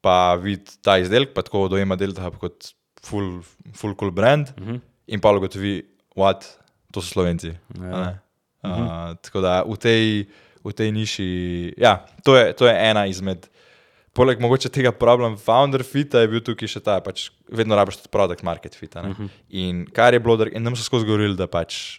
[0.00, 3.42] pa vidi ta izdelek, pa tako dojema Delta Hub kot full,
[3.74, 4.80] full cool brand, uh -huh.
[5.06, 5.82] in pa ugotovi,
[6.16, 6.46] what,
[6.92, 7.54] to so slovenci.
[7.80, 8.18] a ne.
[8.62, 10.04] Uh, tako da v tej,
[10.62, 11.28] v tej niši,
[11.74, 13.48] ja, to je, to je ena izmed.
[14.12, 18.12] Poleg mogoče tega problema, founder fita je bil tukaj še ta, pač vedno rabiš tudi
[18.12, 18.94] product market fit.
[18.94, 19.28] Uh -huh.
[19.48, 21.98] In kar je bilo, in nam so skozi govorili, da pač,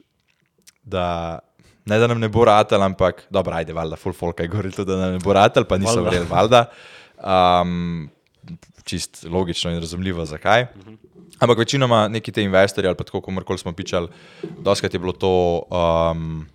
[0.83, 1.39] da
[1.85, 4.91] ne da nam ne bo ratelj, ampak dobro, ajde, valjda, full folk je govoril, tudi,
[4.91, 6.65] da nam ne bo ratelj, pa niso verjeli, valjda.
[7.23, 8.09] Um,
[8.83, 10.67] čist logično in razumljivo, zakaj.
[11.39, 14.07] Ampak večinoma neki te investorji ali pa tako, komorkoli smo pičali,
[14.59, 16.45] doskrat je bilo to, um,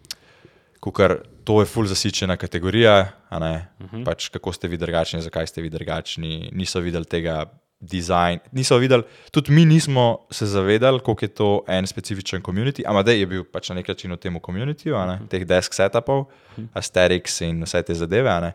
[0.80, 4.04] kukar, to je full zasičena kategorija, uh -huh.
[4.04, 7.44] pač kako ste vi drugačni, zakaj ste vi drugačni, niso videli tega
[7.80, 13.20] dizajn, niso videli, tudi mi nismo se zavedali, koliko je to en specifičen community, Amadej
[13.20, 16.26] je bil pač na nek način v tem communityju, a ne, teh desk setupov,
[16.74, 18.52] Asterix in vse te zadeve, ne.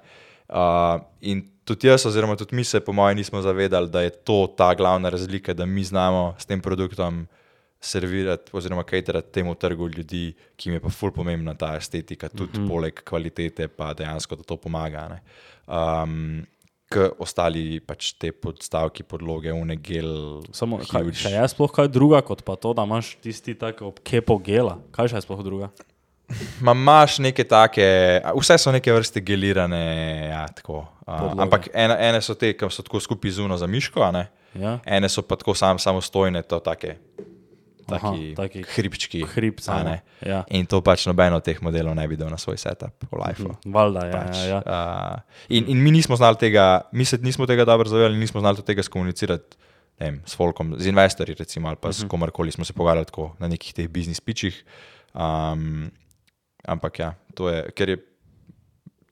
[0.53, 4.45] Uh, in tudi jaz, oziroma tudi mi se, po mojem, nismo zavedali, da je to
[4.57, 7.25] ta glavna razlika, da mi znamo s tem produktom
[7.81, 12.59] servirati oziroma caterati temu trgu ljudi, ki jim je pa ful pomembna ta estetika, tudi
[12.59, 12.69] mm -hmm.
[12.69, 15.07] poleg kvalitete, pa dejansko, da to pomaga.
[15.09, 15.21] ne.
[15.67, 16.45] Um,
[16.89, 20.43] K ostali pač te podstavki, podloge, unegel.
[20.51, 24.37] Samo, kaj, še je sploh kaj druga, kot pa to, da imaš tisti tako kepo
[24.37, 24.77] gela.
[24.91, 25.69] Kaj še je sploh druga?
[26.61, 27.85] Ma imaš neke take,
[28.39, 29.83] vse so neke vrste gelirane,
[30.31, 30.85] ja, tako.
[31.05, 31.41] Podloge.
[31.43, 34.05] ampak ene, ene so te, ki so tako skupaj zuno za miško?
[34.55, 34.77] Ja?
[34.85, 36.97] ene so pa tako sam, samostojne, to take.
[37.91, 39.25] Aha, Taki, taki hribčki.
[39.33, 40.43] hrib samo, ja.
[40.55, 43.43] In to pač noben od teh modelov ne bi dal na svoj setup v Life.
[43.67, 44.59] Valjda, ja, Pač, ja, ja.
[44.63, 48.63] uh, in, in mi nismo znali tega, mi se nismo tega dobro zavedali, nismo znali
[48.63, 49.59] tega skomunicirati
[49.99, 53.51] vem, s folkom, z investorji, recimo, ali pa s komarkoli smo se pogovarjali tako na
[53.51, 54.63] nekih teh biznis pičih.
[55.13, 55.91] Um,
[56.67, 57.97] ampak ja, to je, ker je,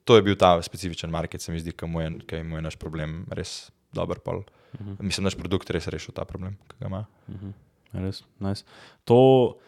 [0.04, 2.62] to je bil ta specifičen market, se mi zdi, ki mu je, ki mu je
[2.62, 4.42] naš problem res dober pol.
[4.72, 4.96] Uh -huh.
[5.00, 7.06] Mislim, naš produkt res rešil ta problem, ki ga ima.
[7.92, 8.64] Res, nice.
[9.04, 9.58] To,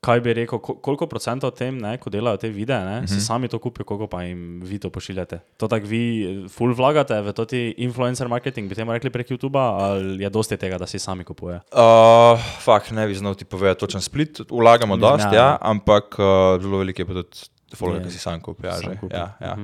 [0.00, 3.08] kaj bi rekel, ko- koliko procentov tem, ne, ko delajo te videe, ne, uh -huh.
[3.14, 5.40] si sami to kupijo, koliko pa jim vi to pošiljate?
[5.56, 9.58] To tako vi eh, full vlagate v to influencer marketing, bi temu rekli prek YouTube,
[9.58, 11.60] ali je dosti tega, da si sami kupuje?
[11.72, 15.42] Uh, fak, ne bi znal ti povedati točen split, vlagamo dosti, ja.
[15.42, 17.38] ja, ampak uh, zelo veliko je pa tudi
[17.74, 18.66] folga, Je, ki si sam kupi.
[18.66, 19.14] Ja, sam kupi.
[19.14, 19.56] ja, ja.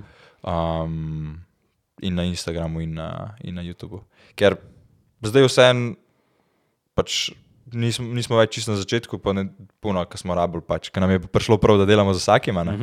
[0.43, 1.39] Um,
[2.03, 4.03] in na Instagramu, in na, in na YouTubu.
[4.35, 4.57] Ker
[5.23, 5.97] zdaj vsem,
[6.95, 7.31] pač
[7.73, 9.47] nismo, nismo več čisto na začetku, pa ne
[9.83, 12.59] puno, kar smo rabili, pač, ker nam je prišlo prav, da delamo z vsakim.
[12.59, 12.77] a ne.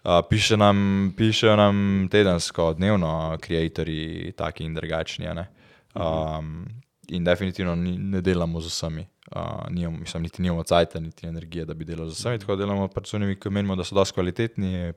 [0.00, 5.28] Uh, piše nam, pišejo nam tedensko, dnevno, ustvarjalci, taki in drugačni.
[5.28, 5.48] a ne.
[5.94, 6.64] Um,
[7.10, 9.06] in definitivno ni, ne delamo z vsemi.
[9.36, 12.64] Uh, nimamo, mislim, niti nimamo cajt, niti energije, da bi delali z vsemi, tako da
[12.64, 14.92] delamo pač z unimi, ki menimo, da so dosti kvalitetni,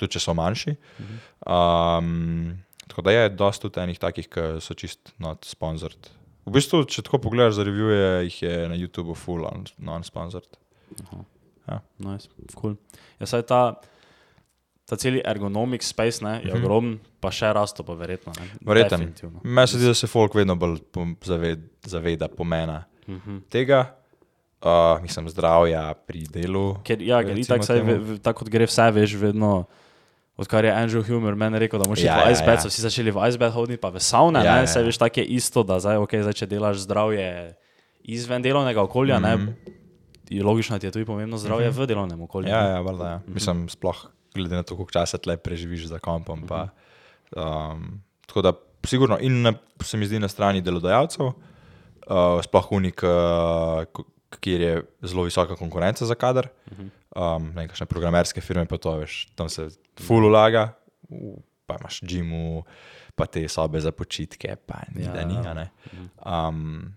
[0.00, 0.74] tudi če so manjši.
[1.46, 6.10] Um, tako da je dosti tudi enih takih, ki so čist not sponsored.
[6.40, 10.48] V bistvu, če tako pogledaš za revije, jih je na YouTubu full on, non-sponsored.
[11.98, 12.74] Nice, cool.
[13.20, 13.76] Ja, saj ta,
[14.84, 18.32] ta celi ergonomik space ne, je ogromen, pa še rasto, pa verjetno.
[18.60, 18.98] Verjetno.
[19.44, 20.80] Meni se zdi, da se folk vedno bolj
[21.22, 23.16] zaved, zaveda pomena Mhm.
[23.20, 23.40] -huh.
[23.48, 23.94] tega,
[24.62, 26.76] uh, mislim, zdravja pri delu.
[26.84, 29.64] Ker, ja, ker itak, saj, ve- tako kot gre vse, veš, vedno.
[30.40, 32.64] Odkar je Andrew Humer meni rekel, da moraš iti Ja, v ja, icebath, ja.
[32.64, 34.88] so vsi začeli v icebath hoditi, pa v savne, Ja, ja, ja, ne, saj ja.
[34.88, 37.26] veš, tako je isto, da zdaj, okay, zdaj če delaš zdravje
[38.08, 39.46] izven delovnega okolja, mm -hmm.
[39.46, 39.76] ne,
[40.30, 41.82] je logično, da ti je tudi pomembno zdravje mm -hmm.
[41.82, 42.48] v delovnem okolju.
[42.48, 42.56] Mhm.
[42.56, 43.20] Ja, ja, valjda, ja.
[43.26, 46.46] Mislim, sploh glede na to, koliko časa tle preživiš za kompom.
[46.48, 46.68] Pa,
[47.36, 48.52] um, tako da,
[48.84, 51.32] sigurno, in na, se mi zdi na strani delodajalcev, uh,
[52.42, 54.04] sploh unik, uh,
[54.40, 56.48] kjer je zelo visoka konkurenca za kader.
[57.10, 59.66] Um, Nekakšne programerske firme, pa to veš, tam se
[59.98, 62.62] full ulaga, v- pa imaš džimu,
[63.14, 65.34] pa te sobe za počitke, pa ni Ja, da ni.
[65.34, 65.42] ja.
[65.42, 65.66] a ne.
[66.20, 66.94] Um,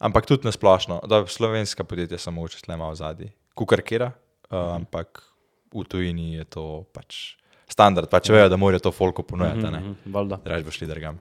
[0.00, 3.30] ampak tudi nasplošno, da slovenska podjetja samo uče tle malo zadnji.
[3.52, 4.10] Kukarkira,
[4.50, 5.22] uh, ampak
[5.70, 7.36] v tujini je to pač
[7.66, 9.80] standard, pač vejo, da morajo to folko ponujati, ne.
[9.80, 10.38] Mhm, valjda.
[10.44, 11.18] Raž boš šli drgam.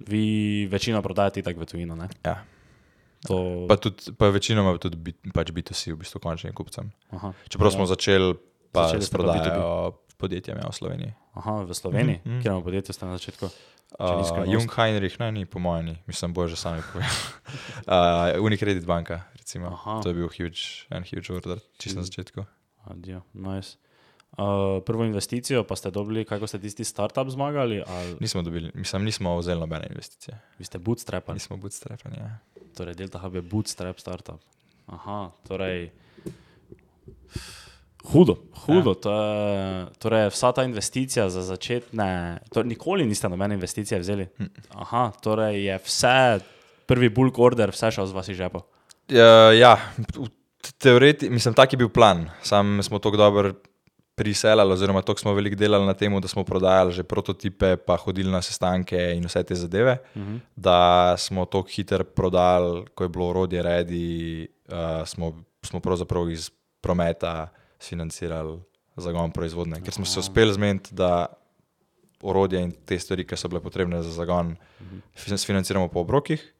[0.00, 0.24] Vi
[0.66, 2.08] večino prodajate tako v tujino, ne?
[2.22, 2.44] Ja.
[3.28, 6.88] To, Pa, tudi, pa večinoma tudi bit, pač B2C, v bistvu končnim kupcem.
[7.12, 8.32] aha, Čeprav smo začeli
[8.72, 11.12] pa Začeli s prodajo podjetjem ja, v Sloveniji.
[11.34, 12.40] aha, v Sloveniji, mm -hmm.
[12.42, 13.46] kjer imamo podjetje, ste na začetku.
[13.98, 14.46] Uh.
[14.46, 17.10] Jung Heinrich, ne, ni, po mojem, ni, mislim, bože, sami povedal.
[18.38, 19.66] uh, Unicredit banka, recimo.
[19.66, 20.00] Aha.
[20.02, 22.44] To je bil huge, en huge order, čisto na začetku.
[22.84, 23.76] Adijo, nice.
[24.38, 29.04] Uh, prvo investicijo pa ste dobili, kako ste tisti startup zmagali, ali Nismo dobili, mislim,
[29.04, 30.38] nismo vzeli nobene investicije.
[30.58, 31.34] vi ste bootstrapali?
[31.36, 32.16] Nismo bootstrapani.
[32.16, 32.38] Ja.
[32.76, 34.40] Torej, Delta Hub je bootstrap startup.
[34.86, 35.90] Aha, torej.
[38.10, 38.94] Hudo, hudo.
[38.96, 39.00] Ja.
[39.02, 44.26] To je, torej, vsa ta investicija za začetne, to, nikoli niste nobene investicije vzeli.
[44.74, 46.40] Aha, torej je vse,
[46.86, 48.64] prvi bulk order, vse šel z vasi žepo.
[49.12, 49.76] Ja, ja
[50.78, 52.30] teoretično, mislim, tak je bil plan.
[52.42, 53.52] Sam smo tako dobro
[54.14, 58.30] priselali, oziroma tako smo veliko delali na tem, da smo prodajali že prototipe, pa hodili
[58.30, 60.38] na sestanke in vse te zadeve, uh -huh.
[60.56, 66.50] da smo tako hitro prodali, ko je bilo orodje redi, uh, smo, smo pravzaprav iz
[66.80, 67.48] prometa
[67.80, 68.60] financirali
[68.96, 71.26] zagon proizvodnje, ker smo se uspeli zmeniti, da
[72.22, 74.56] orodje in te stvari, ki so bile potrebne za zagon,
[75.16, 76.54] financiramo po obrokih.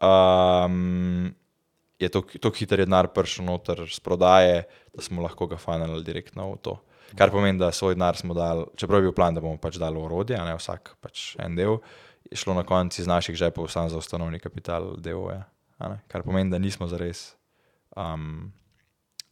[0.00, 1.34] Um,
[1.98, 4.64] je to, to hiter denar prišel noter z prodaje,
[4.96, 6.76] da smo lahko ga fanali direktno v to.
[7.14, 10.00] Kar pomeni, da svoj denar smo dali, čeprav je bil plan, da bomo pač dali
[10.00, 11.78] orodje, a ne vsak pač en del,
[12.30, 15.38] je šlo na konci iz naših žepov samo za ustanovni kapital DOE.
[16.08, 17.36] Kar pomeni, da nismo zares.
[17.96, 18.50] Um,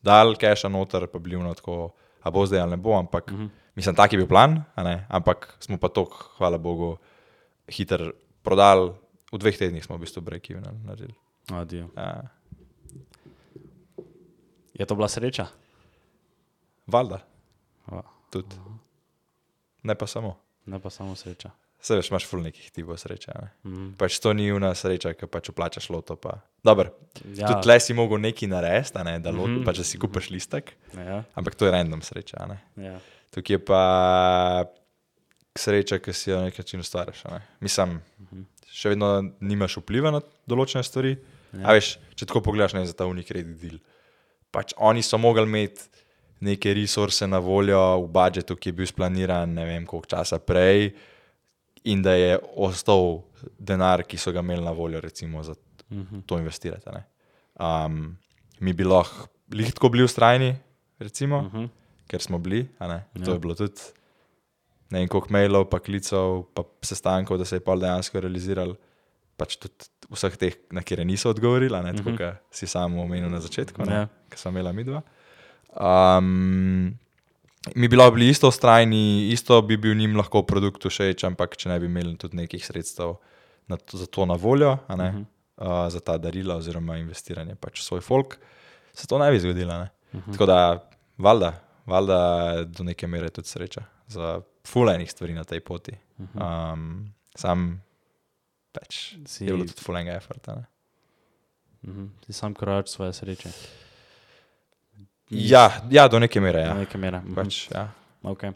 [0.05, 3.35] dal keša noter, pa bili vno tako, a bo zdaj ali ne bo, ampak uh
[3.35, 3.45] mhm.
[3.45, 3.51] -huh.
[3.75, 4.63] mislim, tak je bil plan,
[5.09, 6.97] ampak smo pa tok, hvala Bogu,
[7.69, 8.13] hiter
[8.43, 8.93] prodali,
[9.33, 10.55] v dveh tednih smo v bistvu breaki
[10.85, 11.15] naredili.
[11.97, 12.23] Ja.
[14.75, 15.47] Je to bila sreča?
[16.87, 17.21] Valjda.
[18.31, 18.57] Tudi.
[19.83, 20.37] Ne pa samo.
[20.67, 21.51] Ne pa samo sreča.
[21.85, 23.33] Se veš, imaš ful nekih tipov sreče.
[23.37, 23.49] Ne?
[23.69, 23.89] Mm.
[24.01, 26.17] Pač to ni una sreča, ki pač uplačaš loto.
[26.65, 26.95] Dobro,
[27.37, 27.45] ja.
[27.45, 29.19] tudi tle si mogel nekaj narediti, ne?
[29.21, 29.65] da, mm -hmm.
[29.67, 30.73] pač, da si kupaš listek.
[30.97, 31.23] Ja.
[31.35, 32.57] Ampak to je random sreča.
[32.77, 32.99] Ja.
[33.31, 33.83] Tukaj je pa
[35.55, 37.25] sreča, ki si jo na nek način ustvariš.
[37.25, 37.43] Ne?
[37.61, 38.45] Mislim, mm -hmm.
[38.73, 41.19] še vedno nimaš vpliva na določene stvari.
[41.53, 41.73] Ja.
[41.73, 43.79] Veš, če tako pogledaš, ne za ta unik red deal.
[44.55, 45.91] Pač oni so mogli imeti
[46.45, 50.93] neke resurse na voljo v budžetu, ki je bil splaniran ne vem koliko časa prej
[51.85, 53.23] in da je ostal
[53.59, 55.55] denar, ki so ga imeli na voljo, recimo, za
[55.91, 56.25] mhm.
[56.27, 56.89] to investirati.
[57.61, 58.17] Um,
[58.61, 60.55] mi bi lahko lahko bili ustrajni,
[60.99, 61.65] recimo, uh mhm.
[61.65, 61.69] -huh.
[62.07, 62.69] ker smo bili.
[62.81, 63.03] Ja.
[63.25, 63.81] To je bilo tudi
[64.91, 68.75] ne vem, koliko mailov, pa klicev, pa sestankov, da se je pa dejansko realiziral.
[69.37, 72.05] Pač tudi vseh teh, na kere niso odgovorili, uh -huh.
[72.05, 74.09] kot si samo omenil na začetku, ja.
[74.31, 75.03] ki smo imeli mi dva.
[75.75, 76.99] Um,
[77.75, 81.79] mi bi bili isto ustrajni, isto bi bil njim lahko produkt všeč, ampak če ne
[81.81, 83.17] bi imeli tudi nekih sredstev
[83.87, 85.25] to, za to na voljo, uh -huh.
[85.57, 88.39] uh, za ta darila oziroma investiranje pač v svoj folk,
[88.93, 89.79] se to ne bi zgodilo.
[89.79, 89.91] Ne?
[90.13, 90.33] Uh -huh.
[90.33, 90.89] Tako da,
[91.19, 95.93] valjda, valjda do neke mere tudi sreča za fulejnih stvari na tej poti.
[96.19, 96.73] Uh -huh.
[96.73, 97.83] um, sam
[98.75, 99.47] pač si...
[99.47, 100.59] je bilo tudi fulejnega efforta.
[101.83, 102.09] Uh -huh.
[102.27, 103.51] Si sam korač svoje sreče.
[105.31, 106.61] Ja, ja, do neke mere.
[106.61, 106.73] Ja.
[106.73, 107.23] Do neke mere.
[107.35, 107.89] Pač, ja.
[108.23, 108.53] okay.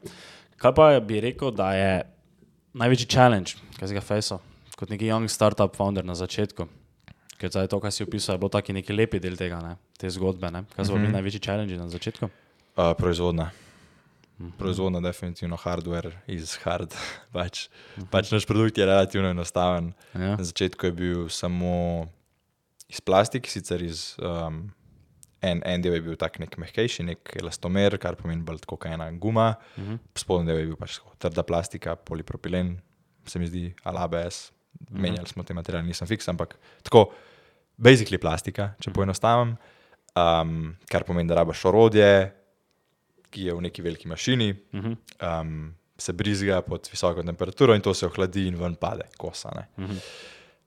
[0.57, 2.03] Kaj pa bi rekel, da je
[2.73, 4.41] največji challenge, kaj si ga fejso,
[4.77, 6.69] kot neki young startup founder na začetku?
[7.39, 9.77] Ker za to, kar si opisal, je bilo taki neki lepi del tega, ne?
[9.99, 10.51] te zgodbe.
[10.51, 10.65] Ne?
[10.75, 11.13] Kaj so bili mm -hmm.
[11.13, 12.27] največji challenge na začetku?
[12.77, 13.51] Uh, proizvodna.
[14.39, 14.59] Mm -hmm.
[14.59, 16.95] Proizvodna, definitivno hardware iz hard.
[17.33, 18.07] pač, mm -hmm.
[18.11, 19.93] pač naš produkt je relativno enostaven.
[20.15, 20.37] Ja.
[20.37, 22.07] Na začetku je bil samo
[22.89, 24.17] iz plastike, sicer iz.
[24.19, 24.71] Um,
[25.41, 29.13] En, en del je bil tak nek mehkejši, nek elastomer, kar pomeni bolj kot ena
[29.13, 29.95] guma, uh mhm.
[29.95, 29.99] -huh.
[30.15, 32.81] spodnji del je bil pač trda plastika, polipropilen,
[33.27, 34.53] se mi zdi, alabes.
[34.81, 35.01] Uh -huh.
[35.01, 37.13] Menjali smo te materiale, nisem fiks, ampak tako,
[37.77, 38.95] basically plastika, če uh -huh.
[38.95, 39.57] poenostavim.
[40.17, 42.35] Um, kar pomeni, da rabaš orodje,
[43.31, 44.97] ki je v neki veliki mašini, uh -huh.
[45.41, 49.49] um, se brizga pod visoko temperaturo in to se ohladi in ven pade, kosa.
[49.77, 50.01] Uh -huh.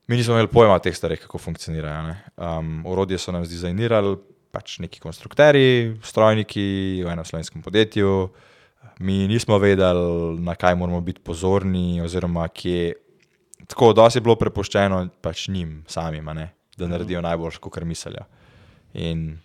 [0.08, 2.16] Mi nismo imeli pojma o teh stvareh, kako funkcionirajo.
[2.38, 4.18] Um, orodje so nam zdizajnirali
[4.52, 8.30] pač neki konstruktori, strojniki v enem slovenskem podjetju.
[9.00, 12.94] Mi nismo vedeli, na kaj moramo biti pozorni, oziroma kje.
[13.68, 18.26] Tako da je bilo prepuščeno pač njim samim, ne, da naredijo najboljš, kot mislijo.
[18.94, 19.40] In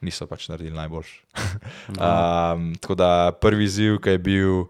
[0.00, 1.14] niso pač naredili najboljš.
[1.88, 4.64] um, tako da prvi izziv, ki je bil,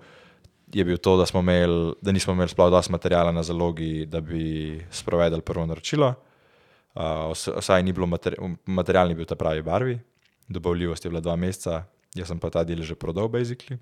[0.72, 4.80] je bil to, da, imeli, da nismo imeli sploh dovolj materijala na zalogi, da bi
[4.90, 6.14] sprovedli prvo naročilo
[7.56, 8.06] vsaj ni bilo
[8.66, 9.98] materialni bil ta pravi barvi,
[10.48, 13.78] dobavljivost je bila dva meseca, jaz sem pa ta del že prodal, basically.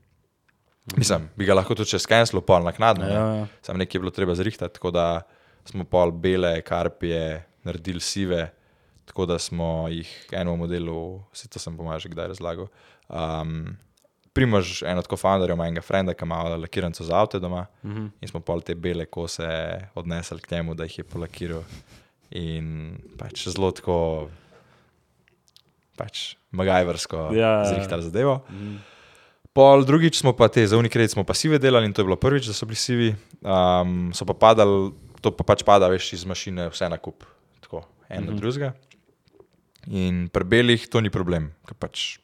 [0.97, 3.07] Mislim, bi ga lahko tudi čez skenilo, pol naknadno.
[3.07, 3.47] Ja, ja.
[3.62, 5.22] Sam nekaj je bilo treba zrihtati, tako da
[5.64, 8.53] smo pol bele karpije naredili sive,
[9.07, 11.01] tako da smo jih enemu modelu,
[11.33, 12.71] vse to sem pomagal, kdaj razlagal.
[13.09, 13.77] Um,
[14.37, 18.03] Primož, en od kofounderjev, enega frenda, ki ima lakiranco za avto doma, uh mhm.
[18.03, 18.11] -huh.
[18.21, 19.47] in smo pol te bele kose
[19.95, 21.63] odnesli k njemu, da jih je polakiral
[22.31, 24.29] in pač zelo tako,
[25.97, 28.43] pač magajversko, ja, zrihtali zadevo.
[28.51, 28.77] Mm.
[29.57, 32.17] Pol drugič smo pa te za unikred, smo pa sive delali in to je bilo
[32.17, 33.15] prvič, da so bili sivi.
[33.41, 37.25] Um, so pa padali, to pa pač pada veš iz mašine, vse na kup,
[37.61, 38.33] tako en mm -hmm.
[38.33, 38.73] od drugega.
[39.87, 42.18] In pri belih to ni problem, ker pač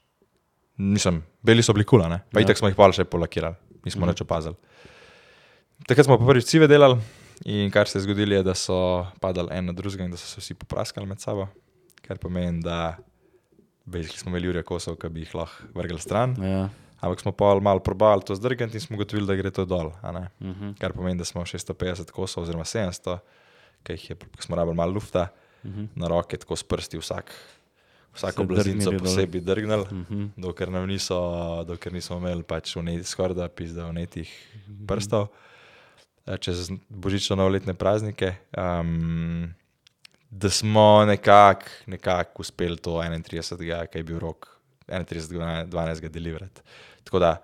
[0.83, 2.23] Nisem, beli so bili kula, ne?
[2.33, 2.47] pa Ja.
[2.47, 4.57] itak smo jih pa še polakirali, nismo nič opazili.
[5.87, 6.97] Takrat smo pa prvič cive delali
[7.45, 10.27] in kar se je zgodilo, je, da so padali en na drugega in da so
[10.27, 11.49] se vsi popraskali med sabo,
[12.03, 12.97] kar pomeni, da
[13.85, 16.37] basically smo imeli Jurija kosov, ki bi jih lahko vrgli stran.
[16.41, 16.69] Ja.
[17.03, 19.91] Ampak smo pa malo probali to zdrgati in smo ugotovili, da gre to dol.
[19.91, 20.75] Uh -huh.
[20.79, 23.19] Kar pomeni, da smo 650 kosov, oziroma 700,
[23.83, 25.29] ki jih je, smo rabili malo lufta,
[25.65, 25.89] Uh -huh.
[25.95, 27.33] na roke, tako s prsti vsak.
[28.15, 28.99] Vsako dol.
[28.99, 30.29] posebej drgnili, Uh -huh.
[30.37, 34.29] dokler, nam niso, dokler nismo imeli pač skoraj da pizda vnetih
[34.87, 35.29] prstov,
[36.27, 38.35] eh, čez božično novoletne praznike.
[38.57, 39.55] Um,
[40.31, 43.87] da smo nekako nekak uspeli to 31.
[43.87, 45.67] ki je bil rok, 31.
[45.67, 46.09] 12.
[46.09, 46.61] deliverati.
[47.05, 47.37] Tako da,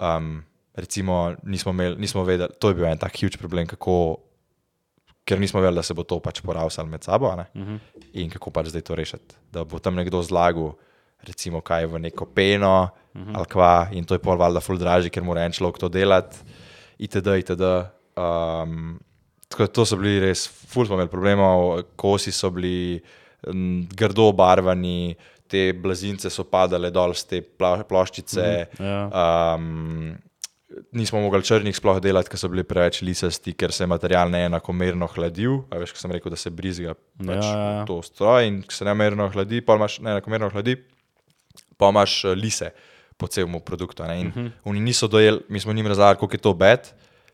[0.00, 0.42] um,
[0.74, 4.16] recimo, nismo, imeli, nismo vedeli, to je bil en tak huge problem, kako,
[5.24, 7.28] ker nismo vedeli, da se bo to pač poravsalo med sabo.
[7.28, 7.78] Uh -huh.
[8.12, 9.34] in kako pač zdaj to rešiti.
[9.52, 10.72] Da bo tam nekdo zlagal,
[11.22, 13.32] recimo, kaj v neko peno uh -huh.
[13.34, 16.36] ali kva, in to je pol valjda ful dražji, ker mora en človek to delati,
[16.98, 17.26] itd.
[17.26, 17.62] itd.
[18.16, 19.00] Um,
[19.48, 23.02] tako to so bili res, ful smo imeli problemov, kosi so bili
[23.46, 25.16] m, grdo obarvani,
[25.48, 27.42] te blazince so padale dol z te
[27.88, 28.66] ploščice.
[28.72, 29.08] Uh Ja.
[29.10, 29.54] -huh.
[29.56, 30.16] um,
[30.92, 35.08] nismo mogli črnih sploh delati, ker so bili preveč lisasti, ker se je material neenakomerno
[35.14, 35.62] hladil.
[35.70, 37.84] A veš, ko sem rekel, da se brizga pač Ja, ja, ja.
[37.88, 40.76] to stroj in se neenakomerno hladi, pa imaš neenakomerno hladi,
[41.78, 42.72] pa imaš eh, lise
[43.16, 44.04] po celem produktu.
[44.04, 44.20] ne.
[44.20, 44.50] In uh -huh.
[44.64, 46.80] oni niso dojeli, mi smo njim razlagali, koliko je to bed.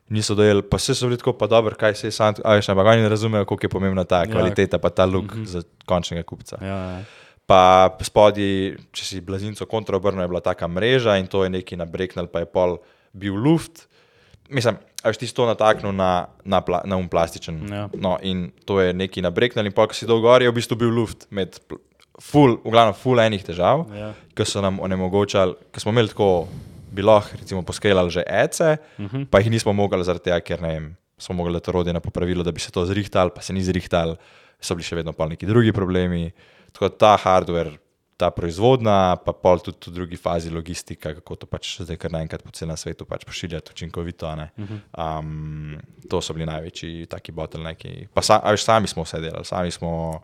[0.09, 2.69] Niso dojeli, pa vse so bili tako, pa dobro, kaj se je sam, a veš,
[2.69, 5.45] ampak oni ne razumejo, koliko je pomembna ta kvaliteta, pa ta look uh -huh.
[5.45, 6.57] za končnega kupca.
[6.61, 7.03] Ja, ja.
[7.45, 12.27] Pa spodaj, če si blazinco kontraobrnil, je bila taka mreža in to je neki nabreknil,
[12.27, 12.77] pa je pol
[13.13, 13.87] bil luft.
[14.49, 17.61] Mislim, a veš, ti to nataknil na, na, pla, na um plastičen.
[17.71, 17.89] Ja.
[17.93, 20.75] No, in to je neki nabreknil, in pa, ko si dol gor, je v bistvu
[20.77, 21.79] bil luft med, pl-
[22.21, 24.11] ful, v glavnem, ful enih težav, Ja.
[24.35, 26.47] ki so nam onemogočali, ker smo imeli tako,
[26.91, 29.25] bi lahko recimo poskelali že ece, uh -huh.
[29.25, 32.43] pa jih nismo mogli zaradi tega, ker ne vem, smo mogli dati orodje na popravilo,
[32.43, 34.15] da bi se to zrihtali, pa se ni zrihtali,
[34.59, 36.31] so bili še vedno pa neki drugi problemi.
[36.71, 37.77] Tako da ta hardware,
[38.21, 42.43] ta proizvodna, pa pol tudi v drugi fazi logistika, kako to pač zdaj kar naenkrat
[42.45, 44.29] po celem svetu pač pošiljati učinkovito.
[44.29, 44.47] a ne.
[44.93, 48.11] Um, to so bili največji taki bottlenecki.
[48.13, 50.21] Pa sa, veš, sami smo vse delali, sami smo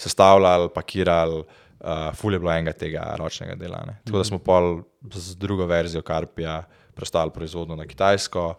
[0.00, 3.82] sestavljali, pakirali, uh, ful je bilo enega tega ročnega dela.
[3.86, 3.98] Ne.
[4.04, 4.80] Tako da smo pol
[5.12, 6.62] z drugo verzijo Karpija
[6.94, 8.54] prestali proizvodno na Kitajsko.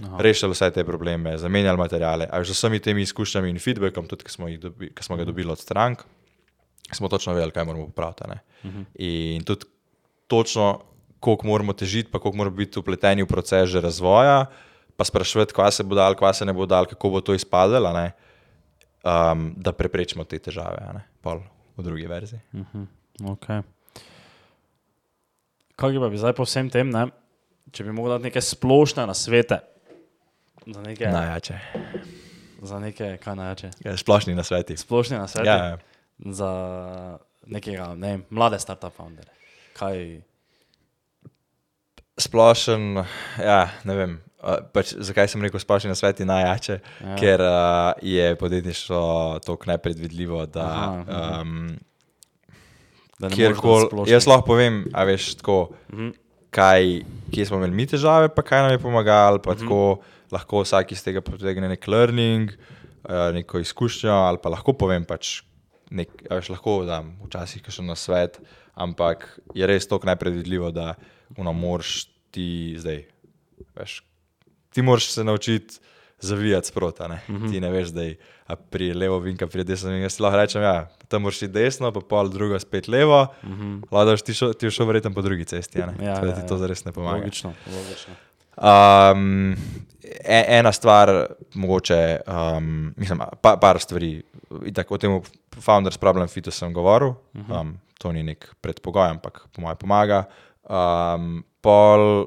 [0.00, 0.16] Aha.
[0.24, 4.24] Rešili vse te probleme, zamenjali materiale, a že z vsemi temi izkušnjami in feedbackom, tudi
[4.24, 6.06] ki smo, dobi, ki smo ga dobili od strank,
[6.96, 8.24] smo točno vedeli, kaj moramo popraviti.
[8.24, 8.38] a ne.
[8.94, 9.66] In tudi
[10.26, 10.80] točno,
[11.20, 14.46] koliko moramo težiti, pa koliko moramo biti upleteni v proces že razvoja,
[14.96, 17.88] pa sprašovati, kva se bo dal, kva se ne bo dal, kako bo to izpadlo,
[17.88, 18.12] a ne,
[19.04, 21.40] um, da preprečimo te težave, pol
[21.76, 22.40] v drugi verziji.
[23.20, 23.62] Okay.
[25.76, 27.06] Kaj pa bi zdaj po vsem tem, ne?
[27.72, 29.60] če bi mogel dati neke splošne nasvete
[30.66, 31.58] za neke, Najjače.
[32.62, 33.70] za neke kaj najjače?
[33.84, 34.76] Ja, splošni na sveti.
[34.76, 35.78] Splošne nasvete Ja, ja.
[36.26, 36.50] Za
[37.46, 39.32] nekega, ne vem, mlade startup founderje.
[39.72, 40.20] Kaj,
[42.20, 43.00] Splošen,
[43.40, 44.10] ja, ne vem.
[44.44, 46.74] uh, Pač, zakaj sem rekel splošni na sveti najjače?
[47.00, 47.14] Ja.
[47.16, 47.52] Ker uh,
[48.02, 49.00] je podjetništvo
[49.40, 51.78] tako nepredvidljivo, da Aha, um,
[53.18, 54.04] da kjerkoli.
[54.06, 56.10] Jaz lahko povem, a veš, tako, Mhm.
[56.50, 57.00] kaj,
[57.32, 59.38] kje smo imeli mi težave, pa kaj nam je pomagalo.
[59.38, 60.00] Pa tako
[60.32, 65.40] lahko vsak iz tega potegne nek learning, uh, neko izkušnjo, ali pa lahko povem pač.
[65.90, 68.38] Nek, veš, lahko dam včasih še na svet,
[68.78, 70.94] ampak je res tako nepredvidljivo, da
[71.36, 73.04] ono moraš ti zdaj.
[73.74, 74.02] Veš,
[74.70, 75.80] ti moraš se naučiti
[76.20, 77.02] zavijati sproti.
[77.08, 77.20] Ne?
[77.28, 77.52] Mm -hmm.
[77.52, 78.16] Ti ne veš, da je
[78.70, 80.02] pri levo vinka, pri desno vinka.
[80.02, 83.26] Jaz lahko rečem, ja, tam moraš iti desno, pa pol drugo spet levo.
[83.42, 83.82] Mm -hmm.
[83.90, 85.78] Lahko daš ti šel, ti šel verjetno po drugi cesti?
[85.78, 86.58] Ja, da ja, ti to ja.
[86.58, 87.16] zares ne pomaga.
[87.16, 88.14] Logično, logično.
[88.60, 89.56] Um,
[90.04, 94.22] e- ena stvar, mogoče, um, mislim, pa, par stvari.
[94.66, 95.14] Itak, o tem
[95.62, 97.14] Founders Problem Fitu sem govoril,
[97.48, 100.24] um, to ni nek predpogoj, ampak po mojem pomaga.
[100.66, 102.26] Um, pol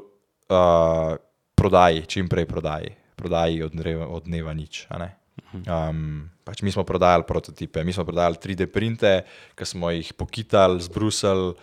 [0.49, 1.15] uh,
[1.55, 4.87] prodaji, čim prej prodaji, prodaji od dneva, od dneva nič.
[4.97, 5.11] ne.
[5.53, 9.13] Um, pač mi smo prodajali prototipe, mi smo prodajali 3D printe,
[9.57, 11.53] ki smo jih pokitali, zbrusili,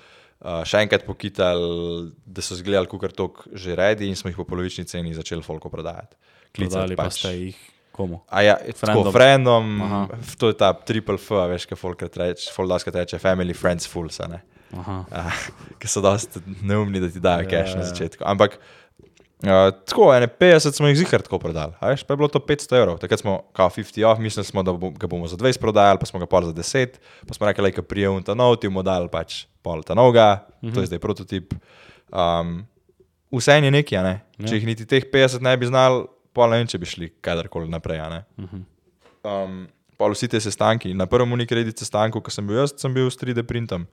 [0.41, 4.49] uh, še enkrat pokitali, da so izgledali kot tok že redi in smo jih po
[4.49, 6.17] polovični ceni začeli folko prodajati.
[6.57, 7.61] Prodali pa ste jih
[8.01, 8.21] komu?
[8.33, 9.13] A ja, tako, Friendom.
[9.13, 10.03] friendom, Aha.
[10.41, 14.21] to je ta triple F, veš, kaj folk reče, folk daskrat reče, family, friends, fools,
[14.31, 14.41] ne.
[14.71, 15.03] Uh,
[15.83, 17.89] ki so dosti neumni, da ti dajo Ja, cash na ja.
[17.91, 18.23] začetku.
[18.23, 22.43] Ampak uh, tako, ene 50 smo jih zihar tako prodali, veš, pa je bilo to
[22.43, 23.01] 500 evrov.
[23.03, 26.09] Takrat smo kao 50 off, mislili smo, da bo, ga bomo za 20 prodajali, pa
[26.09, 28.87] smo ga pol za 10, pa smo rekli, da je prijem ta nov, ti bomo
[28.87, 30.75] dali pač pol ta noga, uh -huh.
[30.75, 31.55] to je zdaj prototip.
[32.13, 32.67] Um,
[33.33, 34.21] vse je nekaj, a ne?
[34.39, 34.49] Ja.
[34.49, 37.69] če jih niti teh 50 ne bi znal, pol ne vem, če bi šli kadarkoli
[37.69, 38.01] naprej.
[38.01, 38.25] a ne.
[39.23, 40.95] Um, pol vsi te sestanki.
[40.95, 43.87] Na prvem unikredit sestanku, ko sem bil jaz, sem bil s 3D printom.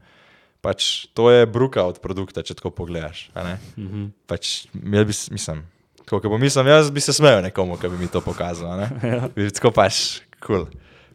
[0.62, 3.30] Pač, to je bruka od produkta, če tako pogledaš.
[3.36, 3.44] Uh
[3.78, 4.10] -huh.
[4.28, 5.66] Pač, jaz bi, mislim,
[6.10, 8.78] ko ko pomislim, jaz bi se smejal nekomu, ki bi mi to pokazal.
[8.78, 8.90] ne.
[9.14, 9.30] Ja.
[9.36, 10.66] Bi tako pač, kul.
[10.66, 10.68] Cool.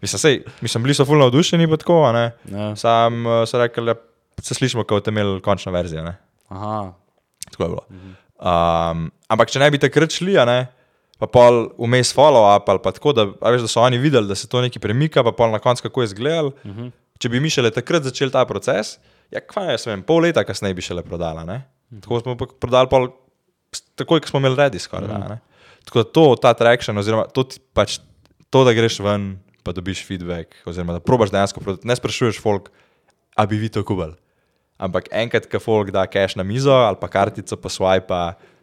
[0.03, 2.33] Mislim, sej, mislim, bili so fulno navdušeni, pa tako, a ne.
[2.51, 2.77] Ja.
[2.77, 3.95] Sam uh, so rekli, da
[4.43, 6.05] se slišimo, kot da imeli končno verzijo.
[6.05, 6.17] Ne?
[6.49, 6.93] Aha.
[7.51, 7.85] Tako je bilo.
[8.43, 10.59] Um, ampak če ne bi takrat šli, a ne,
[11.23, 14.49] pa pol vmes follow-up ali pa tako, da, veš, da so oni videli, da se
[14.51, 16.51] to nekaj premika, pa pol na koncu kako je izgledal.
[16.51, 16.91] Uh -huh.
[17.23, 18.99] Če bi mi šele takrat začeli ta proces,
[19.31, 21.45] ja, kva jaz vem, pol leta kasneje bi šele prodala.
[21.45, 21.63] Ne?
[22.01, 23.09] Tako smo pa prodali pol,
[23.95, 25.09] takoj, ko smo imeli redi skoraj.
[25.09, 25.21] Uh -huh.
[25.21, 25.39] da, ne.
[25.85, 27.99] Tako da to, ta traction, oziroma to, pač,
[28.51, 32.71] to, da greš ven, pa dobiš feedback, oziroma da probaš dejansko prodati, ne sprašuješ folk,
[33.37, 34.15] a bi vi to kubali.
[34.83, 38.23] Ampak enkrat, ko folk da cache na mizo ali pa kartico pa swipe,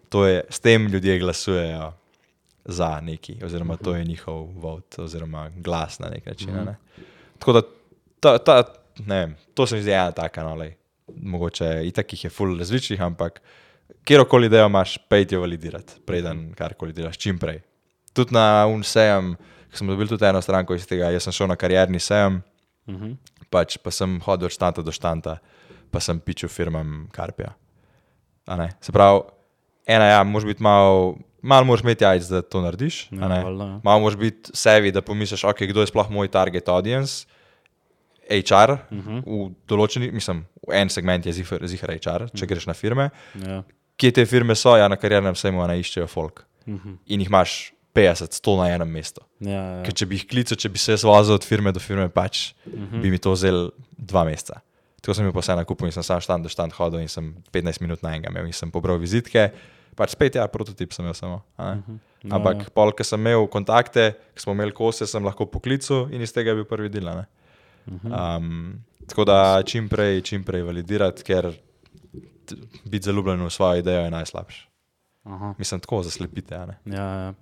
[0.10, 1.94] to je, s tem ljudje glasujejo
[2.66, 6.56] za neki, oziroma to je njihov vod, oziroma glas na nek način.
[6.56, 6.76] a Ne?
[7.40, 7.62] Tako da
[8.20, 8.64] ta, ta,
[9.06, 10.76] ne vem, to se mi zdi ena taka, no, lej.
[11.08, 13.42] mogoče itak jih je full različnih, ampak
[14.04, 17.62] kjerkoli idejo imaš, pejti jo validirati, preden karkoli delaš, čim prej.
[18.14, 19.36] Tudi na UNSEM,
[19.72, 22.42] ki smo dobili tudi eno stranko iz tega, jaz sem šel na karierni sejem,
[22.90, 23.16] Uh -huh.
[23.50, 25.38] pač pa sem hodil od štanta do štanta,
[25.92, 27.54] pa sem pičil firmam Karpija.
[28.82, 29.22] Se pravi,
[29.88, 33.08] ena ja, moraš biti malo, malo moraš imeti jajc, da to narediš.
[33.12, 33.44] Ja, ne.
[33.44, 33.80] valjda, ja.
[33.84, 37.26] Malo moraš biti sevi, da pomisliš, okay, kdo je sploh moj target audience.
[38.30, 39.18] HR, uh Mhm.
[39.18, 39.50] -huh.
[39.50, 43.10] v določeni, mislim, v en segment je zihar, zihar HR, če greš na firme.
[43.36, 43.64] Ja.
[43.98, 46.46] Kje te firme so, ja, na kariernem sejmu ne iščejo folk.
[46.68, 46.98] Uh -huh.
[47.06, 49.22] In jih imaš 50, 100 na enem mestu.
[49.40, 49.84] Ja, ja.
[49.84, 52.54] Ker če bi jih klical, če bi se jaz vozil od firme do firme, pač
[52.66, 53.02] uh -huh.
[53.02, 54.62] bi mi to vzel dva meseca.
[55.02, 57.12] Tako sem bil pa vse na kupu in sem sam štand do štand hodil in
[57.12, 59.50] sem 15 minut na enega imel in sem pobral vizitke.
[59.98, 61.42] Pač spet, ja, prototip sem imel samo.
[61.58, 62.00] Uh -huh.
[62.24, 62.70] Ja, Ampak ja.
[62.76, 66.52] pol, ko sem imel kontakte, ko smo imeli kose, sem lahko poklical in iz tega
[66.52, 67.08] je bil prvi del.
[67.08, 67.26] a ne.
[67.88, 71.54] Um, tako da čim prej, čim prej validirati, ker
[72.86, 74.68] biti zaljubljen v svojo idejo je najslabše.
[75.24, 75.54] Aha.
[75.58, 76.56] Mislim, tako zaslepite.
[76.56, 77.34] Ja, ja.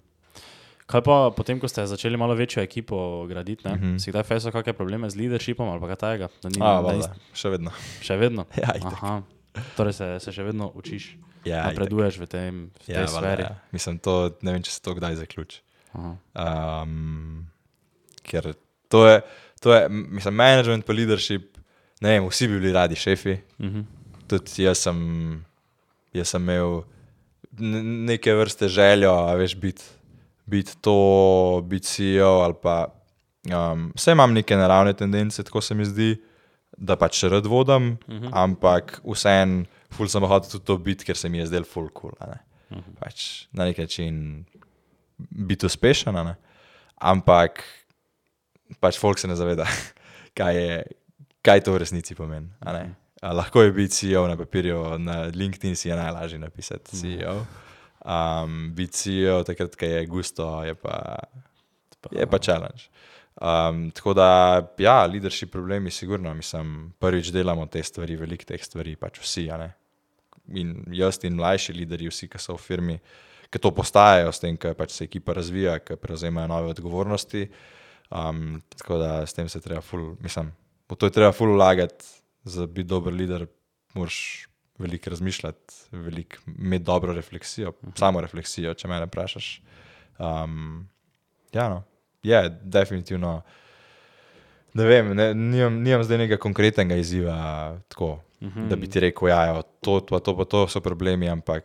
[0.88, 3.84] Kaj pa potem, ko ste začeli malo večjo ekipo graditi, uh Mhm.
[3.86, 4.00] -huh.
[4.00, 6.28] si kdaj fesal kakšne probleme z leadershipom ali kaj takega?
[6.42, 7.72] Da A, da nisi- še vedno.
[8.02, 8.46] Še vedno?
[8.58, 8.94] Ja, itak.
[8.94, 9.22] Aha.
[9.76, 11.66] Torej se, se še vedno učiš, Ja, itak.
[11.70, 13.44] napreduješ v, tem, v tej Ja, sferi.
[13.44, 13.56] ja.
[13.72, 15.60] Mislim, to, ne vem, če se to kdaj zaključi.
[15.94, 16.16] Aha.
[16.36, 17.48] Um,
[18.24, 18.54] ker
[18.88, 19.22] to je,
[19.60, 21.58] to je, mislim, management pa leadership,
[22.02, 23.38] ne vem, vsi bi bili radi šefi.
[23.60, 23.84] Uh -huh.
[24.28, 25.44] Tudi jaz sem,
[26.14, 26.84] jaz sem imel
[28.06, 29.84] neke vrste željo, veš, biti
[30.48, 32.88] bit to, biti CEO ali pa.
[33.48, 36.18] Um, vse imam neke naravne tendence, tako se mi zdi,
[36.78, 38.30] da pač rad vodim, uh -huh.
[38.34, 42.12] ampak vseeno, ful sem hotel tudi to biti, ker se mi je zdel ful kul.
[42.12, 42.32] Cool,
[42.70, 42.96] uh -huh.
[43.00, 44.46] pač na nek način
[45.18, 46.36] biti uspešen,
[46.96, 47.64] ampak
[48.80, 49.66] pač folk se ne zaveda,
[50.38, 50.84] kaj, je,
[51.42, 52.50] kaj to v resnici pomeni.
[52.60, 52.96] a ne.
[53.22, 57.46] A lahko je biti CEO na papirju, na LinkedIn si je najlažje napisati CEO.
[58.08, 61.20] Um, biti CEO takrat, je gusto, je pa,
[62.12, 62.88] je pa challenge.
[63.42, 64.28] Um, tako da,
[64.78, 69.50] ja, leadership problemi, sigurno, mislim, prvič delamo te stvari, veliko teh stvari, pač vsi.
[70.56, 72.98] In jaz in mlajši lideri, vsi, ki so v firmi,
[73.52, 77.44] ki to postajajo, s tem, ko pač se ekipa razvija, ki prevzemajo nove odgovornosti.
[78.08, 80.54] Um, tako da s tem se treba, ful, mislim,
[80.88, 82.08] v to je treba ful vlagati,
[82.48, 83.50] za biti dober lider,
[83.94, 84.47] moraš
[84.78, 89.62] veliko razmišljati, veliko imeti dobro refleksijo, samo refleksijo, če me vprašaš.
[90.18, 90.88] Um,
[91.54, 91.84] ja, no,
[92.24, 93.42] je definitivno.
[94.74, 98.68] Ne vem, ne, nimam, nimam zdaj nekega konkretnega izziva, tako, uh -huh.
[98.68, 101.64] da bi ti rekel, da ja, to, to, to, to so problemi, ampak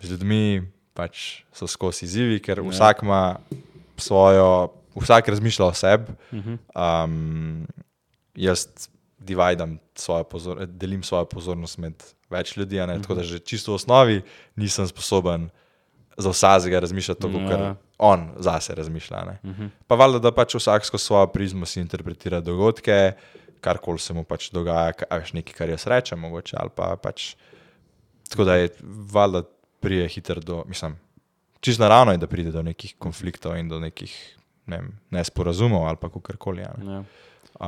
[0.00, 2.68] z ljudmi pač so skozi izzivi, ker ja.
[2.70, 3.38] vsak ima
[3.96, 6.12] svojo, vsak razmišlja o sebi.
[6.32, 7.04] Uh -huh.
[7.04, 7.66] um,
[8.34, 8.88] jaz
[9.94, 13.02] svojo pozor, delim svojo pozornost med več ljudi, uh -huh.
[13.02, 14.22] tako da že čisto v osnovi
[14.56, 15.50] nisem sposoben
[16.16, 17.48] za vsakega razmišljati tako, Ja.
[17.48, 19.38] kot on zase razmišlja.
[19.42, 19.68] Uh -huh.
[19.86, 23.12] Pa valjda, da pač vsak skozi svojo prizmo si interpretira dogodke,
[23.60, 27.34] karkoli se mu pač dogaja, veš nekaj, kar jaz rečem, mogoče ali pa pač.
[28.28, 28.70] Tako da je
[29.12, 29.42] valjda
[29.80, 30.96] prije hiter do, mislim,
[31.60, 34.36] čisto naravno je, da pride do nekih konfliktov in do nekih
[34.66, 36.62] ne vem, nesporazumov ali pa kakorkoli.
[36.62, 36.92] Ja, ne.
[36.92, 37.04] Ja.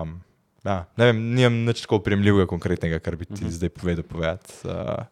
[0.02, 0.20] Um,
[0.64, 3.50] ja, ne vem, nimam nič tako primerljivega, konkretnega, kar bi ti uh -huh.
[3.50, 4.04] zdaj povedal.
[4.04, 4.52] Povedati.
[4.64, 5.04] Uh,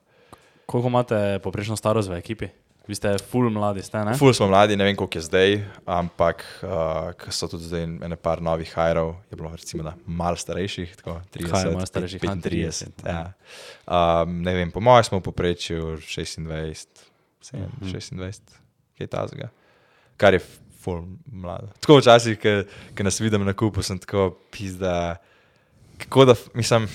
[0.67, 2.49] Koliko imate poprečno starost v ekipi?
[2.87, 4.15] Vi ste full mladi, ste ne?
[4.15, 8.43] Ful smo mladi, ne vem koliko je zdaj, ampak uh, so tudi zdaj ene par
[8.43, 12.21] novih hajrov, je bilo recimo da malo starejših, tako 30, Kaj je malo starejših?
[12.25, 12.43] A, 35.
[12.43, 13.33] 30, Ja.
[14.23, 16.87] Um, ne vem, po mojem smo v povprečju 26,
[17.43, 17.91] 7, Mhm.
[17.91, 18.43] 26,
[18.99, 19.49] kaj tazga.
[20.17, 20.41] Kar je
[20.81, 21.67] ful mlado.
[21.81, 22.39] Tako včasih,
[22.97, 25.17] ko nas vidim na kupu, sem tako pizda,
[25.99, 26.89] kako da, mislim,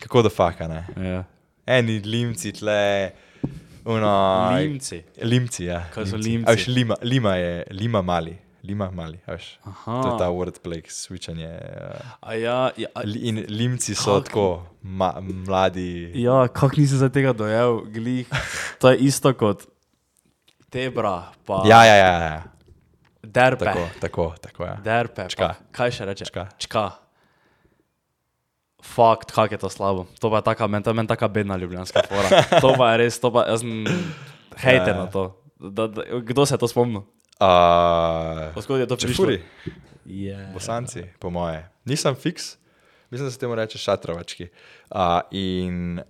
[0.00, 0.86] kako da faka, ne.
[0.98, 1.24] Ja.
[1.66, 3.10] Eni limci tle,
[3.84, 4.50] uno.
[4.52, 5.02] Limci.
[5.22, 5.84] Limci, ja.
[5.90, 6.48] Kaj so A limci?
[6.48, 9.58] veš, lima, lima je, lima mali, lima mali, veš.
[9.64, 10.02] Aha.
[10.02, 11.48] To je ta wordplay, switchanje.
[11.48, 14.46] Uh, A ja, ja, a- in limci so Kak- tako
[14.82, 16.12] ma, mladi.
[16.16, 18.26] ja kako nisem za tega dojel, glih.
[18.78, 19.66] To je isto kot
[20.70, 22.42] tebra, pa Ja, ja, ja, ja.
[23.22, 23.64] derpe.
[23.64, 24.76] Tako, tako, tako ja.
[24.76, 25.54] Derpe, Čka.
[25.72, 26.24] kaj še reče?
[26.24, 26.48] Čka.
[26.58, 26.90] Čka.
[28.82, 30.06] Fakt, kako je to slabo.
[30.20, 32.42] To pa je taka, men, to je meni taka bedna ljubljanska fora.
[32.62, 33.86] To pa je res, to pa jaz sem
[34.56, 34.98] hejter Ja.
[34.98, 35.34] na to.
[35.58, 37.02] Da, da, kdo se je to spomnil?
[37.40, 39.26] Uh, Odkud je to prišlo?
[39.26, 39.42] Čefuri,
[40.06, 40.52] Yeah.
[40.54, 41.68] bosanci, po moje.
[41.84, 42.56] Nisem fiks,
[43.10, 44.48] mislim, da se temu reče šatrovački.
[44.90, 44.98] Uh,
[45.30, 46.00] in,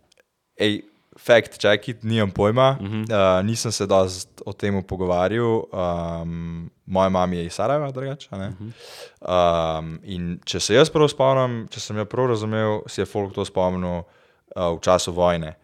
[0.57, 0.83] ej,
[1.19, 3.03] fakt, čakaj, nimam pojma, uh -huh.
[3.41, 5.65] uh, nisem se dost o tem pogovarjal.
[6.23, 8.29] Um, moja mama je iz Sarajeva, drugače.
[8.33, 9.79] Uh -huh.
[9.79, 13.35] um, in če se jaz prav spomnim, če sem jo prav razumel, si je folk
[13.35, 15.55] to spomnil uh, v času vojne.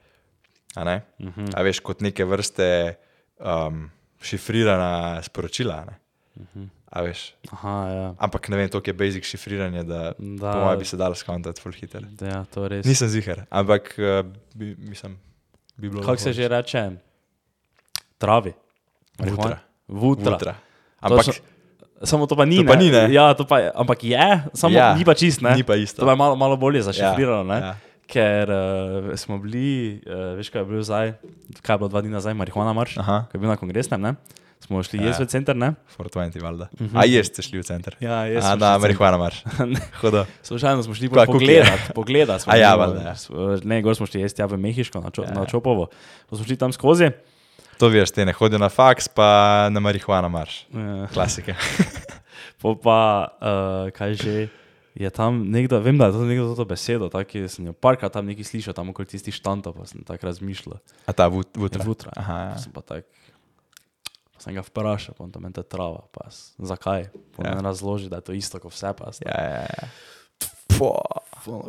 [0.75, 1.03] A, ne?
[1.19, 1.51] uh -huh.
[1.55, 2.95] a veš, kot neke vrste
[3.39, 3.91] um,
[4.21, 5.85] šifrirana sporočila.
[5.85, 5.99] Ne?
[6.37, 6.69] Uh -huh.
[6.95, 7.35] A veš.
[7.51, 8.15] Aha, ja.
[8.19, 10.53] Ampak ne vem, to je basic šifriranje, da, Da.
[10.53, 12.07] po mojem bi se dalo skontati full hiter.
[12.11, 12.45] Da, ja.
[12.85, 15.19] Nisem zihar, ampak uh, bi, mislim,
[15.77, 16.03] bi bilo.
[16.03, 16.91] Kako se že reče?
[18.19, 18.53] Travi.
[19.19, 19.59] Vutra.
[19.89, 20.33] Vutra.
[20.33, 20.55] Vutra.
[21.01, 21.45] Ampak Točno-
[22.05, 22.57] Samo to pa ni.
[22.57, 23.09] To pa ni, ne?
[23.09, 24.21] Ja, to pa je, ampak je,
[24.53, 25.55] samo Ja, ja, ni pa čist, ne?
[25.57, 26.03] ni pa isto.
[26.03, 27.59] To pa je malo, malo bolje zašifrirano, Ja, ne?
[27.63, 27.73] ja.
[28.05, 28.59] Ker uh,
[29.17, 31.15] smo bili, uh, veš, kaj je bilo zdaj,
[31.63, 33.25] kaj je bilo dva dni nazaj, marihuana marš, Aha.
[33.25, 34.13] ko je bil na kongresnem, ne?
[34.65, 35.13] Smo šli Ja.
[35.13, 35.75] jaz v center, ne?
[35.99, 36.69] 420, valjda.
[36.73, 37.01] Uh -huh.
[37.01, 37.95] A jaz ste šli v center.
[38.01, 38.05] Mhm.
[38.05, 39.45] Ja, jaz A, sem da, šel v marihuana marš.
[40.01, 40.27] Hoda.
[40.49, 42.41] Slučajno smo šli pogledat, pogledat.
[42.41, 43.15] smo A ja, valjda, ja.
[43.65, 45.35] Ne, gor smo šli jesti ja, v Mehiško, na, čo, Ja, ja.
[45.35, 45.47] na ja.
[45.47, 45.87] Čopovo.
[46.31, 47.11] Pa smo šli tam skozi.
[47.79, 50.67] To veš, te ne hodijo na faks, pa na marihuana marš.
[50.73, 51.07] Ja.
[51.13, 51.55] Klasike.
[52.63, 54.49] Po pa, uh, kaj že,
[54.95, 58.27] je tam nekdo, vem, da je to nekdo to besedo, tako sem jo parkrat tam
[58.27, 60.79] nekaj slišal, tam okoli tistih štantov, pa sem tako razmišljal.
[61.07, 61.85] A ta vut, vutra.
[61.85, 62.11] Vutra.
[62.17, 62.59] Aha, ja.
[62.63, 63.24] Sem pa tak, pa
[64.45, 66.29] sem ga vprašal, on to meni je trava, pa
[66.61, 67.09] zakaj?
[67.33, 67.51] Pa Ja.
[67.51, 67.61] ja.
[67.63, 69.89] razloži, da je to isto kot vse, pa Ja, ja, ja.
[70.69, 71.01] Po.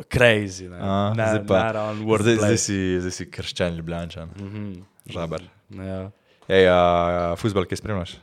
[0.04, 1.72] crazy, ne, A, ne, zdaj pa- ne,
[2.18, 4.28] Zdaj, zdaj, si, zdaj si krščan ljubljančan.
[4.30, 4.64] Mhm.
[5.06, 5.42] Žabar.
[5.70, 6.10] Ja.
[6.48, 6.78] Ej, a,
[7.34, 8.16] futbol, ki spremljaš?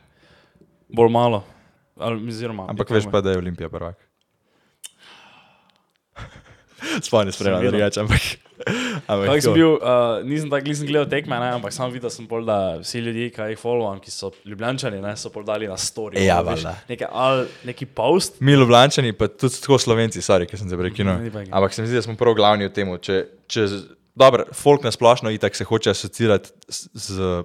[0.88, 1.42] Bolj malo,
[1.96, 2.66] ali oziroma.
[2.68, 3.96] Ampak veš pa, da je Olimpija prvak.
[7.02, 7.70] Spomni spremljal, Seveda.
[7.70, 8.22] drugače, ampak.
[9.06, 12.44] Ampak sem bil, uh, nisem tako nisem gledal tekme, ne, ampak sam videl sem pol,
[12.48, 16.22] da vsi ljudje, ki jih followam, ki so ljubljančani, ne, so pol dali na story.
[16.24, 16.76] Ja, valjda.
[16.88, 18.40] Neke, ali neki post.
[18.40, 21.28] Mi, Ljubljani, pa tudi tako slovenci, sorry, ker sem se prekinil.
[21.50, 22.90] Ampak se mi zdi, da smo prav glavni v tem.
[23.04, 23.20] Če,
[23.50, 23.66] če,
[24.14, 27.44] dobro, folk na splošno itak se hoče asociirati z, z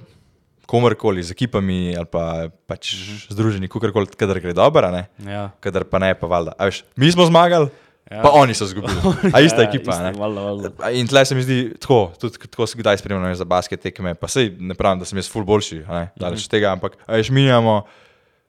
[0.69, 3.33] komerkoli, z ekipami ali pa pač -huh.
[3.33, 5.07] združeni, kakorkoli, kadar gre dobro, ne?
[5.25, 5.49] Ja.
[5.59, 6.53] kadar pa ne, pa valjda.
[6.57, 7.69] A Veš, mi smo zmagali,
[8.09, 8.15] Ja.
[8.15, 8.21] ja.
[8.21, 8.93] pa oni so izgubili.
[9.35, 9.91] A ista Ja, ekipa.
[9.91, 10.11] ista, ne?
[10.11, 10.69] valjda, valjda.
[10.79, 14.15] A In tle se mi zdi tako, tudi tako se kdaj spremljamo za basket tekme,
[14.15, 15.83] pa sej ne pravim, da sem jaz ful boljši,
[16.15, 17.83] daleč od tega, ampak veš, mi imamo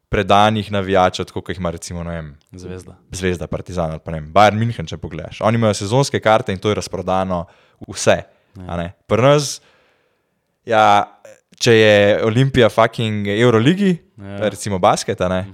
[0.08, 2.96] predanih navijačev, kot jih ima recimo, vem, Zvezda.
[3.10, 5.38] Zvezda, Partizan ali pa ne vem, Bayern München, če pogledaš.
[5.40, 7.44] Oni imajo sezonske karte in to je razprodano
[7.86, 8.22] vse.
[8.66, 8.92] a ne.
[9.06, 9.60] Pri nas,
[10.64, 11.04] ja,
[11.58, 11.94] če je
[12.24, 14.26] Olimpija fucking Euroligi, Ja.
[14.26, 14.48] ja.
[14.48, 15.44] recimo basket, ne,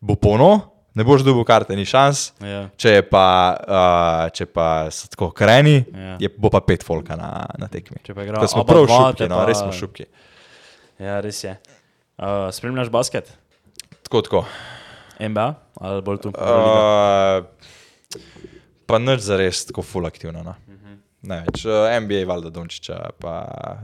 [0.00, 2.32] bo polno, ne boš dobil karte, ni šans.
[2.40, 2.68] Ja.
[2.76, 3.24] Če, pa,
[3.58, 6.00] uh, če pa so tako kreni, Ja.
[6.04, 6.16] ja.
[6.18, 8.00] je, bo pa pet folka na, na tekmi.
[8.02, 10.06] Če pa igra Tako da smo prav šupki, no, pa- res smo šupki.
[10.98, 11.56] ja, res je.
[12.14, 13.32] Uh, spremljaš basket?
[14.02, 14.44] Tako, tako.
[15.18, 15.48] NBA
[15.80, 16.28] ali bolj tu?
[16.30, 17.42] Uh,
[18.12, 18.18] Uh,
[18.86, 20.42] pa nič za res tako full aktivno.
[20.42, 20.54] No.
[21.22, 21.62] Ne več.
[21.64, 23.34] Uh, NBA, valjda Dončiča, pa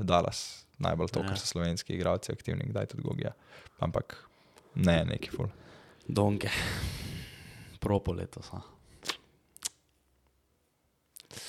[0.00, 0.66] Dallas.
[0.78, 1.28] Najbolj to, Ja.
[1.28, 3.32] ker so slovenski igralci aktivni, kdaj tudi Gogija.
[3.80, 4.14] Ampak
[4.76, 5.48] ne, neki full.
[6.08, 6.50] Donke.
[7.80, 8.50] Propo letos.
[8.52, 8.62] a.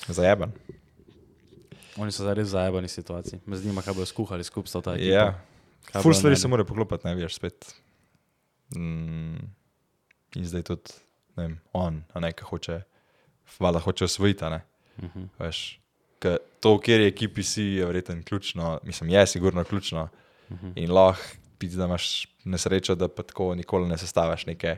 [0.08, 0.52] Zajeben.
[2.00, 3.42] Oni so zdaj res v zajebani situaciji.
[3.46, 5.12] Me zanima, kaj bodo skuhali skupaj s to ekipo.
[5.12, 5.40] Ja.
[5.90, 7.74] Kaj Full stvari se mora poklopiti, ne veš, spet.
[8.76, 9.50] Mm,
[10.38, 10.96] in zdaj tudi,
[11.36, 12.82] ne vem, on, a ne, ki hoče,
[13.60, 14.62] valjda hoče osvojiti, ne.
[15.00, 15.28] Uh -huh.
[15.40, 15.80] Veš,
[16.20, 20.10] ke to, v kateri ekipi si, je verjetno ključno, mislim, je sigurno ključno.
[20.50, 20.74] Uh -huh.
[20.76, 21.24] In lahko
[21.58, 24.78] pidi, da imaš nesrečo, da pa tako nikoli ne sestaviš neke.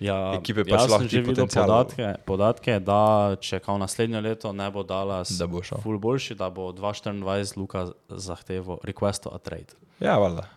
[0.00, 1.64] Ja, Ekipe pa lahko ti že potencial.
[1.64, 3.00] podatke, podatke, da
[3.40, 5.78] če kao naslednje leto ne bo dala Da bo šel.
[5.80, 9.78] ful boljši, da bo 2024 Luka zahteval request a trade.
[10.00, 10.48] Ja, valjda.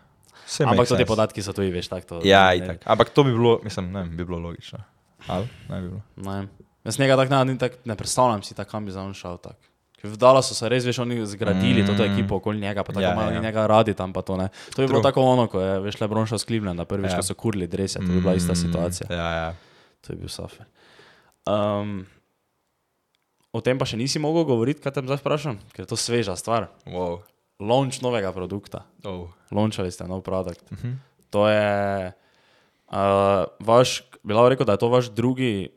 [0.64, 1.04] Ampak to sense.
[1.06, 2.20] podatki so tuji, veš, tako.
[2.24, 2.82] Ja, itak.
[2.84, 4.78] Ampak to bi bilo, mislim, ne, bi bilo logično.
[5.26, 5.48] Ali?
[5.68, 6.02] Ne bi bilo.
[6.16, 6.48] Ne.
[6.84, 9.36] Jaz njega tako ne, tak, ne predstavljam si, tako kam bi za on šel.
[9.36, 9.56] Tak.
[10.02, 11.96] V Dallasu so res, veš, oni zgradili mm.
[11.96, 13.34] to ekipo okoli njega, pa tako Ja, ja, imajo ja.
[13.34, 13.40] ja.
[13.42, 14.48] njega radi tam, pa to ne.
[14.74, 17.12] To bi bilo tako ono, ko je, veš, Lebron šel s Clevelanda, prvič, Ja.
[17.12, 17.16] ja.
[17.16, 19.06] ko so kurili drese, to bi bila ista situacija.
[19.10, 19.48] Ja, ja.
[20.00, 20.66] To je bil safer.
[21.46, 22.06] Um,
[23.52, 26.36] o tem pa še nisi mogel govoriti, kaj te zdaj vprašam, ker je to sveža
[26.36, 26.68] stvar.
[26.86, 27.18] Wow.
[27.58, 28.84] Launch novega produkta.
[29.02, 29.26] Oh.
[29.50, 30.62] Launchali ste nov produkt.
[30.70, 30.88] Uh Mhm.
[30.88, 30.96] -huh.
[31.30, 32.12] To je
[32.92, 32.96] uh,
[33.60, 35.68] vaš, bilo rekel, da je to vaš drugi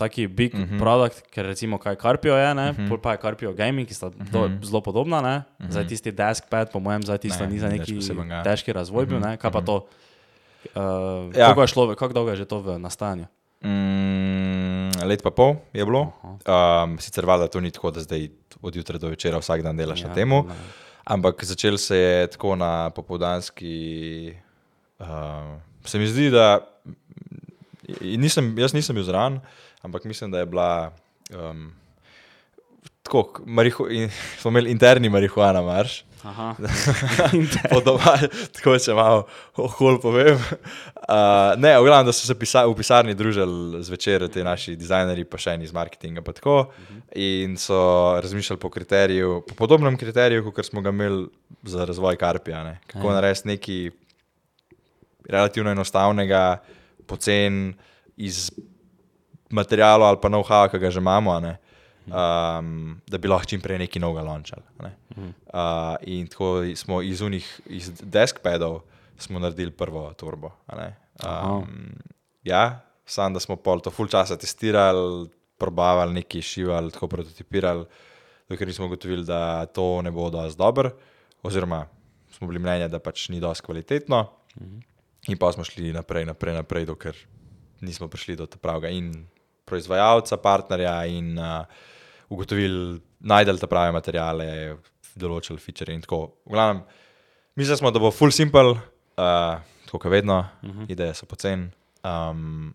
[0.00, 0.74] taki big uh Mhm.
[0.74, 0.78] -huh.
[0.78, 2.98] produkt, ker recimo kaj Carpio je, ne, uh -huh.
[2.98, 4.30] pa je Carpio Gaming, ki sta uh -huh.
[4.30, 5.36] do, zelo podobna, ne.
[5.36, 5.70] Uh -huh.
[5.70, 8.42] Zdaj tisti deskpad, po mojem, zdaj tisto Ne, ni za neki posebnega.
[8.42, 9.36] težki razvoj bil, ne.
[9.36, 9.76] Kaj pa to?
[10.74, 11.46] Uh, Ja.
[11.48, 13.24] Kako je šlo, kako dolgo je že to v nastajanju?
[13.64, 16.12] Mm, let pa pol je bilo.
[16.22, 18.28] Um, sicer valjda to ni tako, da zdaj
[18.62, 20.30] od jutra do večera vsak dan delaš ja, na tem.
[21.04, 24.34] Ampak začel se je tako na popoldanski.
[24.98, 25.06] Uh,
[25.84, 26.60] se mi zdi, da
[28.00, 29.40] nisem, jaz nisem bil zraven,
[29.82, 30.92] ampak mislim, da je bila.
[31.30, 31.72] Um,
[33.02, 33.40] tako,
[33.90, 34.10] in,
[34.40, 36.04] smo imeli interni marihuana marš.
[36.22, 36.54] Aha.
[37.72, 38.18] Po doma-
[38.52, 39.22] tako če malo
[39.56, 40.36] ohol povem.
[40.36, 45.24] Uh, ne, v glavnem, da so se pisa, v pisarni družili zvečer, ti naši dizajnerji,
[45.24, 46.20] pa še eni iz marketinga.
[46.20, 46.58] Tako,
[47.16, 47.80] in so
[48.20, 51.24] razmišljali po kriteriju, po podobnem kriteriju, kot smo ga imeli
[51.64, 52.60] za razvoj Karpija.
[52.64, 52.76] Ne.
[52.86, 53.16] Kako Ja.
[53.16, 53.80] narediti nekaj
[55.24, 56.60] relativno enostavnega,
[57.06, 57.72] pocen
[58.16, 58.50] iz
[59.50, 61.40] materijalov ali pa know-how, ki ga že imamo.
[61.40, 61.58] ne.
[62.10, 64.62] Um, da bi lahko čim prej nekaj novega launčali.
[64.78, 64.92] a ne.
[65.14, 68.80] Uh, in tako smo iz unih, iz deskpadov,
[69.18, 70.50] smo naredili prvo turbo.
[71.22, 71.92] Um,
[72.42, 75.28] ja, sam da smo pol to full časa testirali,
[75.58, 77.84] probavali, nekaj šivali, tako prototipirali,
[78.48, 80.90] dokler nismo ugotovili, da to ne bo dovolj dobro,
[81.42, 81.86] oziroma
[82.32, 84.24] smo bili mnenja, da pač ni dovolj kvalitetno.
[85.28, 87.16] In pa smo šli naprej, naprej, naprej, dokler
[87.80, 89.12] nismo prišli do pravega in
[89.64, 91.64] proizvajalca, partnerja in uh,
[92.30, 94.76] ugotovili, najdel te prave materiale,
[95.18, 96.22] določili feature in tako.
[96.46, 96.84] V glavnem,
[97.58, 100.90] mislili smo, da bo full simple, uh, tako kot vedno, uh -huh.
[100.90, 101.70] ideje so pocen.
[102.04, 102.74] Um,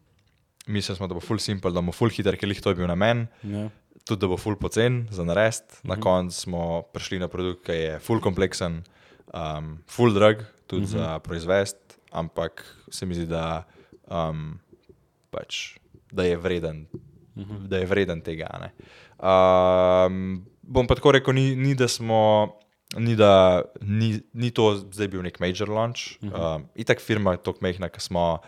[0.67, 2.87] mislili smo, da bo full simple, da bomo full hiter, ker jih to je bil
[2.87, 3.27] namen.
[3.43, 3.69] Ja.
[4.05, 5.73] Tudi da bo full pocen za narediti.
[5.73, 5.89] Uh -huh.
[5.89, 8.83] Na koncu smo prišli na produkt, ki je full kompleksen,
[9.33, 10.97] um, full drag, tudi uh -huh.
[10.97, 11.77] za proizvest,
[12.11, 13.63] ampak se mi zdi, da,
[14.07, 14.59] um,
[15.31, 15.77] pač,
[16.15, 16.87] da, je, vreden,
[17.35, 17.67] uh -huh.
[17.67, 18.47] da je vreden tega.
[18.61, 18.71] ne.
[19.19, 22.53] Um, bom pa tako rekel, ni, ni da smo.
[22.97, 26.01] Ni, da, ni, ni to zdaj bil nek major launch.
[26.21, 26.55] Uh -huh.
[26.55, 28.39] um, itak firma je tako mehna, ki smo.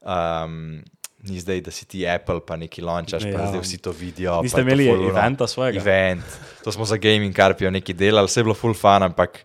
[0.00, 0.82] Um,
[1.22, 3.32] ni zdaj, da si ti Apple, pa neki launchaš, ja.
[3.36, 3.48] pa Ja.
[3.48, 4.42] zdaj vsi to vidijo.
[4.42, 5.80] Niste je to imeli eventa svojega?
[5.80, 6.22] Event.
[6.64, 9.44] To smo za gaming karpijo nekaj delali, vse je bilo full fun, ampak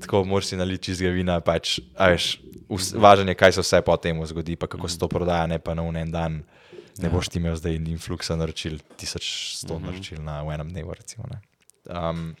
[0.00, 1.40] tako moraš si naliti iz vina.
[1.40, 2.38] Pač, veš,
[2.94, 5.74] važno je, kaj se vse po tem zgodi, pa kako se to prodaja, ne pa
[5.74, 6.42] na en dan.
[6.98, 10.94] Ne boš ti imel zdaj influxa naročil, 1100 naročil na v enem dnevu.
[10.98, 11.40] Recimo, ne.
[11.86, 12.34] um,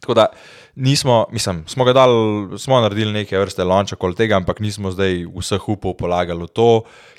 [0.00, 0.26] tako da
[0.74, 5.26] nismo, mislim, smo ga dali, smo naredili neke vrste launch okoli tega, ampak nismo zdaj
[5.36, 6.70] vseh upov polagali v to,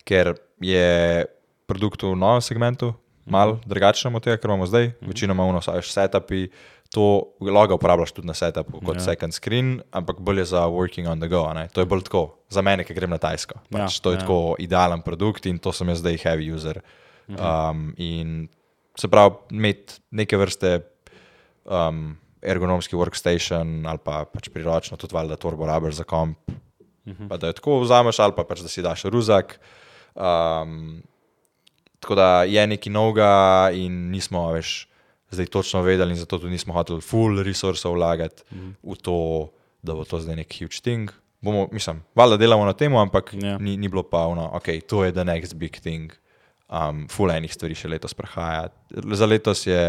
[0.03, 1.25] ker je
[1.69, 2.93] produkt v novem segmentu,
[3.29, 4.91] malo drugačen od tega, kar imamo zdaj.
[5.01, 6.47] Večinoma imamo vse setupi,
[6.93, 9.01] to logo uporabljaš tudi na setupu kot Ja.
[9.01, 9.05] ja.
[9.05, 11.43] second screen, ampak bolj je za working on the go.
[11.53, 11.67] ne.
[11.73, 13.59] To je bolj tako, za mene, ki grem na Tajsko.
[13.69, 14.21] Pač Ja, to je ja.
[14.25, 16.81] tako idealen produkt in to sem jaz zdaj heavy user.
[17.29, 18.47] Um, in
[18.97, 20.79] se pravi, imeti neke vrste
[21.65, 26.37] um, ergonomski workstation ali pa pač priročno, tudi valjda turbo rabiš za komp.
[27.29, 29.59] Pa da jo tako vzameš, ali pa pač da si daš ruzak.
[30.15, 31.03] Um,
[31.99, 34.88] tako da je nekaj novega, in nismo več
[35.31, 38.75] zdaj točno vedeli, in zato tudi nismo hoteli full resursov vlagati mm.
[38.83, 39.49] v to,
[39.81, 41.11] da bo to zdaj nek huge thing.
[41.41, 43.57] Bomo, mislim, valjda delamo na tem, ampak Ja.
[43.57, 46.11] ni, ni bilo pa ono, ok, to je the next big thing.
[46.69, 48.67] Um, full enih stvari še letos prihaja.
[48.89, 49.79] Za letos je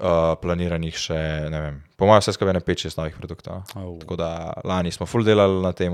[0.00, 1.18] uh, planiranih še,
[1.52, 3.60] ne vem, po mojem, vse skupaj ne 5-6 novih produktov.
[3.76, 3.98] Au.
[4.00, 4.30] Tako da
[4.64, 5.92] lani smo full delali na tem,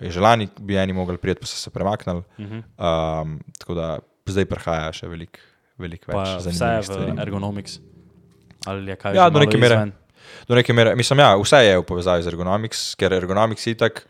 [0.00, 2.24] že lani bi eni mogli priti, pa so se premaknili.
[2.40, 3.86] Um, tako da
[4.26, 7.78] zdaj prihaja še veliko velik Pa več vse je v ergonomics.
[8.66, 9.74] Ali je kaj Ja, do neke mere.
[9.74, 9.92] izven?
[10.48, 14.04] Do neke mere, mislim, ja, vse je v povezavi z ergonomics, ker ergonomics je tak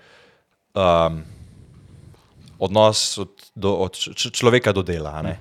[0.75, 1.23] um,
[2.59, 5.23] odnos od, do, od človeka do dela.
[5.23, 5.39] ne.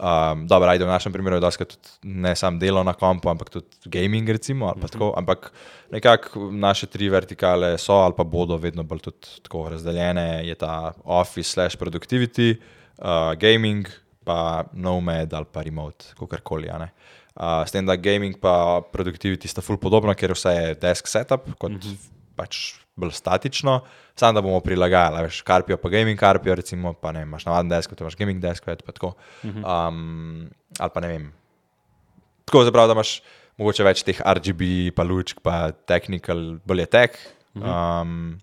[0.00, 3.50] Um, dobro, ajde, v našem primeru je dosti tudi ne samo delo na kompu, ampak
[3.52, 5.12] tudi gaming, recimo, ali pa tako.
[5.16, 5.50] Ampak
[5.92, 10.46] nekako naše tri vertikale so ali pa bodo vedno bolj tudi tako razdeljene.
[10.48, 13.88] Je ta office slash productivity, uh, gaming,
[14.30, 14.38] pa
[14.72, 16.70] nomad ali pa remote, kakorkoli.
[16.70, 21.50] Uh, s tem, da gaming pa productivity sta ful podobna, ker vse je desk setup,
[21.58, 22.06] kot uh -huh.
[22.38, 22.60] pač
[23.00, 23.80] bolj statično,
[24.18, 27.92] samo da bomo prilagajali, veš, karpijo pa gaming karpijo, recimo, pa ne imaš navaden desk,
[28.00, 29.14] imaš gaming desk, pa tako.
[29.44, 31.32] Um, ali pa ne vem.
[32.44, 33.22] Tako zapravo, da imaš
[33.58, 37.18] mogoče več teh RGB, pa lučk, pa technical, bolj je tech.
[37.54, 38.38] Um,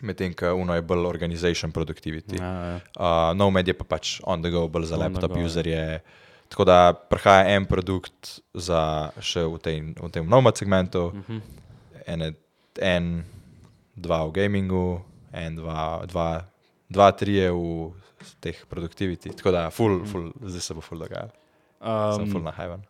[0.00, 2.38] Medtem ko uno je bolj organization productivity.
[2.38, 2.80] Ja, ja.
[2.94, 5.46] Uh, no, med je pa pač on the go, bolj za On laptop go, ja.
[5.46, 6.00] userje.
[6.48, 11.40] Tako da prihaja en produkt za še v, tej, v tem novem segmentu, uh -huh.
[12.06, 12.32] ene,
[12.80, 13.24] en,
[13.96, 15.00] dva v gamingu,
[15.32, 16.46] en, dva, dva,
[16.88, 17.92] dva trije v
[18.40, 19.30] teh produktiviti.
[19.36, 21.34] Tako da, full, full, zdaj se bo full dogajalo.
[22.16, 22.82] Sem full Um, na hajvan.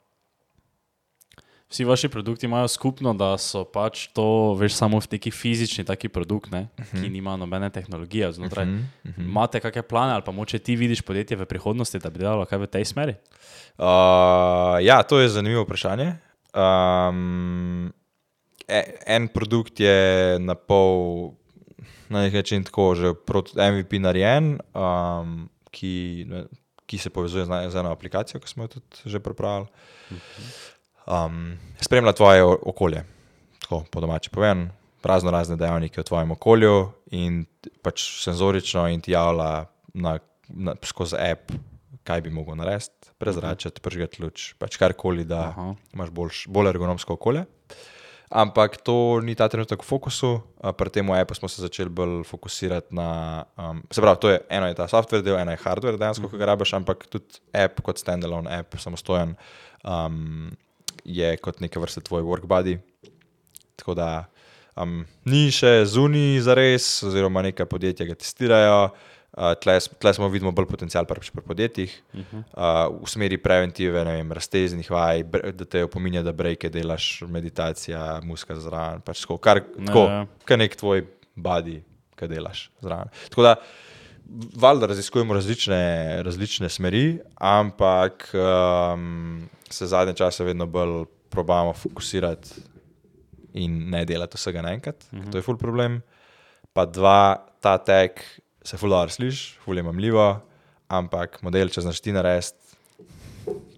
[1.69, 6.51] Vsi vaši produkti imajo skupno, da so pač to, veš, samo neki fizični taki produkt,
[6.51, 7.03] ne, uh -huh.
[7.03, 8.65] ki nima nobene tehnologije znotraj.
[8.65, 8.71] Uh
[9.05, 9.25] Mhm, -huh.
[9.25, 12.59] Imate kakšne plane ali pa moče ti vidiš podjetje v prihodnosti, da bi delalo kaj
[12.59, 13.15] v tej smeri?
[13.79, 13.85] Uh,
[14.83, 16.15] ja, to je zanimivo vprašanje.
[16.55, 17.93] Um,
[19.07, 21.33] en produkt je na pol,
[22.09, 23.15] na nek način tako, že
[23.73, 26.27] MVP narejen, um, ki,
[26.87, 29.67] ki se povezuje z, z eno aplikacijo, ki smo jo tudi že pripravili.
[31.09, 33.05] Um, spremlja tvoje okolje,
[33.63, 34.67] tako po domači povem,
[35.03, 36.75] razno razne dejavnike v tvojem okolju
[37.17, 37.47] in
[37.83, 39.65] pač senzorično in ti javlja
[39.95, 40.19] na,
[40.49, 41.55] na, skozi app,
[42.05, 45.73] kaj bi mogel narediti, prezračati, pržgati luč, pač karkoli, da Aha.
[45.97, 47.47] imaš boljš, bolj ergonomsko okolje.
[48.29, 50.35] Ampak to ni ta trenutek v fokusu,
[50.77, 53.09] pri tem appu smo se začeli bolj fokusirati na.
[53.57, 56.37] Um, se pravi, to je eno je ta software del, eno je hardware dejansko, ki
[56.37, 59.33] ga rabiš, ampak tudi app kot standalone app, samostojen,
[59.81, 60.53] um,
[61.05, 62.79] je kot neke vrste tvoj work body.
[63.77, 64.09] Tako da
[64.77, 68.81] um, ni še zunaj za res, oziroma neka podjetja ga testirajo.
[69.39, 72.43] Uh, tle smo vidimo bolj potencial pri, pri podjetjih, uh -huh.
[72.57, 75.23] uh, v smeri preventive, ne vem, razteznih vaj,
[75.53, 80.27] da te opominja, da brejke delaš, meditacija, muska zraven, pač tako, kar, tako, ja.
[80.45, 81.05] kar nek tvoj
[81.37, 81.83] body,
[82.17, 83.13] ki delaš zraven.
[83.29, 83.55] Tako da,
[84.57, 92.51] valjda raziskujemo različne, različne smeri, ampak um, se zadnje čase vedno bolj probujemo fokusirati
[93.53, 95.33] in ne delati vsega naenkrat, uh -huh.
[95.33, 96.03] to je full problem.
[96.73, 100.41] Pa dva, ta tek se full dobro sliši, full je mamljivo,
[100.89, 102.57] ampak model, če znaš ti narediti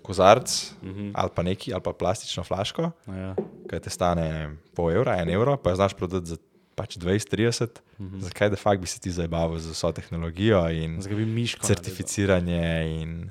[0.03, 1.11] kozarc uh -huh.
[1.15, 3.35] ali pa neki, ali pa plastično flaško, Ja.
[3.71, 6.37] ki te stane pol evra, en evro, pa jo znaš prodati za
[6.75, 7.63] pač 20-30,
[7.99, 8.21] uh -huh.
[8.21, 11.01] zakaj de fakt bi se ti zabaval z vso tehnologijo in
[11.35, 11.67] miško.
[11.67, 13.31] certificiranje in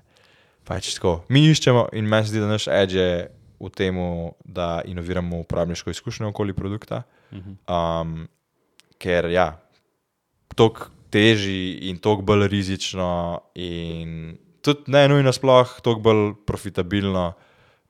[0.63, 1.23] pač tako.
[1.29, 3.27] Mi iščemo in meni se zdi, da naš edge je
[3.59, 3.95] v tem,
[4.45, 8.27] da inoviramo uporabniško izkušnjo okoli produkta, um,
[8.97, 9.59] ker ja,
[10.55, 17.33] toliko teži in toliko bolj rizično in tudi ne nujno sploh toliko bolj profitabilno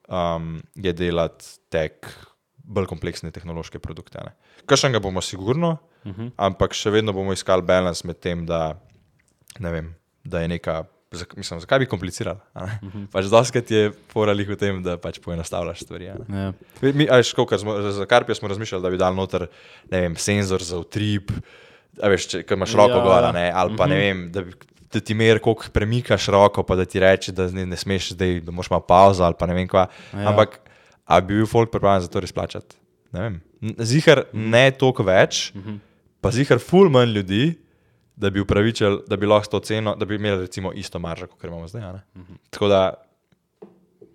[0.07, 2.07] um, je delati tek
[2.57, 4.19] bolj kompleksne tehnološke produkte.
[4.19, 4.48] Kakšen
[4.91, 6.31] ga bomo sigurno, uh -huh.
[6.37, 8.75] ampak še vedno bomo iskali balans med tem, da,
[9.71, 10.83] vem, da je neka.
[11.35, 12.37] Mislim, zakaj bi komplicirali?
[12.55, 13.07] Uh -huh.
[13.11, 16.05] pač Doskrat je poralih v tem, da pač poenostavljaš stvari.
[16.05, 16.15] Ja.
[16.81, 19.47] Mi- Mi, a veš, kako, smo, za Karpijo smo razmišljali, da bi dal noter
[19.91, 21.31] vem, senzor za utrip,
[22.03, 23.31] veš, če imaš roko Ja.
[23.31, 24.51] ne, ali pa ne vem, da, bi,
[24.93, 28.39] da ti mer, koliko premikaš roko, pa da ti reče, da ne, ne smeš zdaj,
[28.41, 29.87] da moraš malo pauzo ali pa ne vem kva.
[30.13, 30.29] Ja.
[30.29, 30.59] Ampak,
[31.05, 32.75] a bi bil folk pripravljen za to res plačati?
[33.11, 33.40] Ne vem.
[33.80, 35.52] Zihar ne toliko več,
[36.22, 37.44] pa zihar ful manj ljudi,
[38.19, 41.44] da bi upravičili, da bi lahko to ceno, da bi imeli recimo isto maržo, kot
[41.44, 41.84] imamo zdaj.
[41.84, 42.02] a ne.
[42.49, 42.81] Tako da,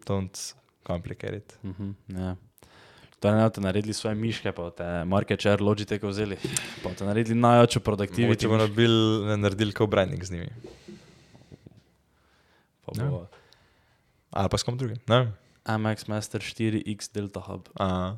[0.06, 0.54] don't
[0.86, 1.58] complicate it.
[1.64, 2.36] Mhm, ja.
[3.20, 6.36] To je ne, da te naredili svoje miške, pa te market share Logitech vzeli,
[6.82, 8.44] pa te naredili največjo produktivnost.
[8.44, 10.50] bomo naredili, naredili kot branding z njimi.
[12.96, 13.08] Ja.
[13.08, 13.26] Bo
[14.30, 14.96] Ali pa s kom drugim.
[15.08, 15.32] Ne.
[15.64, 17.68] MX Master 4X Delta Hub.
[17.80, 18.16] A,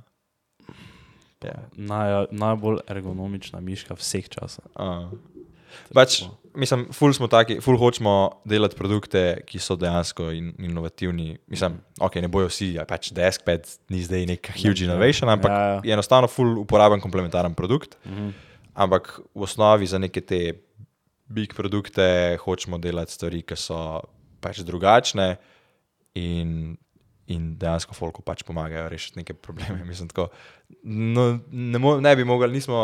[1.44, 1.56] ja.
[1.76, 4.64] Naj, najbolj ergonomična miška vseh časov.
[5.94, 6.22] Pač,
[6.56, 8.14] mislim, ful smo taki, ful hočemo
[8.48, 11.36] delati produkte, ki so dejansko in, inovativni.
[11.52, 15.66] Mislim, ok, ne bojo vsi, ja, pač deskpad ni zdaj neka huge innovation, ampak ja.
[15.76, 15.80] ja.
[15.84, 17.98] je enostavno ful uporaben komplementaren produkt.
[18.06, 18.32] Mhm.
[18.76, 20.40] Ampak v osnovi za neke te
[21.32, 23.78] big produkte hočemo delati stvari, ki so
[24.44, 25.36] pač drugačne
[26.20, 26.76] in,
[27.32, 29.84] in dejansko folku pač pomagajo rešiti neke probleme.
[29.90, 30.28] Mislim, tako,
[30.82, 32.78] no, ne, mo, ne bi mogli, nismo,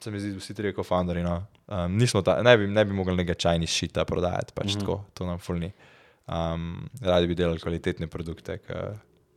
[0.00, 1.24] se mi zdi, vsi trije kofounderji.
[1.24, 4.70] No, um, nismo ta, ne, bi, ne bi mogli nekaj čajnih šita prodajati, pač mm
[4.70, 4.80] -hmm.
[4.80, 5.72] tako, to nam fulni.
[6.28, 8.74] Um, radi bi delali kvalitetne produkte, k,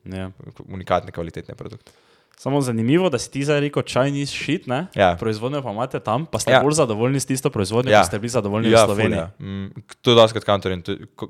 [0.05, 0.31] Ja.
[0.65, 1.91] unikatne kvalitetne produkte.
[2.37, 4.87] Samo zanimivo, da si ti zdaj rekel Chinese shit, ne?
[4.95, 5.15] Ja.
[5.15, 6.61] Proizvodnjo pa imate tam, pa ste Ja.
[6.61, 7.97] bolj zadovoljni s tisto proizvodnjo, Ja.
[7.97, 8.01] ja.
[8.01, 9.17] kot ste bili zadovoljni v ful, Sloveniji.
[9.17, 9.31] Ja.
[9.39, 9.67] Mm,
[10.01, 10.39] to je dosti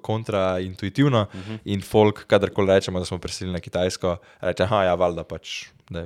[0.02, 1.52] kontraintuitivno uh Mhm.
[1.52, 1.60] -huh.
[1.66, 5.66] in folk, kadarkoli rečemo, da smo prisilili na Kitajsko, reče, ah, ja, valjda pač,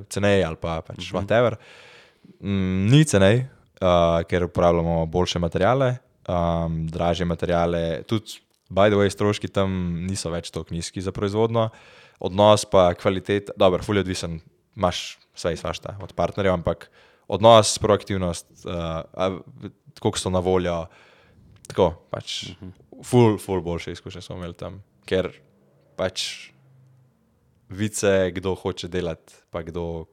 [0.10, 1.18] ceneje ali pa pač uh Mhm.
[1.18, 1.22] -huh.
[1.22, 1.56] whatever.
[2.42, 3.46] Mm, ni cenej,
[3.82, 3.88] uh,
[4.24, 5.98] ker uporabljamo boljše materiale,
[6.28, 8.04] um, dražje materiale.
[8.04, 8.26] Tudi,
[8.70, 9.70] by the way, stroški tam
[10.06, 11.70] niso več tako nizki za proizvodno.
[12.20, 14.40] Odnos pa kvalitet, dobro, fulj odvisen,
[14.76, 16.90] imaš vse izvašta od partnerjev, ampak
[17.28, 19.40] odnos, proaktivnost, uh,
[20.00, 20.86] koliko so na voljo,
[21.68, 22.52] tako pač,
[23.04, 25.32] ful, ful boljše izkušnje smo imeli tam, ker
[25.96, 26.52] pač
[27.70, 30.06] vice, kdo hoče delati, pa kdo,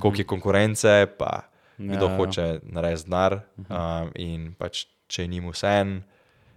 [0.00, 1.46] koliko je konkurence, pa
[1.78, 2.16] kdo Ja, ja.
[2.16, 3.40] hoče narediti denar.
[3.68, 5.98] Um, in pač, če je njim vsem,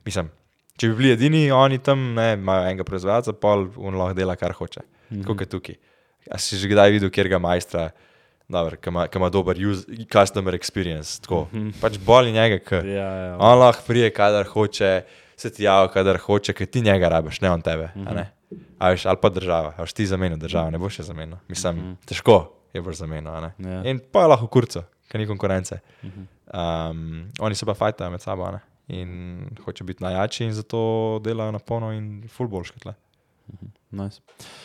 [0.08, 0.32] mislim,
[0.80, 4.56] če bi bili edini, oni tam ne, imajo enega proizvajalca, pol on lahko dela, kar
[4.56, 4.86] hoče.
[5.10, 5.22] Mhm.
[5.24, 5.80] Tako kot tukaj.
[6.30, 7.90] A si že kdaj videl, kjer ga majstra,
[8.50, 11.18] ki ima, ima dober use, customer experience.
[11.22, 11.48] Tako.
[11.82, 12.86] Pač boli njega, ker.
[12.86, 13.32] Ja, ja.
[13.38, 14.92] on lahko prije, kadar hoče,
[15.38, 17.92] se ti javi, kadar hoče, ker ti njega rabiš, ne on tebe.
[18.06, 18.30] a ne.
[18.80, 21.38] A veš, ali pa država, a veš ti zamenil državo, ne boš še zamenil.
[21.52, 22.40] Mislim, težko
[22.74, 23.32] je boš zamenil.
[23.34, 23.52] a ne.
[23.60, 23.84] Ja.
[23.90, 25.82] In pa lahko kurco, ker ni konkurence.
[26.50, 28.50] Um, oni se pa fajtajo med sabo
[28.90, 32.94] in hoče biti najjači in zato delajo na polno in full boljše tle.
[33.92, 34.22] Nice.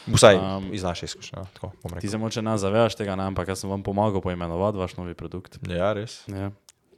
[0.07, 1.39] Vsaj Um, iz naše izkušnje.
[1.39, 3.25] no, tako Ti se moče ne zavedaš tega, ne?
[3.25, 5.59] ampak jaz sem vam pomagal poimenovati vaš novi produkt.
[5.67, 6.29] Ja, res.
[6.29, 6.51] Ja.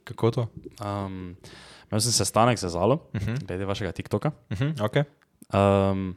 [0.03, 0.47] Kako to?
[0.77, 1.35] Um,
[1.85, 3.25] imel sem sestanek z Zalo, uh Mhm.
[3.25, 3.45] -huh.
[3.45, 4.31] glede vašega TikToka.
[4.49, 5.03] Uh -huh, okay.
[5.91, 6.15] Um,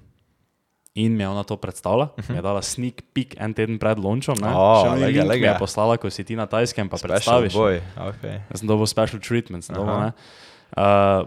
[0.94, 2.30] in mi je ona to predstavila, uh -huh.
[2.30, 4.36] mi je dala sneak peek en teden pred launchom.
[4.40, 4.48] ne.
[4.48, 5.58] O, Še lega, link mi je lega.
[5.58, 7.52] poslala, ko si ti na tajskem, pa Special predstaviš.
[7.54, 7.80] boy.
[7.98, 8.40] Okay.
[8.50, 9.94] Jaz sem dobil special treatment, sem dobil.
[9.94, 10.12] Uh,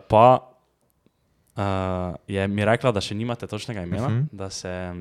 [0.08, 0.40] pa
[1.58, 1.64] uh,
[2.28, 4.20] je mi rekla, da še nimate točnega imena, uh Mhm.
[4.22, 4.28] -huh.
[4.32, 4.94] da se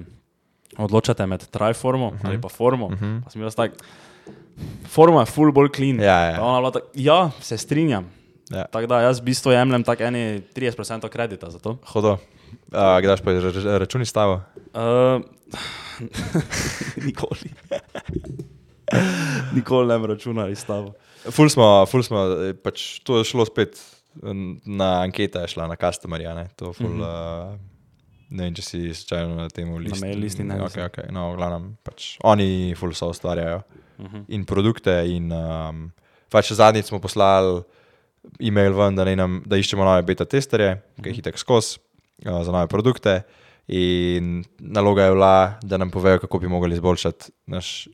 [0.79, 2.27] odločate med triformom uh -huh.
[2.27, 2.93] ali pa formom.
[2.93, 3.05] Uh Mhm.
[3.05, 3.25] -huh.
[3.25, 3.73] Pa sem bil jaz tak,
[4.87, 6.01] forma je full bolj clean.
[6.01, 6.71] Ja, ja.
[6.71, 8.05] Tak, ja, se strinjam.
[8.51, 8.65] Ja.
[8.65, 11.79] Tako da jaz v bistvu jemljem tak eni 30% kredita za to.
[11.85, 12.13] Hodo.
[12.73, 13.41] Uh, kdaj pa je
[13.79, 14.41] računi stavo?
[14.75, 15.23] Uh,
[16.97, 17.51] nikoli.
[19.55, 20.93] nikoli ne bi računal iz tava.
[21.31, 23.79] Ful smo, ful smo, eh, pač to je šlo spet
[24.65, 26.35] na ankete, je šla na customerja.
[26.35, 27.53] Ne, to ful, mm -hmm.
[27.53, 27.59] uh,
[28.31, 30.01] ne vem, če si slučajno na tem listu.
[30.07, 30.85] mail listi ne, Okay, mislim.
[30.85, 31.13] okay.
[31.13, 33.63] No, v glavnem, pač oni ful so ustvarjajo
[33.99, 34.25] Uh -huh.
[34.29, 35.05] in produkte.
[35.07, 35.93] In, um,
[36.31, 37.63] pač zadnjič smo poslali
[38.41, 41.79] e-mail ven, da, nam, da iščemo nove beta testerje, ki jih hitek skozi
[42.27, 43.23] uh, za nove produkte.
[43.69, 47.89] In naloga je bila, da nam povejo, kako bi mogli izboljšati naš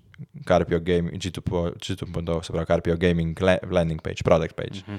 [0.48, 4.80] Carpio Gaming, G2.0, se pravi Carpio Gaming la- landing page, product page.
[4.88, 4.98] Uh -huh.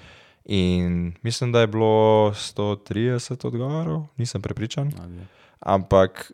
[0.49, 4.91] In mislim, da je bilo 130 odgovorov, nisem prepričan.
[5.59, 6.31] Ampak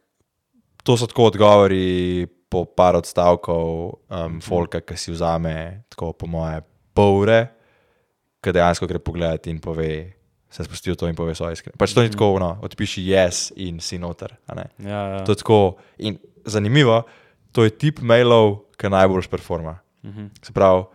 [0.83, 3.65] to so tako odgovori po par odstavkov
[4.07, 6.61] um, folka, ki si vzame, tako po moje,
[6.95, 7.41] pol ure,
[8.39, 9.91] ki dejansko gre pogledat in pove,
[10.47, 11.75] se spusti v to in pove svoje iskrene.
[11.75, 14.37] Pač to ni tako, no, odpiši yes in si noter.
[14.47, 15.23] Ja, ja.
[15.27, 15.59] To je tako.
[15.99, 17.01] In zanimivo,
[17.51, 19.81] to je tip mailov, ki najbolj performa.
[20.07, 20.31] Mhm.
[20.39, 20.85] Se pravi,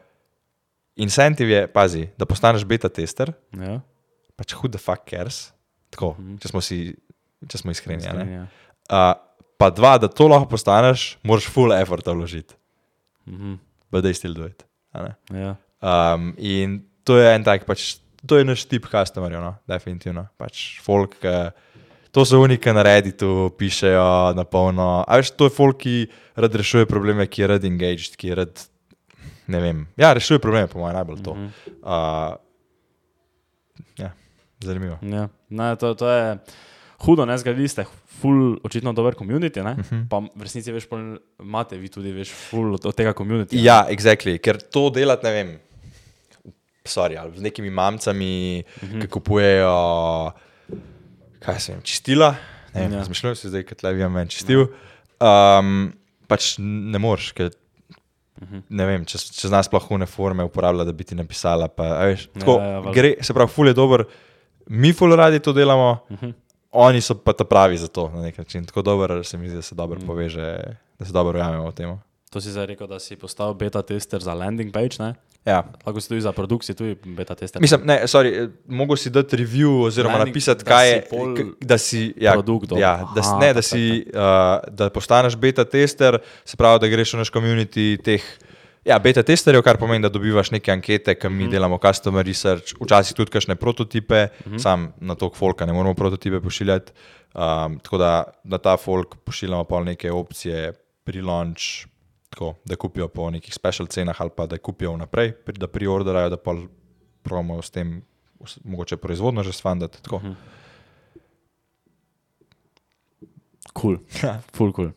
[1.01, 3.81] incentiv je, pazi, da postaneš beta tester, Ja,
[4.37, 5.51] pač who the fuck cares,
[5.93, 6.93] tako, če smo, si,
[7.49, 8.05] če smo iskreni.
[8.07, 8.25] a ne.
[8.25, 8.47] strinjam.
[8.91, 9.13] Uh,
[9.61, 12.55] pa dva, da to lahko postaneš, moraš full effort vložiti,
[13.27, 13.59] Mhm.
[13.93, 14.65] but they still do it.
[15.31, 15.57] Ja.
[15.81, 20.27] Um, in to je en tak, pač, to je naš tip customerjev, no, definitivno.
[20.37, 21.51] Pač folk, uh,
[22.13, 25.05] to so oni, ki na Redditu pišejo na polno.
[25.07, 25.95] A veš, to je folk, ki
[26.37, 28.65] rad rešuje probleme, ki je rad engaged, ki je rad,
[29.51, 31.33] ne vem, ja, rešuje probleme, po mojem, najbolj to.
[31.33, 32.37] Uh,
[33.99, 34.13] ja,
[34.63, 34.99] zanimivo.
[35.03, 35.29] Ja.
[35.51, 36.39] Ne, to, to je
[37.01, 37.85] hudo, ne zgradili ste
[38.21, 39.81] ful, očitno dober komunity, uh Mhm.
[39.81, 40.09] -huh.
[40.09, 40.87] pa v resnici veš,
[41.41, 43.57] imate vi tudi veš ful od, od tega komunity.
[43.57, 45.59] Ja, exactly, ker to delati, ne vem,
[46.85, 49.01] sorry, ali z nekimi mamcami, uh -huh.
[49.01, 50.33] ki kupujejo,
[51.41, 52.35] kaj se jim, čistila.
[52.75, 52.99] Ne vem, Ja.
[52.99, 53.05] ja.
[53.05, 54.67] Zmišljujem si zdaj, kot le vijem meni čistil.
[55.21, 55.93] Um,
[56.29, 57.51] pač ne moreš, ker
[58.69, 61.69] ne vem, če, če znaš sploh une forme uporabljati, da bi ti napisala.
[61.69, 62.95] Pa, veš, tako, ja, valjda.
[62.97, 64.05] gre, se pravi, ful je dober,
[64.67, 66.33] mi ful radi to delamo, uh -huh.
[66.71, 68.65] oni so pa ta pravi za to na nek način.
[68.65, 70.59] Tako dober se mi zdi, da se dobro poveže,
[70.99, 71.99] da se dobro ujamemo v tem.
[72.31, 75.15] To si zdaj rekel, da si postal beta tester za landing page, ne?
[75.43, 75.65] Ja.
[75.83, 77.59] Lahko si tudi za produkcijo, tudi beta tester.
[77.63, 81.79] Mislim, ne, sorry, eh, mogo si dati review oziroma Landing- napisati, kaj je, pol da
[81.79, 86.57] si, ja, produkt ja, da, Aha, ne, da, si, uh, da postaneš beta tester, se
[86.57, 88.23] pravi, da greš v naš community teh.
[88.85, 93.17] Ja, beta testerjev, kar pomeni, da dobivaš neke ankete, ki mi delamo customer research, včasih
[93.17, 96.93] tudi kakšne prototipe, sam na to folka ne moramo prototipe pošiljati.
[97.35, 100.73] Um, tako da na ta folk pošiljamo pa neke opcije
[101.05, 101.91] pri launch,
[102.31, 106.37] tako, da kupijo po nekih special cenah ali pa da kupijo vnaprej, da priorderajo, da
[106.37, 106.55] pa
[107.23, 108.03] pravimo s tem
[108.65, 110.03] mogoče proizvodno že svandati.
[110.03, 110.21] Tako.
[113.73, 113.99] Cool.
[114.53, 114.91] Ful cool.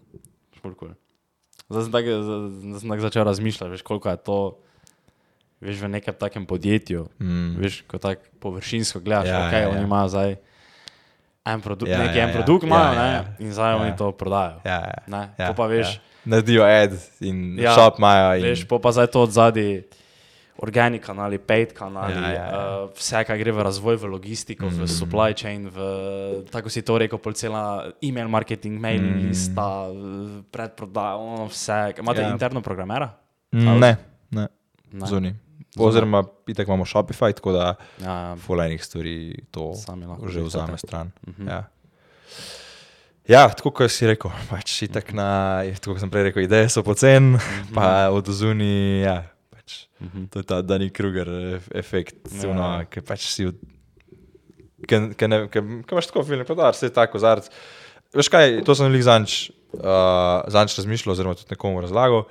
[0.55, 0.93] Ful cool.
[1.69, 2.11] Zdaj sem tako
[2.73, 4.37] sem tako začel razmišljati, veš, koliko je to
[5.59, 7.55] veš, v nekem takem podjetju, Mm.
[7.57, 9.83] veš, ko tako površinsko gledaš, Ja, ja, okay, ja, oni ja.
[9.83, 10.35] imajo zdaj
[11.45, 12.35] en produkt, Ja, ja, neki ja, en ja.
[12.35, 13.23] produkt Ja, imajo, ja, ja, ja.
[13.39, 13.77] in zdaj Ja.
[13.77, 14.59] oni to prodajo.
[14.63, 14.99] Ja, ja.
[15.07, 16.12] Ne, ja, to pa veš, Ja.
[16.25, 17.73] Naredijo ad in ja.
[17.75, 18.35] Shop imajo.
[18.39, 18.43] In...
[18.43, 19.83] Veš, pa zdaj to od zadaj.
[20.63, 22.83] Organic kanali, paid kanali, Ja, ja, ja.
[22.85, 24.83] Uh, vse, kar gre v razvoj, v logistiko, mm.
[24.83, 25.77] v supply chain, v,
[26.53, 29.27] tako si to rekel, cela e-mail marketing, mailing mm.
[29.33, 31.97] lista, eh, predprodaja, ono vse.
[31.97, 32.29] Imate Ja.
[32.29, 33.09] interno programera?
[33.51, 33.97] Mm, ne,
[34.29, 34.47] ne,
[34.93, 35.07] Ne.
[35.07, 35.33] zunaj.
[35.73, 38.35] Oziroma, itek imamo Shopify, tako da Ja, ja.
[38.35, 41.11] fulajnih stvari to Sami že vzame stran.
[41.27, 41.47] Mhm.
[41.49, 41.65] Ja.
[43.23, 45.27] Ja, tako kot si rekel, pač itak na,
[45.79, 47.37] tako kot sem prej rekel, ideje so pocen,
[47.71, 49.15] pa od zunaj, ja,
[49.49, 50.25] pač, Mhm.
[50.27, 52.49] to je ta Dani Kruger ef- efekt, Ja.
[52.49, 52.85] ja.
[52.85, 53.47] ki pač si,
[54.83, 54.95] ki
[55.87, 57.47] imaš tako film, pa da se tako zarc.
[58.13, 59.37] Veš kaj, to sem jih zanč,
[59.73, 62.27] uh, zanč razmišljal, oziroma tudi nekomu razlagal.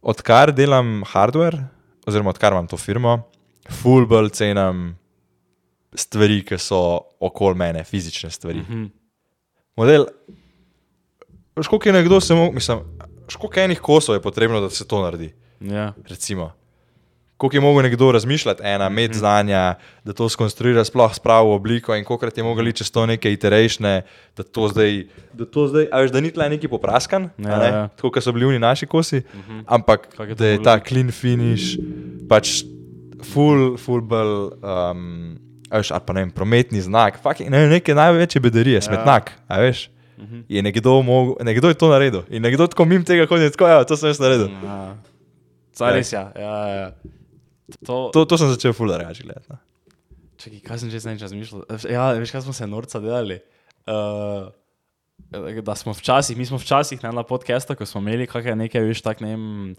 [0.00, 1.64] Odkar delam hardware,
[2.06, 3.24] oziroma odkar imam to firmo,
[3.72, 4.92] full bolj cenim
[5.92, 6.78] stvari, ki so
[7.18, 8.60] okoli mene, fizične stvari.
[8.60, 8.84] Mhm.
[9.78, 10.06] Model,
[11.54, 12.78] koliko je nekdo se mu, mislim,
[13.38, 15.34] koliko enih kosov je potrebno, da se to naredi.
[15.60, 15.92] Ja.
[16.08, 16.52] Recimo.
[17.36, 19.74] Koliko je mogel nekdo razmišljati, ena, imeti znanja,
[20.04, 24.02] da to skonstruira, sploh spravo obliko, in koliko je mogel iti čez to neke iteratione,
[24.36, 27.58] da to zdaj, da to zdaj, a veš, da ni tle neki popraskan, Ja, a
[27.58, 27.88] ne, ja.
[27.88, 29.22] tako kot so bili oni naši kosi,
[29.66, 31.78] ampak Kako je to da je ta clean finish,
[32.28, 32.64] pač
[33.22, 35.38] full, full bolj, um,
[35.70, 39.90] veš, ali pa ne vem, prometni znak, fucking, ne neke največje bedarije, smetnak, a veš.
[40.48, 43.84] Je nekdo, mogel, nekdo je to naredil in nekdo tako mim tega hodi, tako, ja,
[43.86, 44.48] to sem jaz naredil.
[44.64, 44.96] Ja.
[45.78, 46.24] Zdaj res ja.
[46.34, 46.88] ja, ja.
[47.86, 49.46] To, To, to sem začel fularjači gledati.
[49.52, 49.58] no.
[50.38, 51.62] Čakaj, kaj sem že zdaj razmišljal?
[51.90, 53.38] Ja, veš, kaj smo se norca delali.
[53.86, 54.50] Uh,
[55.62, 59.02] da smo včasih, mi smo včasih ne, na podkastu, ko smo imeli kakšne neke, veš,
[59.02, 59.74] tak, ne vem,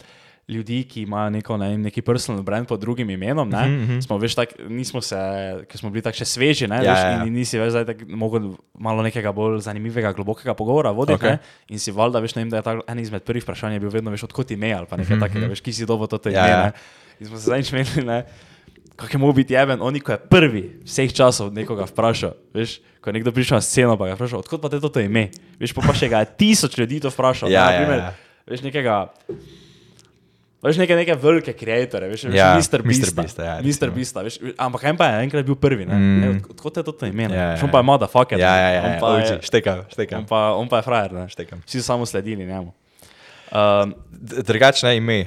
[0.48, 3.50] ljudi, ki imajo neko, ne neki personal brand pod drugim imenom.
[3.50, 4.00] Ne, Mhm, mhm.
[4.02, 5.16] Smo veš, tak, nismo se,
[5.70, 7.26] ker smo bili tako še sveži, ne, Ja, veš, ja, ja.
[7.26, 11.20] in, nisi več tako mogel malo nekega bolj zanimivega, globokega pogovora voditi.
[11.20, 11.38] Okay.
[11.70, 13.94] In si valjda, veš, ne vem, da je tak, en izmed prvih vprašanj je bil
[13.94, 16.38] vedno, veš, odkot ime ali pa nekaj Mhm, takega, veš, ki si dobo to ime.
[16.38, 16.64] Ja, ja.
[16.66, 16.72] ne.
[17.20, 18.24] In smo se zdaj imeli, ne.
[19.00, 22.34] Kako je mogel biti jeven, oni, ko je prvi vseh časov nekoga vprašal.
[22.52, 25.00] Veš, ko je nekdo prišel na sceno, pa ga je vprašal, odkot pa te to
[25.00, 25.30] ime.
[25.60, 27.48] Veš, pa, pa še ga je tisoč ljudi to vprašal.
[27.48, 28.12] Ja, ne, ja, naprimer, ja.
[28.50, 29.08] Veš, nekega.
[30.60, 32.80] Veš, neke, neke velike kreatorje, veš, Ja, veš, Mr.
[32.80, 32.84] Mr.
[32.84, 33.16] Beast.
[33.16, 33.90] Beasta, ja, Mr.
[33.90, 35.96] Beast, veš, ampak en pa je enkrat bil prvi, ne?
[35.96, 36.20] Mm.
[36.20, 37.24] ne od- odkot je to ime?
[37.24, 38.36] Ja, ja, Ja, on pa je motherfucker.
[38.38, 40.20] Ja, ja, ja, On ja, pa je- štekam, štekam.
[40.20, 41.24] On pa, on pa je frajer, ne?
[41.28, 41.64] štekam.
[41.64, 42.74] Vsi so samo sledili njemu.
[43.50, 43.96] Um,
[44.44, 45.26] Drugačne ime,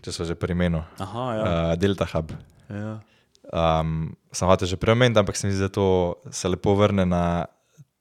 [0.00, 0.80] če so že pri imenu.
[0.98, 1.42] aha, ja.
[1.42, 2.32] Uh, Delta Hub.
[2.70, 3.00] ja.
[3.46, 5.86] Um, sem hotel že preomeniti, ampak se mi zdi, da to
[6.32, 7.44] se lepo vrne na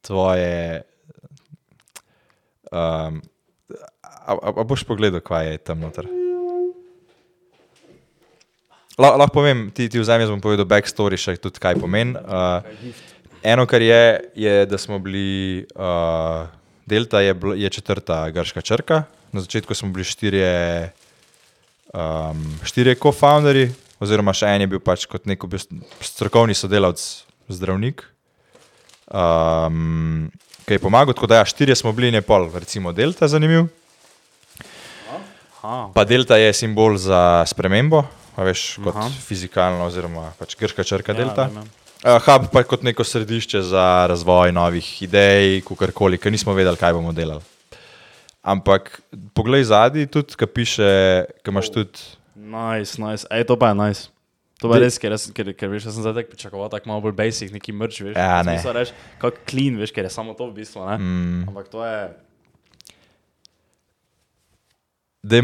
[0.01, 0.81] tvoje.
[2.71, 3.19] Um,
[4.25, 6.07] a, a, a boš pogledal, kaj je tam noter?
[8.93, 12.13] La- Lahko povem, ti, ti vzemi, jaz bom povedal backstory, še tudi kaj pomeni.
[12.13, 12.61] Uh,
[13.41, 14.01] eno, kar je,
[14.35, 16.45] je, da smo bili, uh,
[16.85, 20.53] Delta je, bl- je četrta grška črka, na začetku smo bili štirje,
[21.89, 25.41] um, štirje co-founderji, oziroma še en je bil pač kot nek
[25.99, 27.01] strokovni sodelavec,
[27.49, 28.03] zdravnik,
[29.09, 30.29] um,
[30.63, 31.13] ki je pomagal.
[31.13, 33.65] Tako da, ja, štirje smo bili, ne pol, recimo Delta, zanimiv.
[35.95, 38.03] Pa Delta je simbol za spremembo,
[38.37, 39.09] veš, kot Aha.
[39.27, 41.45] fizikalno, oziroma pač grška črka Ja, Delta.
[41.47, 41.69] vem, vem.
[42.03, 46.93] Uh, hub pa kot neko središče za razvoj novih idej, kakorkoli, ker nismo vedeli, kaj
[46.93, 47.41] bomo delali.
[48.43, 48.99] Ampak
[49.33, 50.89] poglej zadnji, tudi, ki piše,
[51.45, 51.99] ki imaš tudi.
[52.35, 53.23] Nice, nice.
[53.31, 54.09] Ej, to pa je nice.
[54.59, 57.71] To je res, ker, ker, ker veš, sem zdaj pričakoval, tako malo bolj basic, neki
[57.75, 58.15] mrč, veš.
[58.15, 58.59] Ja, ne.
[58.59, 60.95] Reči, kako clean, veš, ker je samo to v bistvu, ne?
[60.99, 62.15] Mm, Ampak to je,
[65.23, 65.39] da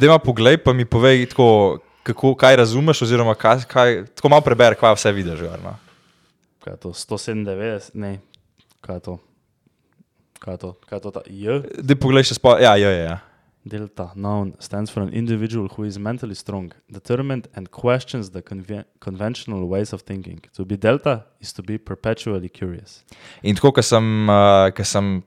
[0.00, 4.76] ima pogled, pa mi povej, tako, kako, kaj razumeš, oziroma kaj, kaj, tako malo preberi,
[4.80, 5.40] kaj vse vidiš.
[5.40, 5.76] Gor, no.
[6.64, 8.18] kaj je to, 197, ne,
[8.80, 9.18] kaj je to?
[10.38, 10.72] Kaj je to?
[10.88, 11.60] Kaj je to ta J?
[11.82, 12.58] Da poglej še spol.
[12.62, 13.18] Ja, ja, ja.
[13.62, 18.82] Delta, noun, stands for an individual who is mentally strong, determined, and questions the conve
[18.98, 20.40] conventional ways of thinking.
[20.56, 23.04] To be delta is to be perpetually curious.
[23.42, 25.22] In tako, ko sem, uh, sem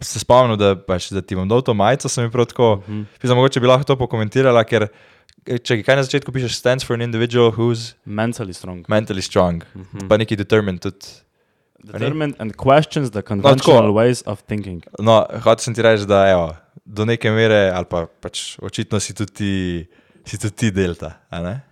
[0.00, 2.82] se spomnil, da, pač, da ti bom dal to majico, sem jim prav tako.
[2.86, 3.02] Mhm.
[3.20, 4.88] Pisa, mogoče bi lahko to pokomentirala, ker
[5.46, 8.84] če kaj na začetku pišeš, stands for an individual who's Mentally strong.
[8.88, 10.08] mentally strong, Mhm.
[10.08, 11.22] pa neki determined tudi.
[11.86, 14.82] Determined and questions the conventional ways of thinking.
[14.98, 19.14] No, hotel sem ti reči, da evo, do neke mere, ali pa pač očitno si
[19.14, 19.86] tudi ti,
[20.26, 21.12] si tudi ti delta?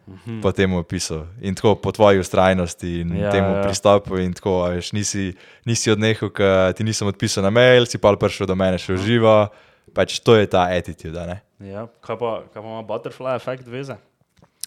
[0.06, 0.40] Mhm.
[0.40, 3.56] po tem opisu in tako po tvoji ustrajnosti in Ja, ja, temu ja.
[3.56, 3.62] ja.
[3.62, 4.18] pristopu.
[4.20, 5.32] In tako, a veš, nisi,
[5.64, 6.30] nisi odnehal,
[6.76, 9.48] ti nisem odpisal na mail, si pa prišel do mene še v živo.
[9.94, 11.40] Pač to je ta attitude.
[11.62, 13.96] Ja, kaj pa, kaj pa ima butterfly efekt veze?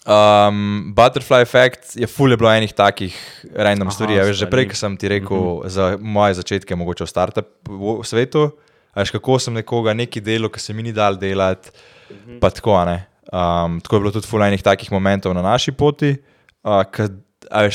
[0.08, 3.12] Um, Butterfly Effect je fulje bilo enih takih
[3.52, 4.20] random Aha, stvari.
[4.20, 5.68] a Veš, že prej, sem ti rekel, uh -huh.
[5.68, 7.48] za moje začetke, mogoče v startup
[8.04, 8.50] svetu,
[8.94, 11.70] a veš, kako sem nekoga neki delo, ki se mi ni dal delati,
[12.10, 12.40] uh -huh.
[12.40, 12.84] pa tako.
[12.84, 13.06] ne.
[13.32, 16.14] Um, tako je bilo tudi fulje enih takih momentov na naši poti,
[16.64, 17.10] uh, ki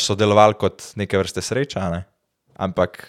[0.02, 1.90] so delovali kot neke vrste sreča.
[1.94, 2.04] Ne?
[2.58, 3.04] Ampak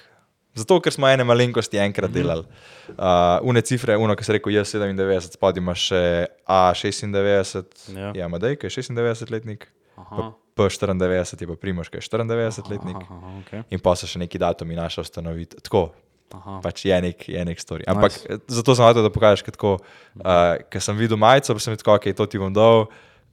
[0.54, 2.44] zato, ker smo ene malenkosti enkrat delali.
[2.92, 6.02] Uh, une cifre, uno, ki se rekel, jaz 97, spodaj imaš še
[6.44, 8.12] A96, Ja.
[8.14, 9.68] ja, Madej, ki je 96-letnik.
[9.96, 10.32] Aha.
[10.54, 12.96] P94 je pa Primoš, ki je 94-letnik.
[12.96, 13.64] Aha, aha, okay.
[13.74, 15.64] In pa so še neki datumi naša ustanovitev.
[15.66, 15.88] Tako,
[16.32, 16.60] aha.
[16.64, 17.84] pač je nek, je nek story.
[17.86, 18.40] Ampak nice.
[18.48, 19.72] zato sem hotel, da pokažeš, ker tako,
[20.20, 22.86] uh, ker sem videl majico, pa sem rekel, ok, to ti bom dal,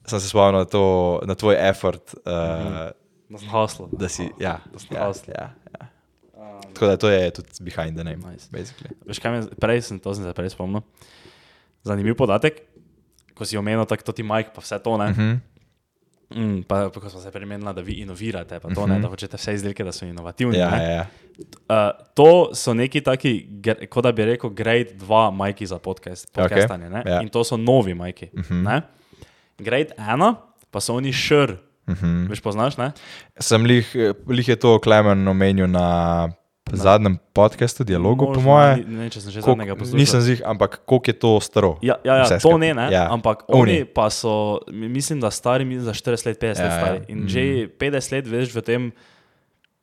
[0.06, 0.84] sem se spomnil na, to,
[1.26, 2.92] na tvoj effort, uh,
[3.32, 3.88] Da sem haslo.
[3.96, 5.32] da si, ja, Da sem ja, hustle.
[5.32, 5.88] ja, ja.
[6.74, 8.48] Tako da to je tudi behind the name, Nice.
[8.52, 8.92] basically.
[9.08, 10.82] Veš, kaj me, prej sem to sem se prej spomnil.
[11.84, 12.62] Zanimiv podatek,
[13.36, 15.10] ko si omenil tako ti Mike, pa vse to ne.
[15.12, 15.32] Mhm.
[16.36, 19.38] Mm, pa, pa ko smo se premenili, da vi inovirate, pa to ne, da hočete
[19.38, 20.58] vse izdelke, da so inovativni.
[20.58, 20.84] Ja, ne.
[20.84, 21.06] ja, ja.
[21.68, 23.48] Uh, to so neki taki,
[23.90, 26.90] kot da bi rekel, grade 2 majki za podcast, podcastanje.
[26.90, 27.08] Okay.
[27.08, 27.22] ja.
[27.22, 28.30] In to so novi majki.
[28.34, 28.68] Uh Mhm.
[28.68, 28.82] -huh.
[29.58, 30.36] Grade 1
[30.72, 31.52] pa so oni šr.
[31.88, 32.06] Uh Mhm.
[32.06, 32.30] -huh.
[32.30, 32.92] Veš, poznaš, ne?
[33.40, 33.96] Sem lih,
[34.28, 36.30] lih je to Klemen omenil na
[36.72, 38.76] zadnjem podkastu, dialogu, po Možno, moje.
[38.78, 39.98] ni- Ne, če sem že Koliko- zadnjega poslušal.
[39.98, 41.78] Nisem zih, ampak koliko je to staro?
[41.82, 43.08] Ja, ja, ja to ne, ne Ja.
[43.10, 43.62] ampak Oni.
[43.62, 46.80] oni pa so, mi- mislim, da stari, mislim, da 40 let, 50 Ja, let ja.
[46.80, 47.00] stari.
[47.08, 47.28] In Mhm.
[47.28, 48.92] že 50 let veš v tem,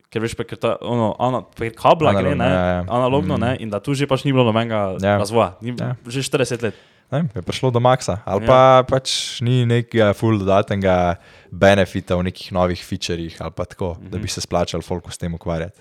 [0.09, 2.85] ker veš, ker ta, ono, ana, prek kabla gre, Analogno, ne, ja, ja.
[2.89, 5.19] analogno, ne, in da tu že pač ni bilo nobenega Ja.
[5.19, 5.97] razvoja, ni, Ja.
[6.07, 6.75] že 40 let.
[7.11, 8.47] Ne, je prišlo do maksa, ali Ja.
[8.47, 11.17] pa pač ni nekega full dodatnega
[11.51, 14.11] benefita v nekih novih featurjih, ali pa tako, mm -hmm.
[14.11, 15.81] da bi se splačal folku s tem ukvarjati.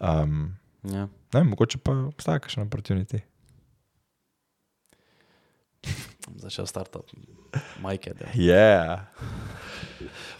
[0.00, 0.54] Um,
[0.84, 1.08] Ja.
[1.34, 3.18] ne, mogoče pa obstaja kakšna opportunity.
[6.38, 7.06] Začel startup,
[7.80, 8.12] majke.
[8.34, 9.06] Yeah.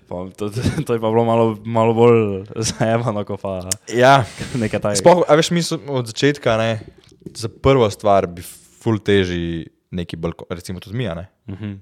[0.08, 0.48] Pa, to,
[0.86, 3.60] to je pa bilo malo, malo bolj zajemano, kot pa
[3.90, 4.24] Ja,
[4.54, 5.00] nekaj takega.
[5.00, 6.70] sploh, a veš, mi od začetka, ne,
[7.28, 11.26] za prvo stvar bi full teži neki bolj, recimo tudi mi, ne.
[11.48, 11.74] Mhm.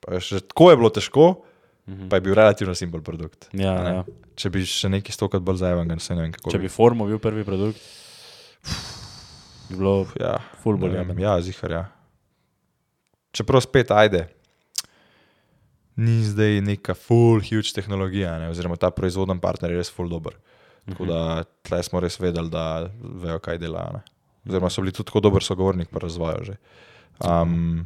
[0.00, 1.26] Pa veš, tako je bilo težko,
[1.86, 2.08] Mhm.
[2.08, 3.48] pa je bil relativno simpel produkt.
[3.52, 3.90] Ja, ne.
[3.90, 4.04] ja.
[4.40, 6.54] Če bi še neki stokrat bolj zajeven, ne vem kako.
[6.54, 7.82] Če bi Formo bil prvi produkt,
[9.68, 10.96] bi bilo ja, ful bolj.
[11.20, 11.84] Ja, zihar, ja.
[13.34, 14.24] Čeprav spet ajde.
[16.00, 18.48] Ni zdaj neka full huge tehnologija, ne?
[18.50, 20.34] oziroma ta proizvodni partner je res full dober.
[20.88, 21.20] Tako da
[21.64, 24.00] tle smo res vedeli, da vejo, kaj delajo.
[24.00, 24.02] Ne?
[24.48, 26.56] Oziroma so bili tudi tako dober sogovornik pri razvoju že.
[27.22, 27.84] Um,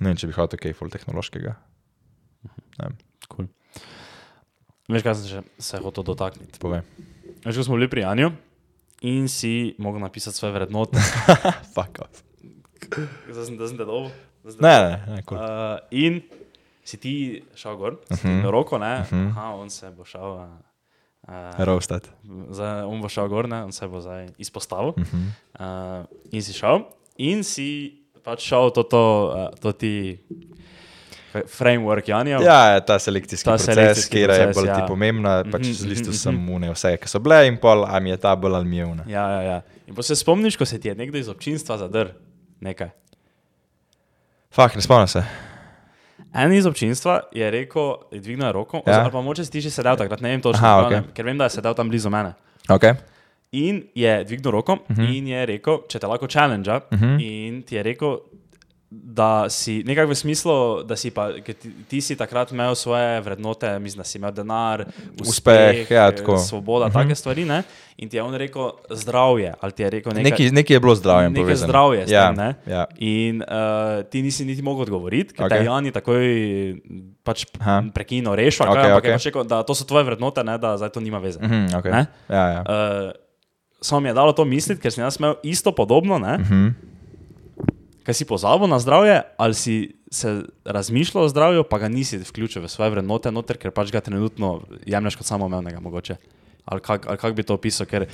[0.00, 1.54] ne vem, če bi hotel kaj full tehnološkega.
[2.80, 2.96] Ne
[3.26, 3.48] Cool.
[4.88, 6.58] Veš, kaj sem še se hotel dotakniti?
[6.58, 6.82] povej.
[7.44, 8.30] Veš, ko smo bili pri Anju
[9.02, 10.98] in si mogel napisati svoje vrednote,
[11.74, 12.22] Fuck off.
[13.28, 14.10] zdaj sem, da sem te dobil.
[14.56, 15.38] Ne, ne, ne, cool.
[15.38, 16.22] Uh, in
[16.84, 17.12] si ti
[17.54, 18.42] šel gor, uh -huh.
[18.42, 19.00] na roko, ne?
[19.00, 19.28] Uh -huh.
[19.30, 20.46] Aha, on se bo šel.
[21.26, 22.06] Uh, Roasted.
[22.50, 23.64] zdaj, on bo šel gor, ne?
[23.64, 24.88] on se bo zdaj izpostavil.
[24.88, 25.16] Uh Mhm.
[25.54, 26.00] -huh.
[26.00, 26.84] uh, in si šel,
[27.16, 29.02] in si pač šel to, to,
[29.52, 30.18] uh, to ti
[31.46, 32.38] framework Janja.
[32.42, 34.74] Ja, ja, ta selekcijski Ta proces, selekcijski ki je proces, bolj ja.
[34.74, 38.00] ti pomembna, pač Mhm, zlistil mhm, sem une vse, ki so bile in pol, a
[38.00, 39.04] mi je ta bolj ali mi je una.
[39.06, 39.60] Ja, ja, ja.
[39.86, 42.08] In pa se spomniš, ko se ti je nekdo iz občinstva zadrl
[42.60, 42.88] nekaj.
[44.50, 45.22] Fak, ne spomnim se.
[46.34, 49.08] En iz občinstva je rekel, je dvignil roko, Ja.
[49.12, 51.02] pa moče si ti še sedel takrat, ne vem točno, Aha, okay.
[51.14, 52.34] ker vem, da je sedel tam blizu mene.
[52.68, 52.94] Okay.
[53.52, 55.00] In je dvignil roko uh Mhm.
[55.00, 55.16] -huh.
[55.18, 56.80] in je rekel, če te lahko challenge, uh.
[56.90, 57.20] -huh.
[57.22, 58.18] in ti je rekel,
[58.90, 63.78] da si nekako v smislu, da si pa, ti, ti si takrat imel svoje vrednote,
[63.78, 64.84] mislim, da si imel denar,
[65.20, 66.38] uspeh, Uspeh, ja, tako.
[66.38, 67.02] svoboda, uh -huh.
[67.02, 67.62] take stvari, ne?
[67.96, 70.30] In ti je on rekel zdravje, ti je rekel nekaj.
[70.30, 71.30] Neki, neki je bilo zdravje.
[71.30, 71.68] Nekaj povezano.
[71.68, 72.54] zdravje ja, tem, ne?
[72.66, 72.84] Ja.
[72.98, 75.58] In uh, ti nisi niti mogel odgovoriti, ker okay.
[75.58, 76.26] Te Jani takoj
[77.24, 77.44] pač
[77.94, 78.92] prekinil, rešil, okay, okej.
[78.92, 79.12] okay.
[79.12, 81.40] pač rekel, da to so tvoje vrednote, ne, da zdaj to nima veze.
[81.42, 81.90] Mhm, okay.
[81.90, 82.06] Ne?
[82.28, 82.60] ja, ja.
[82.60, 83.10] Uh,
[83.80, 86.38] samo mi je dalo to misliti, ker sem jaz imel isto podobno, ne?
[86.38, 86.68] Mhm.
[88.06, 89.74] Kaj si pozabil na zdravje, ali si
[90.06, 90.30] se
[90.64, 94.60] razmišljal o zdravju, pa ga nisi vključil v svoje vrednote, noter, ker pač ga trenutno
[94.86, 96.14] jemliš kot samoumevnega, mogoče.
[96.64, 98.06] Ali kako kak bi to opisal, ker,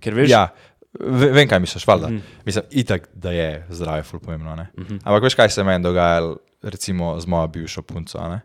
[0.00, 0.50] ker veš, ja.
[0.92, 2.08] ve- Vem, kaj misliš, valjda.
[2.08, 2.22] Mm.
[2.44, 4.52] Mislim, itak, da je zdravje ful pomembno.
[4.56, 5.00] Mm -hmm.
[5.04, 8.40] Ampak veš, kaj se je meni dogajalo, recimo z mojo bivšo punco, a ne?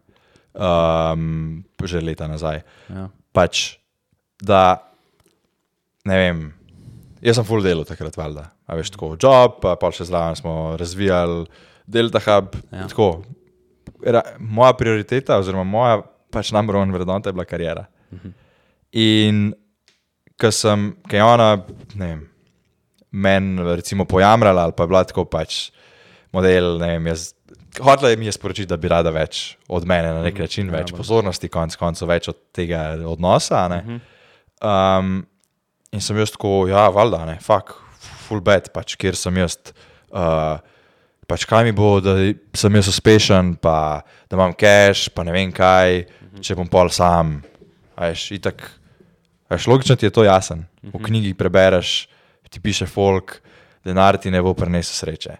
[0.53, 2.61] um, že leta nazaj.
[2.89, 3.09] ja.
[3.31, 3.77] Pač,
[4.41, 4.77] da
[6.05, 6.53] ne vem,
[7.23, 8.47] jaz sem full delo takrat, valjda.
[8.67, 11.45] A veš, tako job, pa pa še zraven smo razvijali
[11.87, 12.55] Delta Hub.
[12.71, 12.83] Ja.
[12.83, 12.87] Ja.
[12.91, 13.09] Tako,
[14.05, 16.01] ra, moja prioriteta, oziroma moja
[16.33, 17.85] pač number one vrednota je bila karijera.
[18.13, 18.33] Mhm.
[19.03, 19.43] In
[20.39, 21.49] ko sem, ki je ona,
[21.99, 22.25] ne vem,
[23.13, 25.71] meni recimo pojamrala ali pa je bila tako pač
[26.33, 27.31] model, ne vem, jaz
[27.81, 30.77] hotela je mi je sporočiti, da bi rada več od mene na nek način, ja,
[30.77, 30.97] več bolj.
[30.97, 33.67] pozornosti, konec koncev, več od tega odnosa.
[33.71, 33.99] ne.
[34.63, 35.23] Um,
[35.93, 37.75] in sem jaz tako, ja, valjda, ne, fuck,
[38.25, 39.59] full bed, pač kjer sem jaz.
[40.13, 40.57] Uh,
[41.23, 42.17] Pač kaj mi bo, da
[42.57, 46.01] sem jaz uspešen, pa da imam cash, pa ne vem kaj,
[46.43, 47.37] če bom pol sam.
[47.95, 48.59] Veš, itak,
[49.47, 50.65] veš, logično ti je to jasen.
[50.83, 51.93] V knjigi prebereš,
[52.51, 53.37] ti piše folk,
[53.87, 55.37] denar ti ne bo prinesel sreče.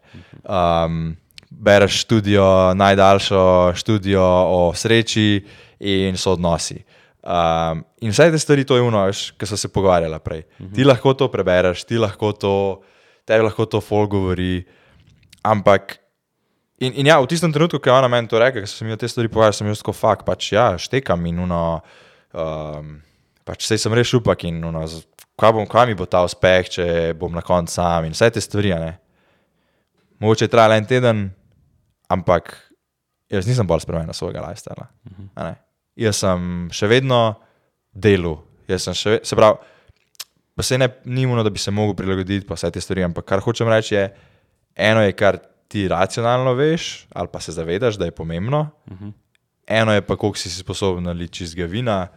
[0.48, 1.18] Um,
[1.52, 3.44] bereš študijo, najdaljšo
[3.76, 5.44] študijo o sreči
[5.80, 6.80] in so odnosi.
[7.24, 9.06] Um, in vse te stvari, to je uno,
[9.40, 10.42] ki so se pogovarjali prej.
[10.76, 12.56] Ti lahko to prebereš, ti lahko to,
[13.24, 14.66] tebi lahko to folk govori.
[15.48, 15.98] Ampak,
[16.84, 19.00] in, in ja, v tistem trenutku, ko je ona meni to rekla, ko sem jim
[19.00, 21.64] te stvari povedal, sem jaz tako fakt, pač ja, štekam in uno,
[22.36, 22.98] um,
[23.48, 24.84] pač sej sem res šupak in uno,
[25.40, 26.86] kaj, bom, kaj mi bo ta uspeh, če
[27.20, 28.98] bom na koncu sam in vse te stvari, ne.
[30.20, 31.28] Mogoče je trajalo en teden,
[32.12, 32.52] ampak
[33.32, 34.92] jaz nisem bolj spremenil svojega lifestyla.
[35.36, 35.62] a ne.
[36.00, 37.20] Jaz sem še vedno
[37.94, 38.38] delu,
[38.68, 39.74] še se pravi,
[40.56, 43.28] pa se ne, ni muno, da bi se mogel prilagoditi, pa vse te stvari, ampak
[43.30, 44.08] kar hočem reči je,
[44.76, 45.40] eno je, kar
[45.70, 49.14] ti racionalno veš, ali pa se zavedaš, da je pomembno, uh -huh.
[49.68, 52.08] eno je pa, koliko si sposoben naliti čizga vina,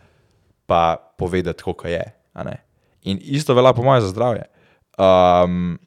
[0.66, 2.04] pa povedati, koliko je.
[3.02, 4.42] In isto velja po mojem za zdravje.
[4.98, 5.78] Um,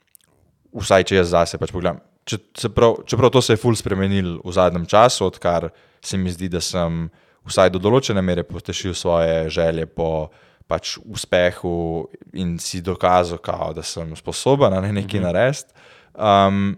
[0.73, 1.99] vsaj če jaz zase pač pogledam.
[2.23, 5.69] Če, prav, čeprav to se je ful spremenil v zadnjem času, odkar
[6.01, 7.09] se mi zdi, da sem
[7.49, 10.29] vsaj do določene mere potešil svoje želje po
[10.69, 12.05] pač uspehu
[12.37, 15.25] in si dokazal, kao, da sem sposoben na nekaj mm -hmm.
[15.25, 15.73] narediti.
[16.13, 16.77] Um,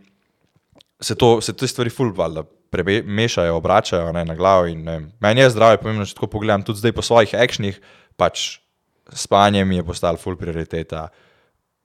[1.02, 4.66] se, to, se te stvari ful valjda premešajo, obračajo ne, na glavo.
[4.72, 7.82] In, ne, meni je zdravje pomembno, če tako pogledam, tudi zdaj po svojih akšnih,
[8.16, 8.62] pač
[9.14, 11.10] spanje mi je postalo ful prioriteta.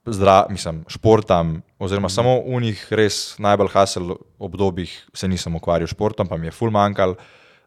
[0.06, 2.14] Zdra, mislim, športam, oziroma mm.
[2.14, 6.54] samo v njih res najbolj hasel obdobjih se nisem ukvarjal s športom, pa mi je
[6.54, 7.16] ful manjkal,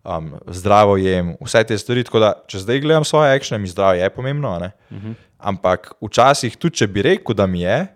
[0.04, 2.04] um, zdravo jem, vse te stvari.
[2.04, 4.60] Tako da, če zdaj gledam svoje akšne, mi zdravje je pomembno.
[4.60, 5.14] Mm -hmm.
[5.38, 7.88] Ampak včasih, tudi če bi rekel, da mi je,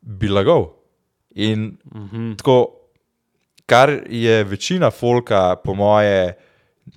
[0.00, 0.72] bi lagal.
[1.34, 2.36] In mm -hmm.
[2.36, 2.80] tako,
[3.66, 6.36] kar je večina folka, po moje,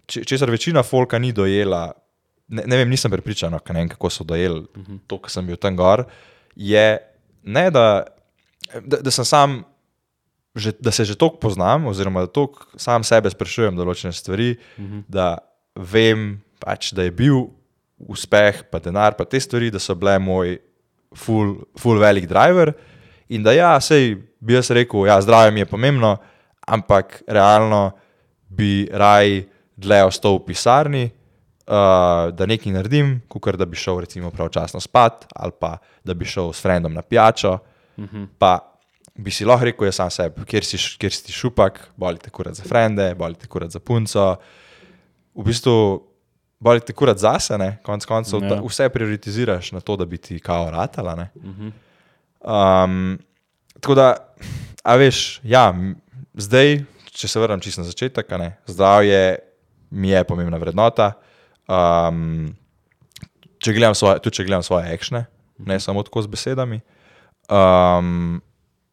[0.06, 1.92] če- česar večina folka ni dojela,
[2.48, 5.00] ne, ne vem, nisem prepričan, no, ne vem, kako so dojeli uh -huh.
[5.08, 6.04] to, kar sem bil tam gor,
[6.56, 6.98] je
[7.44, 8.04] ne, da,
[8.82, 9.64] da, da sem sam.
[10.58, 14.86] Že, da se že toliko poznam, oziroma da toliko sam sebe sprašujem določene stvari, uh
[14.86, 15.04] -huh.
[15.08, 15.38] da
[15.76, 17.46] vem, pač, da je bil
[17.98, 20.58] uspeh, pa denar, pa te stvari, da so bile moj
[21.16, 22.74] full, full velik driver.
[23.30, 26.18] In da ja, sej bi jaz rekel, ja, zdravje mi je pomembno,
[26.68, 27.92] ampak realno
[28.50, 29.46] bi raj
[29.78, 31.04] dlje ostal v pisarni,
[31.68, 36.26] uh, da nekaj naredim, kot da bi šel recimo pravčasno spat ali pa da bi
[36.26, 37.58] šel s frendom na pijačo.
[37.98, 38.28] Uh -huh.
[38.38, 38.67] Pa
[39.18, 42.64] bi si lahko rekel, jaz sam sebi, kjer si, kjer si šupak, bolite kurat za
[42.68, 44.36] frende, bolite kurat za punco.
[45.38, 45.74] V bistvu
[46.60, 48.62] bolite kurat zase, ne, konc koncev, Ja.
[48.62, 51.16] vse prioritiziraš na to, da bi ti kao ratala.
[51.16, 51.30] Ne.
[52.42, 53.18] Um,
[53.82, 54.08] tako da,
[54.84, 55.74] a veš, ja,
[56.34, 59.40] zdaj, če se vrnem čisto na začetek, ne, zdravje
[59.92, 61.14] mi je pomembna vrednota.
[61.68, 62.56] Um,
[63.60, 65.26] če gledam svoje, tudi če gledam svoje akšne,
[65.66, 66.82] ne samo tako z besedami.
[67.50, 68.42] Um,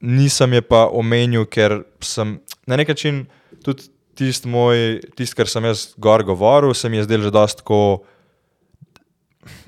[0.04, 2.36] nisem je pa omenil, ker sem
[2.68, 3.24] na nek način
[3.64, 4.76] tudi tisti moj,
[5.16, 8.04] tisti, kar sem jaz gor govoril, se mi je zdel že dosti tako.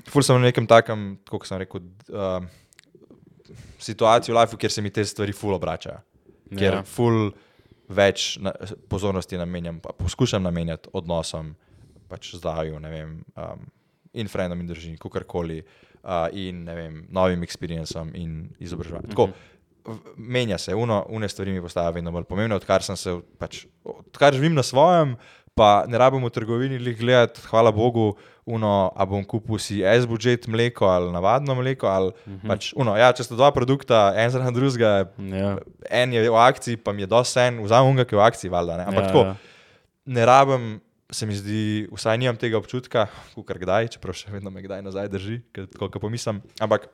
[0.07, 2.39] Ful sem v nekem takem, kako sem rekel, uh,
[3.77, 5.99] situaciji v lifeu, kjer se mi te stvari ful obračajo.
[6.49, 6.83] Ker Ja.
[6.83, 7.31] ful
[7.89, 8.53] več na,
[8.87, 11.55] pozornosti namenjam, pa poskušam namenjati odnosom,
[12.07, 13.67] pač zdravju, ne vem, um,
[14.13, 15.59] in frendom in družini, kakorkoli,
[16.03, 19.11] uh, in ne vem, novim experiencem in izobraževanjem.
[19.11, 19.56] Tako, v-
[20.17, 24.33] menja se, uno, une stvari mi postajajo vedno bolj pomembne, odkar sem se, pač, odkar
[24.35, 25.15] živim na svojem,
[25.57, 28.11] pa ne rabim v trgovini lih gledati, hvala Bogu,
[28.45, 32.47] uno, a bom kupil si S-budget mleko ali navadno mleko, ali uh -huh.
[32.47, 35.57] pač, uno, ja, če sta dva produkta, en zraven drugega, Ja.
[35.89, 38.49] en je v akciji, pa mi je dosti en, vzamem unga, ki je v akciji,
[38.49, 38.83] valjda, ne.
[38.83, 39.35] Ampak Ja, ja, tako, ja.
[40.05, 40.81] ne rabim,
[41.11, 43.07] se mi zdi, vsaj nimam tega občutka,
[43.47, 46.41] kar kdaj, čeprav še vedno me kdaj nazaj drži, ker tako ko pomislim.
[46.59, 46.87] Ampak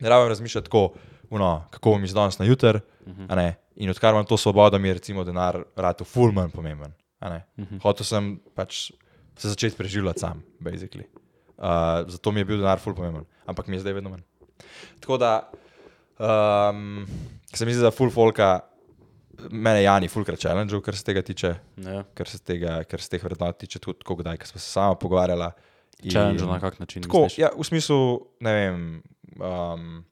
[0.00, 0.94] ne rabim razmišljati tako,
[1.30, 2.80] uno, kako bom iz danes na juter.
[3.06, 3.54] Uh -huh.
[3.76, 6.92] In odkar imam to svobodo, mi je recimo denar rado ful manj pomemben.
[7.20, 7.80] Uh -huh.
[7.82, 8.90] Hotel sem pač
[9.36, 11.04] se začeti preživljati sam, basically.
[11.58, 14.22] Uh, zato mi je bil denar ful pomemben, ampak mi je zdaj vedno manj.
[15.00, 15.50] Tako da
[16.18, 17.06] um,
[17.54, 18.60] se mi zdi, da ful folka,
[19.50, 22.04] mene Jani fulkrat challenge, kar se tega tiče Ja.
[22.14, 24.94] kar se, tega, kar se teh vrednot tiče, tudi tako kdaj, ker smo se sama
[24.94, 25.52] pogovarjala.
[26.02, 27.02] In- Challenge na kak način?
[27.02, 27.38] Tako, misliš?
[27.38, 29.02] ja, v smislu, ne vem,
[29.36, 30.04] um,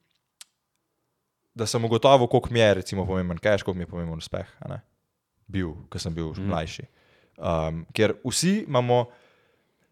[1.59, 4.47] da sem ugotovil, koliko mi je recimo, pomemben cash, koliko mi je pomemben uspeh.
[5.49, 6.47] bil, ko sem bil mm.
[6.51, 6.85] mlajši.
[7.39, 9.07] Um, ker vsi imamo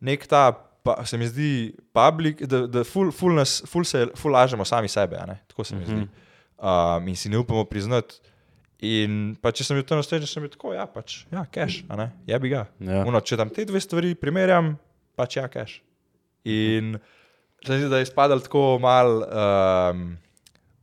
[0.05, 0.51] nek ta,
[0.85, 1.51] pa, se mi zdi,
[1.95, 5.19] public, da, da ful, ful, nas, ful, se, ful lažemo sami sebe,
[5.49, 6.07] tako se mi mm -hmm.
[6.07, 6.25] zdi.
[6.57, 8.19] Um, in si ne upamo priznati.
[8.79, 11.45] In pa, če sem bil tam na stežu, sem bil tako, ja, pač, ja,
[11.97, 12.67] ne, ja bi ga.
[12.79, 13.05] Ja.
[13.05, 14.75] Uno, če tam te dve stvari primerjam,
[15.15, 15.81] pač ja, cash.
[16.45, 16.99] In
[17.65, 20.17] se mi zdi, da je izpadal tako mal um,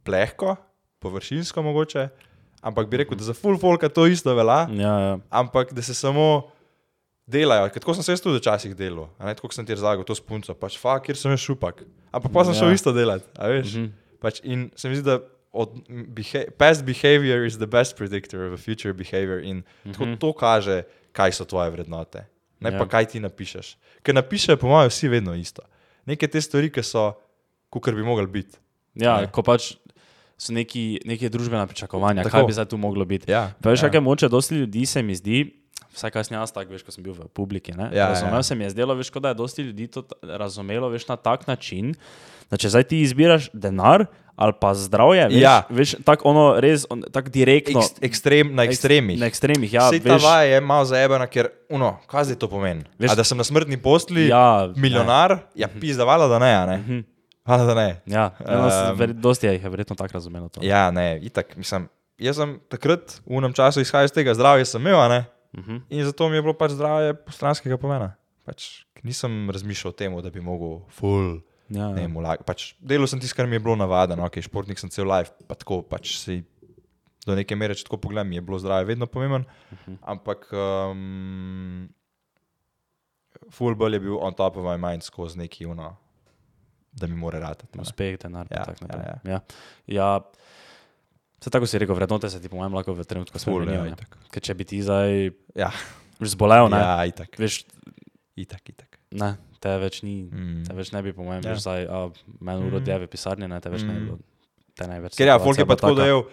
[0.02, 0.56] plehko,
[1.05, 2.09] površinsko mogoče,
[2.62, 5.14] ampak bi rekel, da za full folka to isto velja, Ja, ja.
[5.31, 6.48] ampak da se samo
[7.26, 7.68] delajo.
[7.70, 10.98] Tako sem se jaz tudi včasih delal, tako sem ti razlagal, to spunco, pač fa,
[10.98, 11.85] kjer sem jaz šupak.
[12.10, 12.59] Ampak pa sem Ja.
[12.59, 13.74] šel isto delati, a veš.
[13.74, 13.86] Mhm.
[14.18, 15.20] Pač in se mi zdi, da
[15.52, 15.70] od,
[16.09, 20.82] beha past behavior is the best predictor of a future behavior in tako to kaže,
[21.12, 22.24] kaj so tvoje vrednote.
[22.60, 22.78] Ne Ja.
[22.78, 23.76] pa kaj ti napišeš.
[24.02, 25.62] Ker napišejo, po mojem, vsi vedno isto.
[26.05, 27.12] Neke te stvari, ki so,
[27.70, 28.56] kot bi mogli biti.
[28.94, 29.26] ja Ne.
[29.26, 29.74] ko pač
[30.36, 32.36] so neki, neke družbena pričakovanja, Tako.
[32.36, 33.31] kaj bi zdaj tu moglo biti.
[33.31, 33.86] Ja, veš, ja.
[33.86, 33.90] ja.
[33.90, 35.44] kaj moče, dosti ljudi se mi zdi,
[35.94, 37.73] vsaj sem jaz tak, veš, ko sem bil v publiki.
[37.73, 37.90] Ne?
[37.93, 38.43] Ja, Razumel ja.
[38.43, 41.94] sem je zdelo, veš, da je dosti ljudi to razumelo, veš, na tak način,
[42.51, 44.06] da če zdaj ti izbiraš denar
[44.36, 45.62] ali pa zdravje, veš, Ja.
[45.70, 47.78] veš tako ono res, on, tako direktno.
[47.78, 49.15] Ekst, ekstrem, na ekstremih.
[49.15, 49.85] Na ekstremih, ja.
[49.86, 52.82] Vse ta vaja je malo zaebana, ker, uno, kaj zdaj to pomeni?
[52.98, 55.43] Veš- A da sem na smrtni postli, Ja, milijonar, ne.
[55.55, 56.78] ja, pizda, valjda, da ne, ne.
[56.78, 56.98] Mhm.
[57.44, 57.88] Valjda, da ne.
[58.08, 60.48] Ja, um, ver, dosti jih je verjetno tako razumelo.
[60.48, 60.62] To.
[60.64, 61.88] Ja, ne, itak, mislim,
[62.18, 65.24] jaz sem takrat v unem času izhajal iz tega zdravja, sem imel, a ne.
[65.52, 65.80] Uh -huh.
[65.90, 68.14] In zato mi je bilo pač zdravje postranskega pomena.
[68.44, 71.40] Pač nisem razmišljal o tem, da bi mogel full.
[71.68, 72.08] ja, ja.
[72.08, 75.32] mulag, pač delal sem tisto, kar mi je bilo navadno, okay, športnik sem cel life,
[75.48, 76.44] pa tako pač si
[77.26, 79.96] do neke mere, če tako pogledam, je bilo zdravje vedno pomemben, uh -huh.
[80.02, 81.88] ampak um,
[83.50, 85.96] full bolj je bil on top of my mind skozi neki uno,
[86.94, 87.74] da mi mora ratati.
[87.76, 88.46] Uspeh, denar.
[88.48, 89.40] Ja, Ja, tak, ja, ja, ja.
[89.88, 90.08] ja.
[91.38, 93.84] Se tako si rekel, vrednote se ti po mojem lahko v trenutku ja, spremenijo.
[93.90, 94.14] itak.
[94.30, 95.68] Ker če bi ti zdaj Ja,
[96.18, 97.64] zbolel, ne, ja, itak, veš,
[98.34, 98.96] itak, itak.
[99.12, 100.24] ne, te več ni.
[100.24, 100.62] Mm.
[100.64, 101.50] Te več ne bi, po mojem, Ja.
[101.50, 101.58] ja.
[101.58, 101.98] zdaj, a
[102.40, 103.86] meni uro dje v pisarni, ne, te več mm.
[103.86, 104.06] ne bi Mm.
[104.06, 104.18] bilo.
[104.74, 105.14] Te ne več.
[105.14, 106.24] Ker ja, folk je pa tako dojel,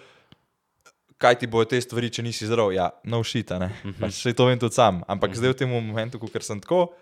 [1.18, 2.72] kaj ti bojo te stvari, če nisi zdrav.
[2.72, 3.70] Ja, no shit, a ne.
[3.84, 4.00] Mhm.
[4.00, 5.04] Pač se to vem tudi sam.
[5.06, 6.94] Ampak zdaj v tem momentu, ko sem tako,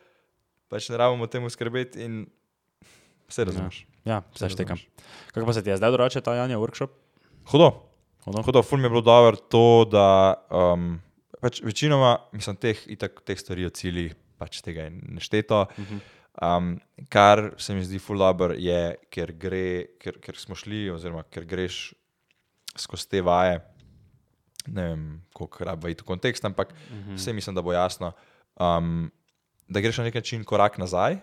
[0.68, 2.26] pač ne rabimo temu skrbeti in
[3.30, 3.84] vse razumeš.
[4.06, 4.82] Ja, Saj vse štekam.
[5.32, 6.90] Kako pa se ti je zdaj drugače ta Janja workshop?
[7.52, 7.72] Hudo.
[8.26, 8.42] Hudo?
[8.46, 11.00] Hudo, ful mi je bilo dobro to, da um,
[11.42, 15.66] pač večinoma, mislim, teh, itak, teh stvari o ciljih, pač tega je nešteto.
[16.40, 16.78] Um,
[17.12, 21.48] kar se mi zdi ful dobro je, ker, gre, ker, ker smo šli, oziroma ker
[21.48, 21.90] greš
[22.80, 23.60] skozi te vaje,
[24.70, 26.72] ne vem, koliko rabi iti v kontekst, ampak
[27.16, 28.14] vse mislim, da bo jasno,
[28.62, 29.10] um,
[29.68, 31.20] da greš na nek način korak nazaj,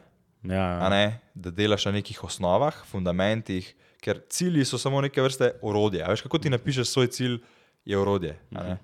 [0.47, 0.89] Ja, ja.
[0.89, 1.05] ne,
[1.35, 3.67] da delaš na nekih osnovah, fundamentih,
[4.01, 6.03] ker cilji so samo neke vrste orodje.
[6.03, 7.39] A veš, kako ti napišeš svoj cilj,
[7.85, 8.39] je orodje.
[8.53, 8.77] a ne.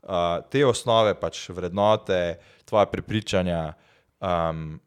[0.00, 0.10] Uh,
[0.44, 3.72] te osnove, pač vrednote, tvoje prepričanja.
[4.18, 4.80] Um,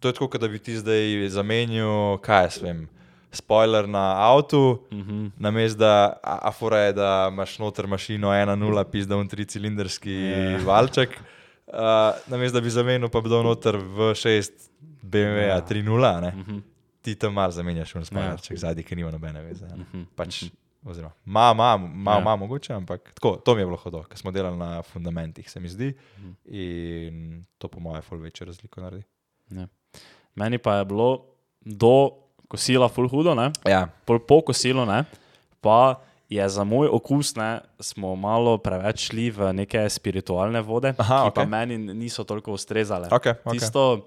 [0.00, 2.88] to je tako, da bi ti zdaj zamenil, kaj jaz vem,
[3.32, 5.30] spoiler na avtu, Uh -huh.
[5.36, 10.58] namesto da a- afora je, da imaš noter mašino 1.0, pizda un tricilinderski Ja.
[10.58, 11.10] valček,
[11.66, 11.74] uh,
[12.26, 14.50] namesto da bi zamenil, pa bi dal noter v 6
[15.02, 15.60] BMW Ja.
[15.60, 15.82] 3.0,
[16.20, 16.28] ne.
[16.30, 16.60] Uh -huh.
[17.02, 18.04] ti tam malo zamenjaš, un Ja.
[18.04, 19.66] spoilerček zadnji, ki nima nobene veze.
[19.66, 19.76] ne.
[19.76, 20.44] Mhm, Pač,
[20.84, 22.20] oziroma, ima, ima, ima, Ja.
[22.20, 25.60] ima mogoče, ampak tako, to mi je bilo hodo, ker smo delali na fundamentih, se
[25.60, 25.94] mi zdi.
[26.18, 26.30] Mhm.
[26.46, 27.14] In
[27.58, 29.02] to po mojem ful večjo razliko naredi.
[29.50, 29.66] Ja.
[30.34, 31.24] Meni pa je bilo
[31.60, 32.10] do
[32.48, 33.50] kosila full hudo, ne?
[33.66, 35.04] Ja, pol po kosilu, ne,
[35.60, 35.94] pa
[36.28, 41.30] je za moj okus, ne, smo malo preveč šli v neke spiritualne vode, Aha, ki
[41.30, 41.46] pa okej.
[41.46, 43.08] meni niso toliko ustrezale.
[43.08, 43.52] okay, okay.
[43.52, 44.06] Tisto,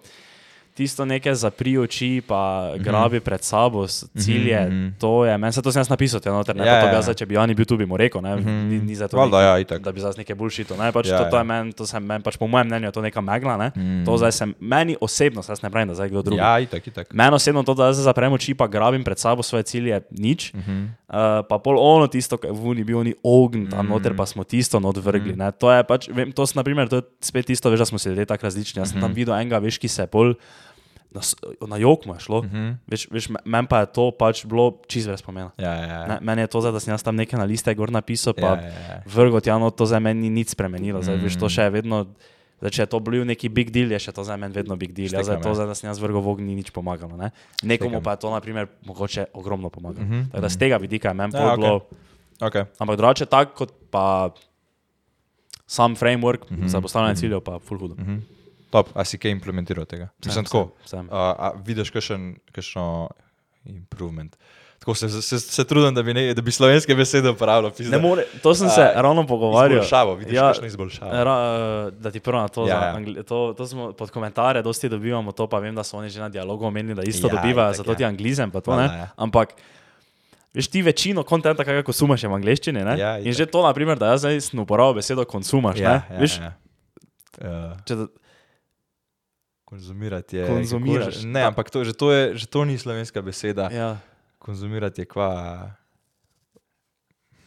[0.76, 2.40] tisto neke zapri oči, pa
[2.76, 5.00] grabi pred sabo cilje, mhm.
[5.00, 6.92] to je, meni se to sem jaz napisal, te noter, ne Ja, pa to ja,
[6.92, 6.96] ja.
[6.96, 9.16] jaz, zdaj, če bi Jani bil tu, bi mu rekel, ne, ni, ni za to,
[9.16, 9.80] Valjda, neki- ja, itak.
[9.80, 11.40] da bi zdaj nekaj bullshito, ne, pač Ja, to, to ja.
[11.40, 14.04] je meni, to sem meni, pač po mojem mnenju je to neka megla, ne, Mm.
[14.04, 16.38] to zdaj sem, meni osebno, zdaj ne pravim, da zdaj kdo drugi.
[16.38, 17.08] Ja, itak, itak.
[17.10, 20.52] Meni osebno to, da zdaj zaprem oči in grabim pred sabo svoje cilje, nič.
[20.52, 20.86] Uh Mhm.
[21.10, 24.26] Uh, pa pol ono tisto, kar je v Uni bil ni ogen, tam noter pa
[24.26, 25.34] smo tisto not vrgli.
[25.36, 25.52] Mm.
[25.60, 28.10] To je pač, vem, to, so, naprimer, to je spet isto, veš, da smo se
[28.10, 28.82] ljudje tako različni.
[28.82, 30.36] Jaz sem tam videl enega, veš, ki se je pol.
[31.16, 31.24] Na,
[31.68, 32.76] na jok mu je šlo, uh -huh.
[32.92, 35.52] veš, veš, me- meni pa je to pač bilo čisto brez pomena.
[35.58, 36.08] Ja, ja, ja.
[36.08, 38.42] Ne, meni je to, zdaj, da sem jaz tam nekaj na liste gor napisal, pa
[38.42, 39.02] Ja, ja, ja.
[39.06, 41.00] vrgo tjano, to za meni ni nič spremenilo.
[41.02, 42.06] Zdaj, veš, to še je vedno,
[42.60, 44.94] zdaj, če je to bil neki big deal, je še to za meni vedno big
[44.94, 45.10] deal.
[45.10, 45.56] Zdaj, Štekam, to, ja.
[45.56, 47.18] zdaj, da sem jaz vrgo v ognju, ni nič pomagalo.
[47.18, 47.32] Ne?
[47.64, 48.04] Nekomu Štekam.
[48.04, 50.02] pa je to, na primer, mogoče ogromno pomagalo.
[50.02, 51.58] Uh Mhm, -huh, Tako da z tega vidika je meni Ja, ja, okej.
[51.58, 51.80] bilo.
[52.40, 52.66] Okay.
[52.80, 54.30] Ampak drugače tako kot pa
[55.68, 57.94] sam framework uh Mhm, -huh, za postavljanje ciljev, pa full hudo.
[57.94, 58.22] Uh -huh.
[58.70, 60.10] Top, a si kaj implementiral tega?
[60.26, 60.72] Mislim, tako.
[60.80, 61.06] Sem, sem.
[61.08, 63.10] Uh, a vidiš kakšen, kakšno
[63.66, 64.36] improvement.
[64.86, 67.72] Tako se, se, se trudim, da bi, ne, da bi slovenske besede uporabljal.
[67.80, 69.80] Ne more, to sem se A, ravno pogovarjal.
[69.82, 71.12] Izboljšavo, vidiš, Ja, kakšno izboljšavo.
[71.24, 71.36] Ra,
[71.92, 75.48] da ti prvo na to, Ja, ja, to, to smo pod komentarje dosti dobivamo, to
[75.48, 77.96] pa vem, da so oni že na dialogu omenili, da isto Ja, dobivajo, zato ja.
[77.98, 79.00] ti anglizem pa to Valjda, ne.
[79.00, 79.10] ja.
[79.16, 79.54] Ampak
[80.54, 83.00] veš ti večino kontenta, kaj konsumaš je v angleščini, ne?
[83.00, 86.02] Ja, In že to, naprimer, da jaz zdaj uporabil besedo konsumaš, Ja, ne?
[86.14, 86.54] ja, Veš, ja.
[87.42, 88.06] Uh, da,
[89.66, 90.48] konzumirati je.
[90.48, 93.70] Konzumiraš, kako Ne, ampak to, že, to je, že to ni slovenska beseda.
[93.74, 93.98] Ja.
[94.46, 95.72] Ja, Konzumirati je kva.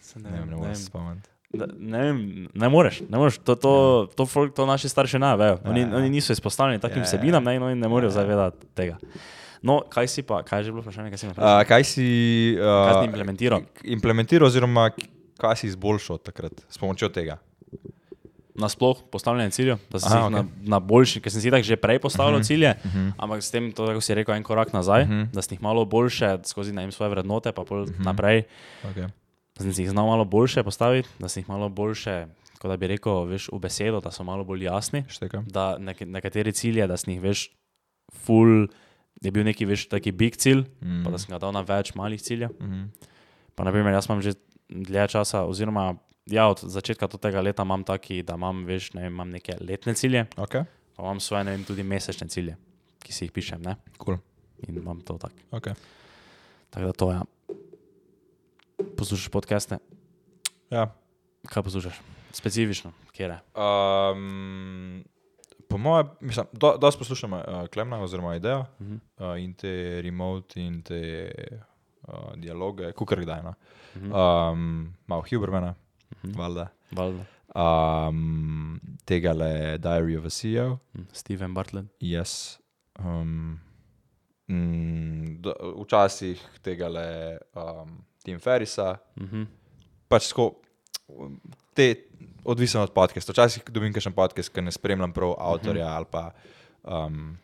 [0.00, 1.28] se Ne, vem, ne ne se spomniti.
[1.50, 2.18] Da, ne, vem,
[2.54, 3.38] ne moreš, ne moreš.
[3.38, 3.72] To, to,
[4.08, 5.58] to, folk, to naši starši ne vejo.
[5.64, 5.96] Oni, Ja, ja, ja.
[5.96, 7.08] oni niso izpostavljeni takim Ja, ja, ja.
[7.08, 8.14] vsebinam ne, oni ne morejo Ja, ja.
[8.16, 8.98] zavedati tega.
[9.60, 11.64] No, kaj si pa, kaj je že bilo vprašanje, kaj si me Uh, vprašal?
[11.64, 12.06] kaj si,
[12.58, 13.62] Kaj uh, implementiral?
[13.84, 14.90] implementiral, oziroma
[15.36, 17.38] kaj si izboljšal takrat s pomočjo tega?
[18.58, 20.34] Nasploh postavljanje ciljev, da si Aha, jih okej.
[20.34, 22.98] na, na boljši, ker sem si tako že prej postavljal uh -huh, cilje, uh mhm.
[23.06, 23.12] -huh.
[23.18, 25.20] ampak s tem, to, kako si rekel, en korak nazaj, uh Mhm.
[25.20, 25.30] -huh.
[25.32, 28.04] da si jih malo boljše, skozi ne vem, svoje vrednote, pa pol uh -huh.
[28.04, 28.42] naprej,
[28.84, 29.08] Okay.
[29.56, 32.26] da sem si jih znal malo boljše postaviti, da si jih malo boljše,
[32.58, 35.04] kot da bi rekel, veš, v besedo, da so malo bolj jasni.
[35.08, 35.46] Štekam.
[35.50, 37.50] da nek nekateri cilje, da sem jih veš,
[38.12, 38.66] full,
[39.22, 41.04] je bil neki veš, taki big cilj, mm.
[41.04, 42.50] pa da sem ga dal na več malih ciljev.
[42.60, 42.84] Mhm.
[43.54, 44.32] Pa naprimer, jaz imam že
[44.68, 45.96] dlje časa, oziroma
[46.30, 49.94] ja, od začetka tega leta imam taki, da imam, veš, ne vem, imam neke letne
[49.94, 50.64] cilje, Okay.
[50.96, 52.56] pa imam svoje, ne vem, tudi mesečne cilje,
[53.02, 53.76] ki si jih pišem, ne?
[54.04, 54.18] Cool.
[54.68, 55.34] In imam to tako.
[55.50, 55.74] Okay.
[56.70, 57.16] Tako da to je.
[57.16, 57.22] Ja.
[58.96, 59.78] Poslušaš podcaste?
[60.70, 60.88] Ja.
[61.48, 62.00] Kaj poslušaš?
[62.32, 63.38] Specifično, kje je?
[63.56, 65.04] Um,
[65.68, 67.40] po mojem, mislim, do, dosti poslušam uh,
[67.72, 68.98] Klemna oziroma Idejo Uh -huh.
[69.32, 71.30] uh, in te remote in te
[72.08, 73.42] uh, dialoge, kukar kdaj.
[73.42, 73.54] No.
[73.96, 74.12] Mhm.
[74.12, 75.74] Um, malo Hubermana,
[76.24, 76.32] Mhm.
[76.38, 76.68] valjda.
[76.92, 77.24] Valjda.
[77.54, 81.04] Um, tega le Diary of a CEO, Mhm.
[81.12, 81.88] Steven Bartlett.
[82.00, 82.58] jaz.
[82.98, 83.60] Um,
[84.48, 85.54] mm, do,
[85.84, 89.46] včasih tega le um, Tim Ferrisa, -huh.
[90.08, 90.54] pač tako,
[91.74, 91.94] te,
[92.44, 93.32] odvisno od podcasta.
[93.32, 95.96] Včasih dobim kakšen podcast, ki ne spremljam prav avtorja -huh.
[95.96, 96.30] ali pa
[96.82, 97.38] um,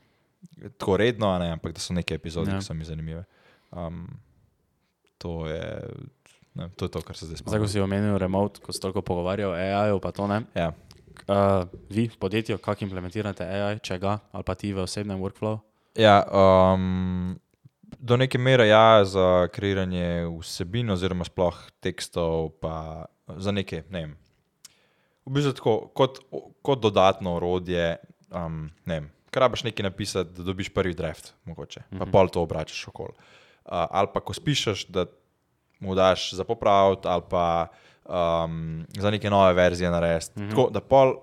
[0.79, 2.59] tako redno, ne, ampak da so neke epizode, ja.
[2.59, 3.25] ki so mi zanimive.
[3.73, 4.09] Um,
[5.19, 5.89] to, je,
[6.55, 7.69] ne, to je to, kar se zdaj Zdaj, ko spomnim.
[7.69, 10.43] si omenil remote, ko si toliko pogovarjal o AI-ju, pa to ne.
[10.55, 10.73] Ja.
[11.25, 15.61] Uh, vi podjetju, kako implementirate AI, če ga, ali pa ti v osebnem workflowu?
[15.95, 17.39] Ja, um,
[17.97, 20.05] do neke mere ja, za kreiranje
[20.35, 24.13] vsebin, oziroma sploh tekstov, pa za neke, ne vem.
[25.25, 26.19] V bistvu tako, kot,
[26.61, 27.97] kot dodatno orodje,
[28.29, 32.11] um, ne vem, krabaš nekaj napisati, da dobiš prvi draft, mogoče, pa Mhm.
[32.11, 33.15] pol to obračaš okoli.
[33.65, 35.07] Uh, ali pa ko spišeš, da
[35.81, 37.67] mu daš za popraviti, ali pa
[38.05, 40.41] um, za neke nove verzije narediti.
[40.41, 40.51] Mhm.
[40.51, 41.15] Tako da pol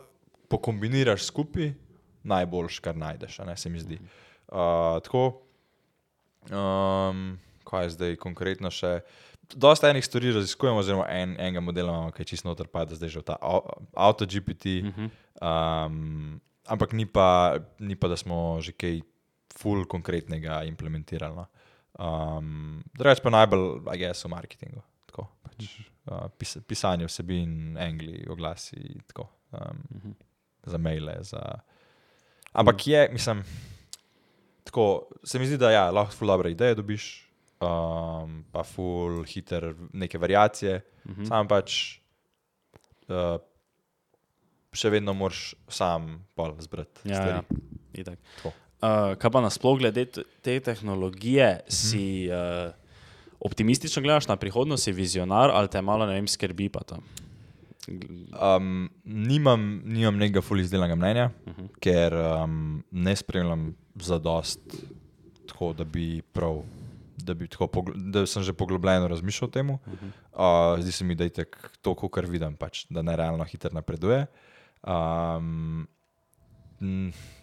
[0.47, 1.73] pokombiniraš skupaj,
[2.23, 3.99] najboljš, kar najdeš, ne se mi zdi.
[4.47, 4.57] Uh,
[5.03, 5.41] tako,
[6.51, 8.99] um, kaj je zdaj konkretno še?
[9.51, 12.95] Dosta enih stvari raziskujemo, oziroma en, enega modela imamo, ki je čisto noter, pa da
[12.95, 13.37] zdaj že v ta
[13.93, 14.65] AutoGPT.
[14.83, 15.09] Uh -huh.
[15.41, 19.01] Um, ampak ni pa, ni pa, da smo že kaj
[19.57, 21.35] ful konkretnega implementirali.
[21.35, 21.45] No.
[21.99, 24.83] Um, Drugač pa najbolj, a guess, v marketingu.
[25.09, 25.67] Tako, pač,
[26.07, 30.13] uh, pis, pisanje vsebin, angli, oglasi, tako, um, Uh -huh.
[30.63, 31.17] za maile.
[31.23, 31.59] Za...
[32.53, 33.43] Ampak je, mislim,
[34.63, 39.75] tako, se mi zdi, da ja, lahko ful dobre ideje dobiš, um, pa ful hiter
[39.93, 40.81] neke variacije.
[41.05, 41.27] Uh -huh.
[41.27, 41.99] Sam pač
[43.07, 43.41] uh,
[44.73, 47.41] še vedno moraš sam pol zbrati Ja, ja.
[47.93, 48.19] Itak.
[48.37, 48.53] Tako.
[48.81, 50.05] Uh, kaj pa nasploh glede
[50.41, 52.71] te tehnologije, si uh,
[53.39, 56.97] optimistično gledaš na prihodnost, si vizionar ali te malo ne vem, skrbi pa to?
[57.87, 61.61] Um, nimam, nimam nekega ful izdelanega mnenja, uh Mhm.
[61.61, 61.69] -huh.
[61.79, 64.59] ker um, ne spremljam za dost
[65.47, 66.61] tako, da bi prav.
[67.17, 69.69] Da, bi tako, pogl- da sem že poglobljeno razmišljal o tem.
[69.69, 70.73] Uh -huh.
[70.75, 71.29] uh, zdi se mi, da je
[71.81, 74.25] to, kar vidim, pač, da ne realno hitro napreduje.
[74.87, 75.87] Um,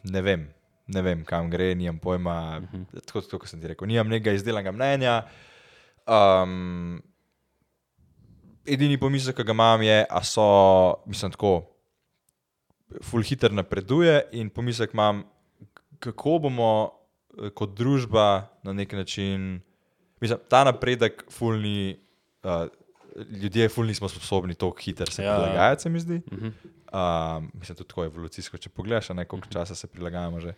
[0.05, 0.48] ne vem,
[0.89, 2.60] ne vem, kam gre, nimam pojma.
[2.62, 3.01] Uh -huh.
[3.06, 5.23] Tako kot sem ti rekel, nimam nekega izdelanega mnenja.
[6.06, 7.02] Um,
[8.65, 10.47] edini pomislek, ki ga imam, je, da so,
[11.06, 11.62] mislim, tako,
[13.02, 15.24] full hiter napreduje in pomislek imam,
[15.98, 16.90] kako bomo
[17.39, 19.60] eh, kot družba na nek način,
[20.20, 21.98] mislim, ta napredek, fulni,
[22.44, 22.69] uh,
[23.43, 25.39] ljudje, fulni smo sposobni tako hiter se Ja, ja.
[25.39, 26.20] prilagajati, se mi zdi.
[26.32, 26.52] Uh -huh.
[26.89, 30.55] Um, mislim, tudi tako evolucijsko, če pogledaš, ne koliko časa se prilagajamo že.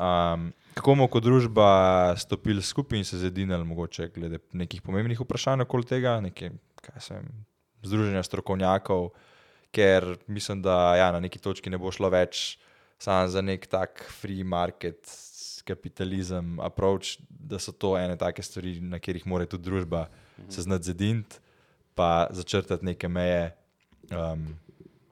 [0.00, 5.66] Um, kako bomo kot družba stopili skupaj in se zedinili, mogoče glede nekih pomembnih vprašanj
[5.66, 7.28] okoli tega, neke, kaj se vem,
[7.84, 9.10] združenja strokovnjakov,
[9.70, 12.58] ker mislim, da ja, na neki točki ne bo šlo več
[13.00, 15.04] samo za nek tak free market,
[15.64, 20.08] kapitalizem, approach, da so to ene take stvari, na katerih mora tudi družba
[20.48, 21.38] se znati zediniti,
[21.94, 23.52] pa začrtati neke meje,
[24.10, 24.48] um,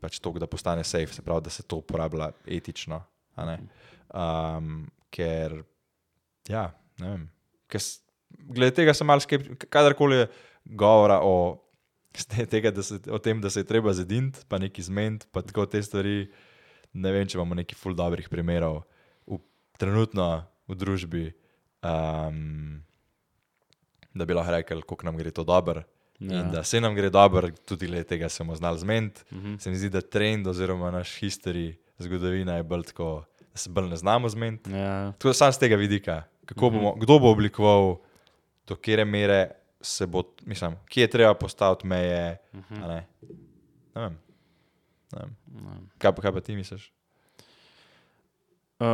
[0.00, 3.00] pač to, da postane safe, se pravi, da se to uporablja etično.
[3.38, 5.60] Um, ker,
[6.48, 6.68] ja,
[7.02, 7.26] ne vem.
[7.68, 7.82] Ker
[8.28, 10.26] Glede tega sem malo skeptičen, kadarkoli je
[10.78, 11.56] govora o,
[12.52, 15.82] tega, se, o tem, da se je treba zediniti, pa nekaj zmeniti, pa tako te
[15.82, 16.28] stvari.
[16.98, 18.80] Ne vem, če imamo nekaj ful dobrih primerov
[19.28, 19.38] v,
[19.80, 20.28] trenutno
[20.68, 21.24] v družbi,
[21.84, 22.80] um,
[24.16, 25.84] da bi lahko rekli, kako nam gre to dobro.
[26.20, 26.34] Ja.
[26.34, 26.40] Ja.
[26.40, 29.22] In da se nam gre dobro, tudi glede tega se bomo znali zmeniti.
[29.30, 29.58] Uh -huh.
[29.58, 33.88] Se mi zdi, da trend oziroma naš history, zgodovina je bolj tako, da se bolj
[33.88, 34.70] ne znamo zmeniti.
[34.70, 35.12] ja.
[35.12, 37.96] Tako da sam z tega vidika, kako bomo, kdo bo oblikoval,
[38.66, 39.50] do kere mere
[39.80, 42.36] se bo, mislim, kje je treba postaviti meje.
[42.72, 43.06] a Ne?
[43.94, 44.18] Ne vem.
[45.12, 45.36] Ne vem.
[45.98, 46.92] Kaj, pa- kaj pa ti misliš?
[48.80, 48.86] Uh,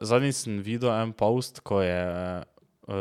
[0.00, 2.42] zadnjič sem videl en post, ko je
[2.86, 2.94] uh,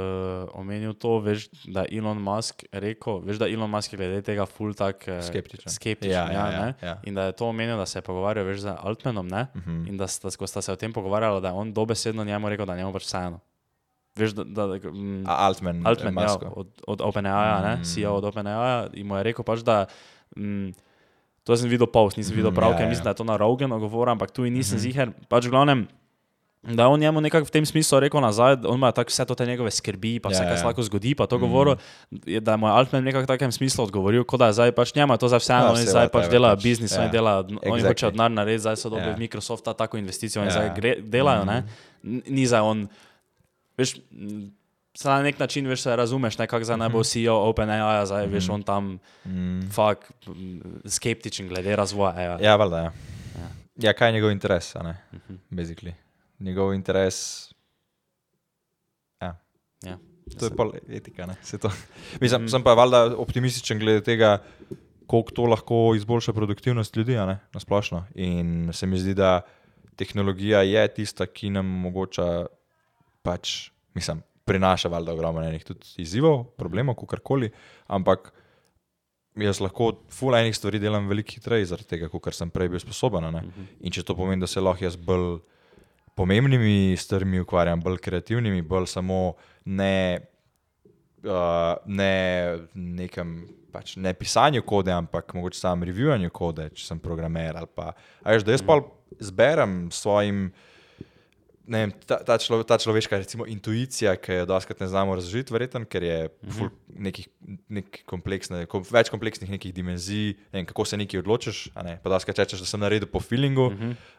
[0.53, 4.45] omenil to, veš, da je Elon Musk rekel, veš, da Elon Musk je glede tega
[4.45, 5.67] ful tak uh, Skeptičen.
[5.67, 6.95] skeptičen Ja, ja, ja, ja, ja.
[7.03, 9.47] In da je to omenil, da se je pogovarjal veš, z Altmanom ne?
[9.53, 9.87] Uh -huh.
[9.87, 12.65] in da sta, ko sta se o tem pogovarjala, da je on dobesedno njemu rekel,
[12.65, 13.39] da njemu pač vseeno.
[14.15, 17.79] Veš, da, da, da mm, Altman, Altman, ja, od, od OpenAI, Mm.
[17.79, 17.83] mm.
[17.83, 19.85] CEO od OpenAI, in mu je rekel pač, da.
[20.37, 20.69] Mm,
[21.43, 22.89] to sem videl post, nisem videl Mm, prav, ja, ker ja.
[22.89, 24.81] mislim, da je to na Rogenu govoril, ampak tu nisem Mhm.
[24.81, 25.11] ziger.
[25.29, 25.87] Pač v glavnem.
[26.65, 29.35] Da je on njemu nekako v tem smislu rekel nazaj, on ima tako vse to
[29.35, 30.57] te njegove skrbi, pa Ja, vse, kar ja.
[30.57, 31.41] se lahko zgodi, pa to Mm.
[31.41, 31.75] govoril,
[32.25, 34.95] je, da mu je Altman nekako v takem smislu odgovoril, kot da je zdaj pač
[34.95, 37.01] njemu je to za vseeno, Ja, oni zdaj pač delajo pač, biznis, ja.
[37.01, 37.87] oni delajo, oni Exactly.
[37.89, 39.13] hočejo denar narediti, zdaj so dobili Ja.
[39.13, 40.51] od Microsofta tako investicijo in Ja.
[40.53, 41.63] zdaj gre, delajo, ne.
[42.01, 42.19] Mhm.
[42.27, 42.87] Ni zdaj on,
[43.75, 43.99] veš,
[44.93, 48.49] se na nek način veš, razumeš, ne, kako zdaj naj bo CEO OpenAI, zdaj veš,
[48.49, 49.67] on tam Mm.
[49.69, 50.13] fakt
[50.85, 52.13] skeptičen glede razvoja.
[52.13, 52.39] AI.
[52.39, 52.77] Ja, valjda.
[52.77, 52.91] Ja.
[53.79, 54.75] ja, kaj je njegov interes?
[54.75, 54.95] ne?
[55.51, 55.93] Basically.
[56.39, 57.51] Njegov interes.
[59.21, 59.35] Ja.
[59.83, 59.97] Ja.
[60.39, 61.27] To je pa etika.
[62.21, 62.49] Mislim, mm.
[62.49, 64.37] Sem pa valjda optimističen glede tega,
[65.07, 68.05] koliko to lahko izboljša produktivnost ljudi na splošno.
[68.15, 69.41] In se mi zdi, da
[69.95, 72.45] tehnologija je tista, ki nam omogoča,
[73.21, 77.51] pač, mislim, prinaša valjda ogromno enih tudi izzivov, problemov, kakorkoli,
[77.87, 78.31] ampak
[79.39, 83.23] jaz lahko ful enih stvari delam veliko hitreje, zaradi tega, kot sem prej bil sposoben.
[83.23, 83.43] a ne.
[83.81, 85.39] In če to pomeni, da se lahko jaz bolj
[86.15, 89.33] pomembnimi stvarmi ukvarjam, bolj kreativnimi, bolj samo
[89.65, 90.19] ne,
[91.25, 92.13] uh, ne
[92.73, 93.41] nekem.
[93.73, 97.57] Pač ne pisanju kode, ampak mogoče samo reviwanju kode, če sem programer.
[97.73, 97.87] Pa,
[98.21, 98.75] a veš, da jaz pa
[99.17, 100.72] zberem svojim, ne
[101.67, 105.83] vem, ta, ta, člo, ta človeška recimo, intuicija, ki jo doskrat ne znamo razložiti, verjetno,
[105.89, 106.17] ker je
[106.55, 107.27] ful nekih,
[107.73, 111.61] nek kompleksne, kom, več kompleksnih nekih dimenzij, ne vem, kako se nekaj odločiš.
[111.75, 111.97] a Ne?
[112.03, 113.69] Pa doskrat rečeš, da sem naredil po feelingu.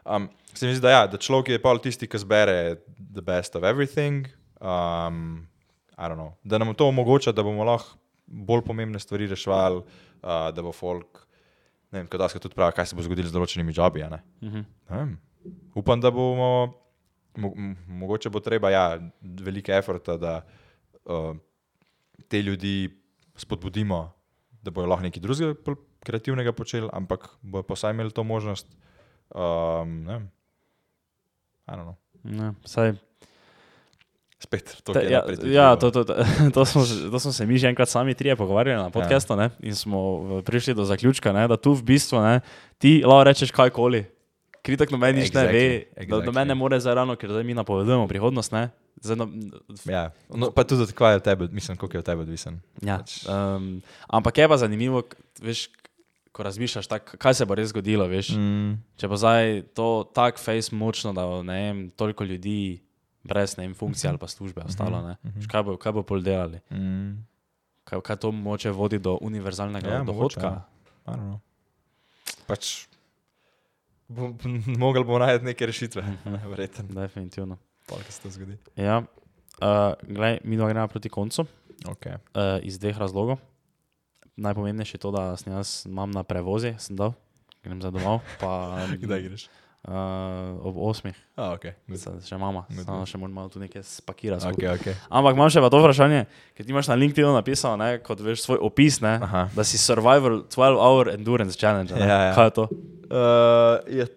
[0.05, 3.55] Um, se mi zdi, da, ja, da človek je pa tisti, ki zbere the best
[3.55, 4.27] of everything.
[4.61, 5.47] Um,
[5.97, 9.83] I don't know, da nam to omogoča, da bomo lahko bolj pomembne stvari reševali,
[10.23, 11.21] uh, da bo folk.
[11.93, 14.03] Ne vem, kaj tudi pravi, kaj se bo zgodilo z določenimi jobi.
[14.09, 14.19] Ne?
[14.43, 14.65] Mhm.
[14.89, 15.13] Ne vem.
[15.77, 16.73] Upam, da bomo,
[17.37, 17.53] mo,
[17.87, 18.85] mogoče bo treba ja,
[19.21, 20.35] velike eforta, da
[21.05, 21.35] uh,
[22.27, 22.89] te ljudi
[23.35, 24.01] spodbudimo,
[24.61, 25.75] da bojo lahko nekaj drugega
[26.05, 28.67] kreativnega počeli, ampak bojo pa vsaj imeli to možnost.
[29.29, 30.31] Um, ne vem.
[31.65, 31.95] Know.
[32.23, 32.93] Ne, saj,
[34.45, 36.13] Spet to, te, ja, ja, to, to, to,
[36.55, 39.49] to, smo, to smo se mi že enkrat sami trije pogovarjali na podkastu ja.
[39.59, 39.99] in smo
[40.45, 42.41] prišli do zaključka, ne, da tu v bistvu ne,
[42.77, 44.05] ti lahko rečeš kajkoli.
[44.65, 46.25] Kritik noben nič ne ve, Exactly, exactly, da exactly.
[46.25, 48.49] do mene ne more zdaj ravno, ker zdaj mi napovedujemo prihodnost.
[48.51, 49.25] Ne, zdaj, no,
[49.85, 50.09] Ja.
[50.27, 52.57] No, pa tudi, kaj je od tebe, mislim, koliko je od tebe odvisen.
[52.81, 53.77] ja, Pač- um,
[54.07, 55.05] ampak je pa zanimivo,
[55.37, 55.69] veš,
[56.31, 58.03] ko razmišljaš, tak, kaj se bo res zgodilo.
[58.05, 62.81] Veš, Mm, Če bo zdaj to tako face močno, da bo ne vem, toliko ljudi
[63.23, 66.19] brez ne vem, funkcije ali pa službe ostalo, ne, Veš, kaj, bo, kaj bo pol
[66.19, 66.57] delali?
[66.67, 67.21] mm,
[67.83, 70.65] Kaj, kaj to moče vodi do univerzalnega Ja, ja, mogoče, dohodka?
[71.07, 71.37] ja.
[72.45, 72.87] Pač,
[74.07, 74.33] bo,
[74.77, 76.03] mogel bo najti neke rešitve,
[76.51, 77.57] verjetno, Definitivno.
[77.87, 78.57] kaj se to zgodi.
[78.75, 79.03] Ja.
[79.55, 79.67] Uh,
[80.03, 81.45] glej, mi dva gremo proti koncu
[81.85, 82.15] Okay.
[82.33, 83.37] uh, iz dveh razlogov.
[84.35, 87.13] Najpomembnejše je to, da sem jaz imam na prevozi, sem dal,
[87.63, 88.19] grem za domov.
[88.39, 89.47] Pa, Kdaj greš?
[89.85, 89.93] Uh,
[90.63, 91.65] ob osmih, A, ok.
[91.93, 94.41] Se- še mama, samo še moram malo tu nekaj spakirati.
[94.47, 94.95] okay, okay.
[95.11, 98.41] Ampak imam še pa to vprašanje, ker ti imaš na LinkedInu napisano, ne, kot veš
[98.41, 99.43] svoj opis, ne, Aha.
[99.53, 101.93] da si survival 12 hour endurance challenge.
[101.93, 102.01] Ne?
[102.03, 102.33] Ja, ja.
[102.33, 102.65] Kaj je to?
[102.65, 104.07] Uh, je,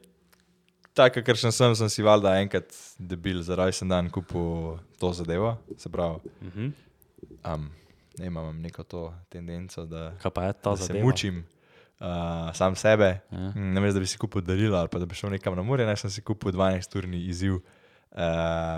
[0.95, 5.53] tako, ker sem, sem, sem si valjda enkrat debil za rojsten dan kupil to zadevo.
[5.77, 6.73] Se pravi, Mhm.
[7.45, 7.69] um,
[8.17, 11.05] ne imam neko to tendenco, da, Kaj pa je ta da se zadeva?
[11.05, 11.45] mučim
[12.01, 13.21] uh, sam sebe.
[13.31, 13.39] Ja.
[13.55, 15.87] Mm, Namesto da bi si kupil darilo ali pa da bi šel nekam na more,
[15.87, 17.63] naj sem si kupil 12-urni izziv uh,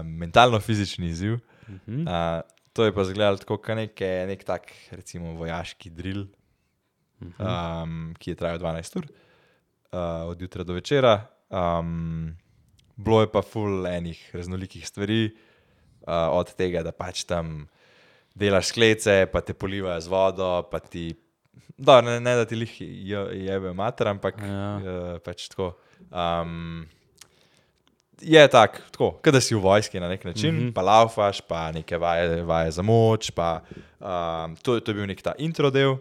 [0.04, 1.32] mentalno-fizični izziv.
[1.34, 2.02] Uh -huh.
[2.06, 2.42] Uh,
[2.72, 6.26] to je pa izgledalo tako, kot nek, nek tak, recimo, vojaški drill,
[7.20, 11.26] um, ki je trajal 12 ur, uh, od jutra do večera.
[11.50, 12.36] Um,
[12.96, 15.34] bilo je pa full enih raznolikih stvari,
[16.06, 17.66] uh, od tega, da pač tam
[18.34, 21.10] delaš sklece, pa te polivajo z vodo, pa ti.
[21.80, 22.80] Da, ne, ne da ti jih
[23.32, 24.76] jebe mater, ampak Ja.
[24.76, 25.72] uh, pač tako.
[26.12, 26.86] Um,
[28.20, 30.60] je tak, tako, kot da si v vojski na nek način, mm.
[30.60, 30.72] -hmm.
[30.72, 33.30] pa laufaš, pa neke vaje, vaje za moč.
[33.30, 33.62] Pa,
[34.00, 35.96] um, to, to je bil nek ta intro del,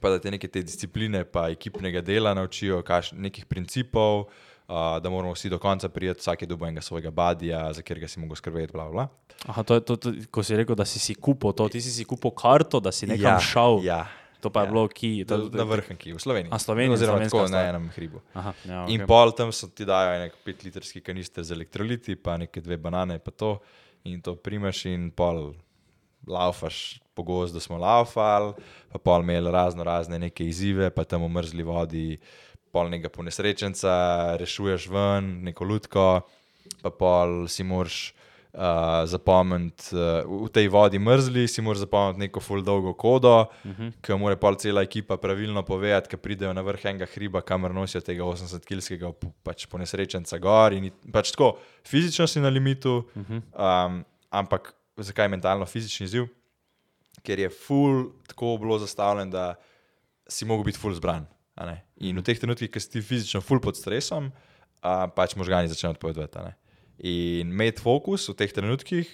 [0.00, 4.20] pa da te neke te discipline, pa ekipnega dela naučijo, kaš, nekih principov,
[4.68, 8.08] uh, da moramo vsi do konca prijeti, vsak je dobil enega svojega badija, za katerega
[8.08, 8.72] si mogel skrbeti.
[8.72, 9.08] Bla, bla.
[9.46, 11.90] Aha, to je to, to, ko si rekel, da si si kupil to, ti si
[11.90, 13.82] si kupil karto, da si nekam šel.
[13.84, 14.06] Ja,
[14.44, 14.72] To pa je ja.
[14.74, 15.24] bilo ki.
[15.24, 16.52] na, To, na vrhnki v Sloveniji.
[16.52, 18.20] A, Slovenija, Oziroma tako na enem hribu.
[18.36, 19.08] Aha, ja, In okay.
[19.08, 23.32] pol tam so ti dajo nek petlitrski kanister z elektroliti, pa neke dve banane, pa
[23.32, 23.56] to.
[24.04, 25.54] In to primeš in pol
[26.28, 28.52] laufaš po gozdu, smo laufali,
[28.92, 32.08] pa pol imeli razno razne neke izzive, pa tam v mrzli vodi,
[32.68, 33.94] pol nekega ponesrečenca,
[34.40, 36.08] rešuješ ven, neko lutko,
[36.84, 38.12] pa pol si moraš.
[38.54, 43.66] Uh, zapomniti uh, v tej vodi mrzli, si moraš zapomniti neko full dolgo kodo, uh
[43.66, 43.82] Mhm.
[43.82, 43.92] -huh.
[44.02, 48.00] ki mora pol cela ekipa pravilno povedati, ki pridejo na vrh enega hriba, kamor nosijo
[48.00, 49.12] tega 80-kilskega
[49.42, 50.72] pač ponesrečenca gor.
[50.72, 53.22] In pač tako, fizično si na limitu, uh.
[53.22, 53.42] -huh.
[53.86, 56.24] um, ampak zakaj mentalno-fizični izziv?
[57.22, 59.54] Ker je full tako bilo zastavljen, da
[60.28, 61.26] si mogel biti full zbran.
[61.56, 61.76] a.
[61.96, 65.90] In v teh trenutkih, ki si ti fizično full pod stresom, uh, pač možgani začnejo
[65.90, 66.63] odpovedovati.
[66.98, 69.08] In imeti fokus v teh trenutkih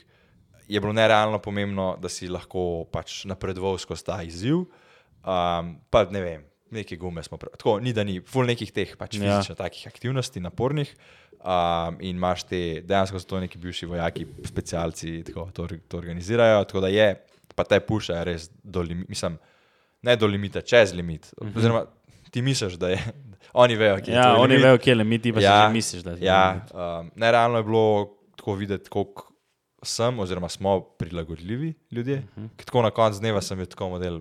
[0.68, 4.66] je bilo nerealno pomembno, da si lahko pač napredoval skozi ta izziv.
[5.20, 7.56] Um, pa ne vem, neke gume smo prav.
[7.58, 9.40] Tako, ni da ni, full nekih teh pač Ja.
[9.40, 10.92] fizično takih aktivnosti, napornih.
[11.40, 16.64] Um, in imaš te, dejansko so to neki bivši vojaki, specialci, tako to, to organizirajo.
[16.64, 17.08] Tako da je,
[17.56, 19.38] pa te pušajo res do limita, mislim,
[20.02, 21.32] ne do limita, čez limit.
[21.36, 21.56] -huh.
[21.56, 21.86] Oziroma,
[22.30, 23.00] ti misliš, da je,
[23.54, 24.16] oni vejo, kje je.
[24.16, 24.64] Ja, tvoj oni limit.
[24.64, 27.64] vejo, kje je limit, ti pa ja, si misliš, da je Ja, um, nerealno je
[27.64, 27.84] bilo
[28.36, 29.26] tako videti, koliko
[29.82, 32.16] sem, oziroma smo prilagodljivi ljudje.
[32.16, 32.46] Uh Mhm.
[32.46, 32.64] -huh.
[32.64, 34.20] Tako na koncu dneva sem bil tako model,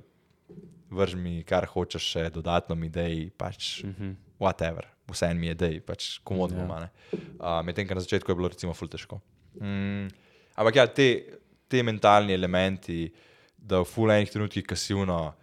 [0.89, 4.03] vrž mi, kar hočeš, še dodatno mi dej, pač uh Mhm.
[4.03, 4.15] -huh.
[4.39, 6.57] whatever, vse en mi je dej, pač komod Ja.
[6.57, 6.87] bomo.
[7.13, 9.19] Uh, Medtem, ker na začetku je bilo recimo ful težko.
[9.55, 10.07] Mm,
[10.55, 11.23] ampak ja, te,
[11.67, 13.11] te mentalni elementi,
[13.57, 15.33] da v ful enih trenutkih kasivno,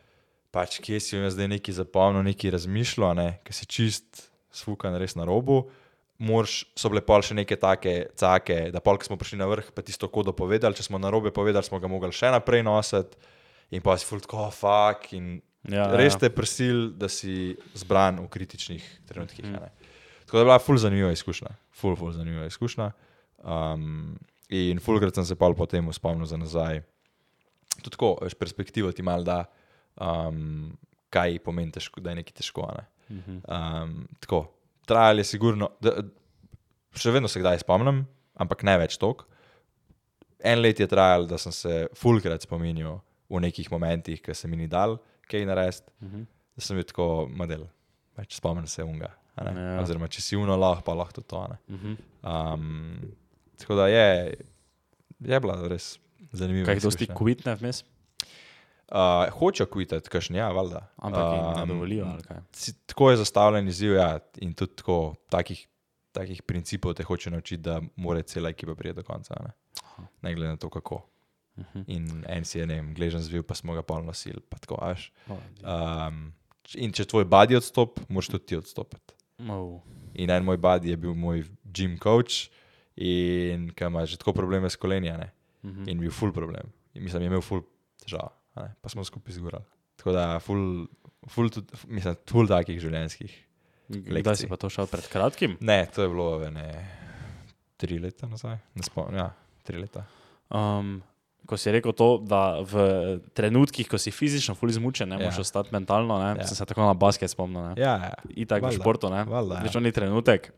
[0.56, 5.18] pač kje si jim zdaj neki zapomnil, neki razmišljal, ne, ki si čist sfukan res
[5.18, 5.66] na robu.
[6.16, 9.68] Morš, so bile pol še neke take cake, da pol, ko smo prišli na vrh,
[9.76, 13.20] pa tisto kodo povedali, če smo na robe povedali, smo ga mogli še naprej nositi.
[13.76, 15.10] In pa si fulk, oh, fuck.
[15.18, 16.26] In Ja, res ja.
[16.26, 19.46] te prisil, da si zbran v kritičnih trenutkih.
[19.50, 19.70] Mm.
[20.26, 22.90] Tako da je bila ful zanimiva izkušnja, ful, ful zanimiva izkušnja.
[23.42, 24.14] Um,
[24.50, 26.82] in fulkrat sem se pa potem spomnil za nazaj.
[27.80, 29.44] Tudi tako, veš, perspektivo ti mal da,
[30.00, 30.76] um,
[31.10, 32.68] kaj pomeni, težko, da je nekaj težko.
[32.76, 32.84] Ne?
[33.46, 34.44] Um, tako,
[34.88, 35.96] trajalo je sigurno, da,
[36.96, 38.04] še vedno se kdaj spomnim,
[38.40, 39.26] ampak ne več tok.
[40.46, 43.00] En let je trajalo, da sem se fulkrat spominjal
[43.32, 45.90] v nekih momentih, ki se mi ni dal kaj narediti,
[46.56, 47.66] da sem bil tako model,
[48.18, 49.10] več spomnim se unga.
[49.36, 49.80] Ja.
[49.82, 51.42] Oziroma, če si uno lahko, pa lahko to.
[51.50, 51.58] ne.
[51.68, 51.96] Mhm.
[52.24, 53.16] Um,
[53.60, 54.36] tako da je,
[55.20, 55.98] je bila res
[56.32, 56.66] zanimiva.
[56.70, 57.18] Kaj dosti izkušnja.
[57.18, 57.82] kvitne vmes,
[58.88, 58.98] Uh,
[59.32, 60.80] hočejo kvitati, kakšni, ja, valjda.
[60.96, 62.06] ampak jim ne Um, dovolijo.
[62.22, 62.36] kaj?
[62.52, 65.68] si- Tako je zastavljen izziv, ja, in tudi tako, takih,
[66.12, 69.34] takih principov te hoče naučiti, da mora cela ekipa priti do konca.
[69.40, 69.52] Ne,
[70.22, 71.02] ne glede na to, kako.
[71.56, 71.84] Uh -huh.
[71.88, 74.38] In en si je, ne vem, gležen zvil, pa smo ga polno sil.
[74.40, 75.12] pa tako, a veš.
[75.28, 75.36] oh,
[76.08, 76.32] Um,
[76.74, 79.14] in če tvoj badi odstop, moraš tudi ti odstopiti.
[79.40, 79.80] oh.
[80.14, 82.50] In en moj badi je bil moj gym coach,
[82.96, 85.32] in ki ima že tako probleme s koleni, a ne.
[85.64, 85.88] Mhm.
[85.88, 86.72] in bil full problem.
[86.94, 87.62] In mislim, je imel full
[87.98, 89.64] težav, a ne, pa smo skupaj zgorali.
[89.96, 90.86] Tako da, full,
[91.28, 93.32] full, tudi, mislim, full takih življenjskih.
[93.88, 95.56] Kdaj si pa to šel pred kratkim?
[95.60, 96.66] Ne, to je bilo ne,
[97.76, 99.16] tri leta nazaj, ne spomnim.
[99.16, 99.28] Ja,
[99.62, 100.02] tri leta.
[100.48, 100.98] Um,
[101.46, 102.74] ko si rekel to, da v
[103.32, 105.22] trenutkih, ko si fizično fully izmučen, ne Ja.
[105.22, 106.46] moreš ostati mentalno, ne, Ja.
[106.46, 107.62] sem se tako na basket spomnil.
[107.62, 107.74] Ne.
[107.76, 108.14] Ja, ja.
[108.36, 109.22] Itak v Valjda, športu, ne.
[109.24, 109.62] valjda, ja.
[109.62, 110.50] Več ni trenutek.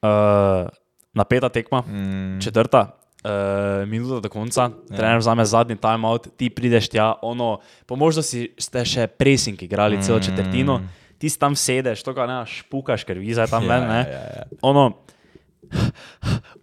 [0.00, 0.68] Uh,
[1.12, 2.98] napeta tekma, Mm, četrta.
[3.24, 4.96] Uh, minuta do konca, ja.
[4.96, 7.54] trener vzame zadnji timeout, ti prideš tja, ono,
[7.88, 10.04] po možnosti ste še presing igrali mm.
[10.04, 10.76] celo četrtino,
[11.16, 14.02] ti tam sedeš, to ga ne špukaš, ker viza je tam ven, ne.
[14.04, 14.60] Ja, ja, ja.
[14.68, 14.90] Ono,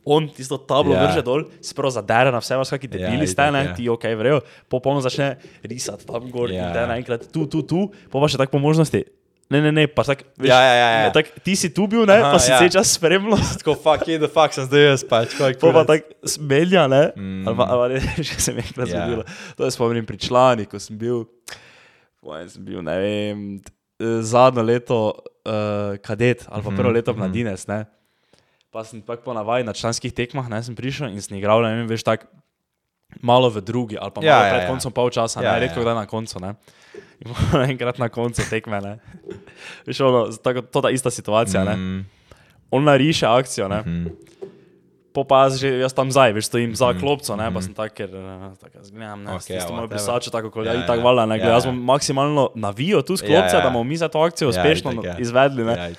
[0.05, 1.01] on tisto tablo Ja.
[1.01, 1.09] yeah.
[1.09, 3.73] vrže dol, se pravi zadere na vse vas, kakšni debili Ja, ste, ne, ja.
[3.73, 6.67] ti ok, vrejo, popolno začne risati tam gor Ja.
[6.67, 9.01] in te naenkrat tu, tu, tu, pa pa še tako po možnosti.
[9.51, 11.09] Ne, ne, ne, pa tak, veš, Ja, ja, ja, ja.
[11.11, 12.59] Tak, ti si tu bil, ne, Aha, pa si ja.
[12.61, 13.35] vse čas spremljal.
[13.59, 15.35] Tako, fuck, je, the fuck sem zdaj jaz, pač.
[15.59, 17.11] To pa tako smelja, ne?
[17.19, 17.43] Mm.
[17.43, 17.99] Ali pa, ali pa ne,
[18.31, 19.03] že se mi je enkrat Ja.
[19.03, 19.23] zgodilo.
[19.59, 21.27] To je spomnim pri člani, ko sem bil,
[22.23, 23.37] pojem, sem bil, ne vem,
[23.99, 27.19] eh, zadnjo leto uh, kadet ali pa Mhm, prvo leto mhm.
[27.19, 27.85] mladinec, ne?
[28.71, 31.91] Pa sem tako ponavadi na članskih tekmah, ne, sem prišel in sem igral, ne vem,
[31.91, 32.31] veš, tako
[33.19, 34.69] malo v drugi ali pa malo Ja, ja, ja, pred ja.
[34.71, 35.91] koncem pol časa, Ja, ne, ja, redko ja.
[35.91, 36.55] kdaj na koncu, ne.
[37.21, 38.97] In pol enkrat na koncu tekme, ne.
[39.87, 41.75] Veš, ono, tako, to ta ista situacija, ne.
[41.75, 42.05] Mm,
[42.71, 43.81] On nariše akcijo, ne.
[43.85, 44.07] mm,
[45.11, 47.65] Po pa jaz, že, jaz tam zdaj, veš, stojim za klopco, ne, pa mhm.
[47.67, 48.07] sem tak, ker
[48.75, 51.05] jaz gledam, ne, Ok, okay, tisto moj pisač, tako kot Ja, ja, ja, tako ja.
[51.11, 51.71] valjda, ne, Ja, ja, jaz ja.
[51.71, 53.63] bom maksimalno navijo tu z Ja, klopce, ja.
[53.63, 55.15] da bomo mi za to akcijo Ja, uspešno itak, ja.
[55.19, 55.75] izvedli, ne.
[55.75, 55.89] Ja,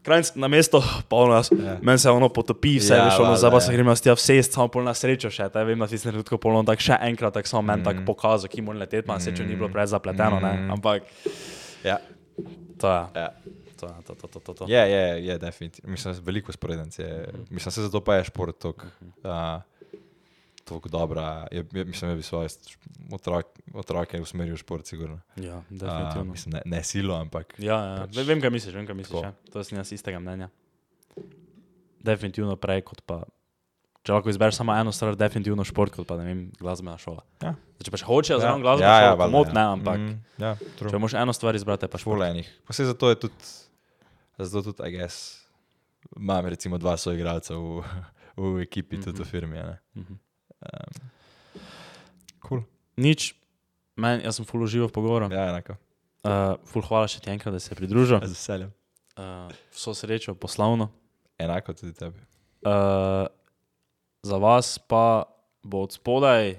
[0.00, 1.78] krajnc na mesto, pa ono jaz, Ja.
[1.80, 3.60] meni se ono potopi, vse, Ja, veš, ono, zdaj pa ja.
[3.60, 6.06] se gremo s tja vsest, samo pol na srečo še, te vem, da ti se
[6.06, 8.06] trenutko polno, tako še enkrat, tako samo meni tako Mhm.
[8.06, 9.72] pokazal, ki mora leteti, na srečo ni bilo Mhm.
[9.72, 10.70] preveč zapleteno, ne, Mhm.
[10.70, 11.02] ampak
[11.84, 11.98] Ja,
[12.76, 13.28] to je, ja.
[13.76, 14.64] to to, to, to, to, to.
[14.66, 15.86] Je, je, je, definitivno.
[15.88, 16.98] Mislim, da je veliko sporednic.
[16.98, 17.10] Je,
[17.48, 18.86] mislim, se zato pa je šport tako
[19.22, 19.62] uh,
[20.70, 21.24] tako dobra.
[21.50, 22.48] Je, je, mislim, da bi svoje
[23.10, 25.20] otrok, otroke usmeril v šport, sigurno.
[25.36, 26.32] Ja, definitivno.
[26.32, 27.54] mislim, ne, ne silo, ampak.
[27.58, 27.96] Ja, ja.
[28.02, 29.14] Pač- Pač, vem, kaj misliš, vem, kaj misliš.
[29.14, 29.24] Tako.
[29.24, 29.52] Ja.
[29.52, 30.48] To sem jaz istega mnenja.
[32.00, 33.22] Definitivno prej kot pa.
[34.00, 37.24] Če lahko izbereš samo eno stvar, definitivno šport, kot pa ne vem, glasbena šola.
[37.42, 37.50] Ja.
[37.76, 39.52] Če pa še hočeš zraven glasbena ja, ja, šola, komot ja.
[39.52, 40.88] ne, ampak Mm, ja, true.
[40.88, 42.16] če moraš eno stvar izbrati, pa šport.
[42.16, 42.46] Špolenih.
[42.64, 43.50] Pa se zato je tudi,
[44.38, 45.42] zato tudi, I guess,
[46.14, 47.82] imam recimo dva soigralca v,
[48.38, 49.04] v ekipi, mm -hmm.
[49.04, 49.58] tudi v firmi.
[49.58, 49.76] a Ne?
[49.96, 50.14] Mhm.
[50.58, 51.62] Um,
[52.42, 52.62] cool.
[52.96, 53.34] Nič,
[53.94, 55.28] meni, jaz sem full užival v pogovoru.
[55.30, 55.76] Ja, enako.
[56.26, 58.18] Uh, full hvala še ti enkrat, da si se pridružil.
[58.20, 58.70] Z veseljem.
[59.14, 60.90] Uh, vso srečo, poslovno.
[61.38, 62.18] Enako tudi tebi.
[62.66, 63.26] Uh,
[64.22, 65.26] za vas pa
[65.62, 66.56] bo od spodaj,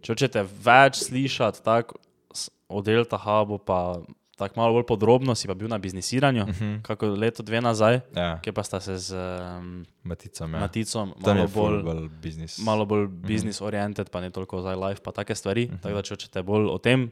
[0.00, 1.92] če hočete več slišati tak,
[2.32, 4.00] s- o Delta Hubu, pa
[4.42, 6.82] tako malo bolj podrobno, si pa bil na biznisiranju, Uh -huh.
[6.82, 10.54] kako leto, dve nazaj, Ja, kjer pa sta se z um, maticam.
[10.54, 10.60] Ja.
[10.60, 12.58] Maticom malo je bolj, bolj, biznis.
[12.58, 15.66] malo bolj business oriented, pa ne toliko zdaj live, pa take stvari.
[15.66, 15.76] Mhm.
[15.82, 17.10] Tako da, če hočete bolj o tem,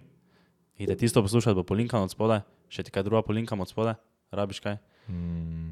[0.78, 3.94] idete tisto poslušati, bo polinkano od spodaj, še ti kaj druga polinkam od spodaj,
[4.31, 4.77] rabiš kaj?
[5.09, 5.70] Mm.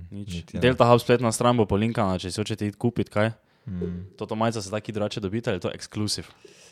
[0.60, 3.30] Delta Hub spletna stran bo polinkana, če si hočete iti kupiti kaj.
[3.68, 6.26] Mm, Toto majico se taki drugače dobite, ali je to ekskluziv.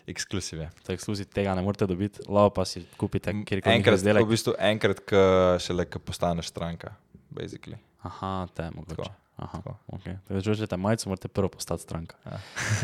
[0.06, 0.70] Ekskluziv je.
[0.82, 4.26] To je ekskluziv, tega ne morete dobiti, lao pa si kupite kjerkoli Enkrat, v izdelek.
[4.26, 5.20] bistvu enkrat, ko
[5.58, 6.94] šele ko postaneš stranka.
[7.30, 7.76] Basically.
[8.02, 8.96] Aha, te mogoče.
[8.96, 9.76] Tako, Aha, tako.
[9.88, 10.16] okay.
[10.22, 12.16] Tako da, če hočete majico, morate prvo postati stranka.
[12.24, 12.38] Ja.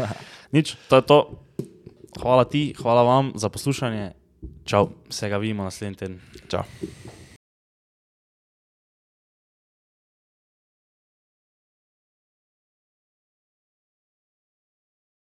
[0.52, 1.18] Nič, to je to.
[2.20, 4.12] Hvala ti, hvala vam za poslušanje.
[4.64, 6.20] Čau, se ga vidimo naslednji teden.
[6.48, 6.62] Čau.